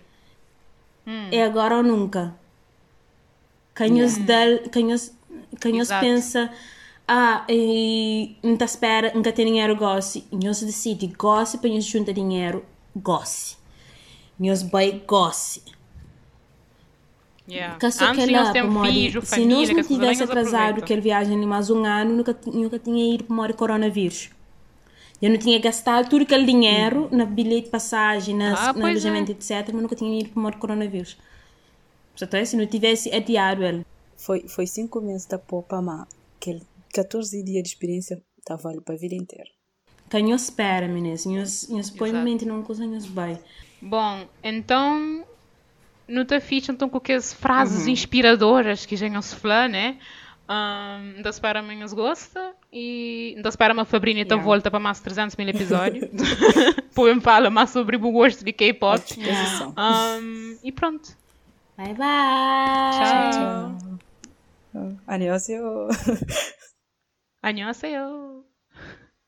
Hum. 1.07 1.29
É 1.31 1.43
agora 1.43 1.77
ou 1.77 1.83
nunca. 1.83 2.35
Quem 3.75 4.01
os 4.03 4.17
dá, 4.17 4.43
quem 4.71 4.91
os, 4.91 5.13
quem 5.61 5.75
os 5.79 5.87
Exato. 5.87 6.05
pensa, 6.05 6.51
ah, 7.07 7.45
e 7.47 8.35
não 8.43 8.53
está 8.53 8.65
espera, 8.65 9.13
nunca 9.15 9.31
tem 9.31 9.45
dinheiro, 9.45 9.75
goste. 9.77 10.25
E 10.31 10.49
os 10.49 10.59
decide, 10.61 11.07
goste 11.07 11.57
para 11.57 11.69
nos 11.69 11.85
juntar 11.85 12.11
dinheiro, 12.11 12.65
goste. 12.93 13.57
E 14.37 14.51
os 14.51 14.61
vai, 14.63 15.01
goste. 15.07 15.63
Yeah. 17.49 17.77
Caso 17.77 18.03
Antes 18.03 18.25
que 18.25 18.31
nós 18.31 18.65
Mori, 18.71 18.91
filho, 18.91 19.21
se 19.21 19.27
família, 19.27 19.57
nós 19.57 19.67
que 19.69 19.73
não 19.73 19.83
tivesse 19.83 20.23
atrasado 20.23 20.79
aquele 20.79 21.01
viagem 21.01 21.35
ali 21.35 21.45
mais 21.45 21.69
um 21.69 21.83
ano, 21.83 22.15
nunca, 22.15 22.37
nunca 22.45 22.77
tinha 22.77 23.15
ido 23.15 23.23
para 23.23 23.35
Mori 23.35 23.53
coronavírus. 23.53 24.29
Eu 25.21 25.29
não 25.31 25.37
tinha 25.37 25.59
gastado 25.59 26.09
todo 26.09 26.21
aquele 26.21 26.45
dinheiro 26.45 27.09
na 27.11 27.25
bilhete 27.25 27.65
de 27.65 27.69
passagem, 27.71 28.35
na, 28.35 28.69
Ah, 28.69 28.73
na 28.73 28.87
é. 28.87 28.91
alojamento, 28.91 29.31
etc. 29.31 29.69
Mas 29.73 29.81
nunca 29.81 29.95
tinha 29.95 30.19
ido 30.19 30.29
para 30.29 30.41
Mori 30.41 30.57
coronavírus. 30.57 31.17
Portanto, 32.17 32.45
se 32.45 32.55
não 32.55 32.65
tivesse 32.67 33.13
adiado 33.13 33.63
ele. 33.63 33.85
Foi, 34.15 34.47
foi 34.47 34.67
cinco 34.67 35.01
meses 35.01 35.25
da 35.25 35.39
Popa, 35.39 35.81
mas 35.81 36.05
aquele 36.37 36.61
14 36.93 37.41
dias 37.43 37.63
de 37.63 37.69
experiência 37.69 38.21
tá 38.45 38.55
vale 38.55 38.81
para 38.81 38.95
a 38.95 38.97
vida 38.97 39.15
inteira. 39.15 39.49
Não 40.13 40.35
espera, 40.35 40.87
meninas. 40.87 41.21
Se 41.21 41.93
põe 41.97 42.11
mente 42.11 42.45
não 42.45 42.63
coisa, 42.63 42.85
não 42.85 42.99
se 42.99 43.07
vai. 43.09 43.39
Bom, 43.81 44.27
então 44.43 45.23
não 46.09 46.25
te 46.25 46.39
fixe 46.39 46.71
então 46.71 46.89
com 46.89 46.97
aquelas 46.97 47.33
frases 47.33 47.85
Uhum. 47.85 47.89
inspiradoras 47.93 48.85
que 48.85 48.95
já 48.95 49.21
se 49.21 49.35
fala, 49.35 49.67
né? 49.67 49.97
Um, 50.49 51.15
ainda 51.17 51.29
espera 51.29 51.59
amanhã 51.59 51.85
os 51.85 51.93
gosta 51.93 52.53
e 52.73 53.33
ainda 53.37 53.49
espera 53.49 53.71
uma 53.71 53.85
Fabrini 53.85 54.21
yeah. 54.21 54.33
Yeah. 54.33 54.43
volta 54.45 54.71
para 54.71 54.79
mais 54.79 54.99
300 54.99 55.35
mil 55.35 55.47
episódios. 55.49 56.09
Poem 56.95 57.21
fala 57.21 57.49
mais 57.51 57.69
sobre 57.69 57.97
o 57.97 57.99
gosto 58.11 58.43
de 58.43 58.51
K-pop. 58.51 58.97
Disposição. 58.99 59.75
Um, 59.77 60.57
e 60.63 60.71
pronto. 60.71 61.15
Bye, 61.77 61.93
bye. 61.93 62.91
Tchau. 62.93 63.77
Annyeonghaseyo. 65.07 65.87
Annyeonghaseyo. 67.43 68.48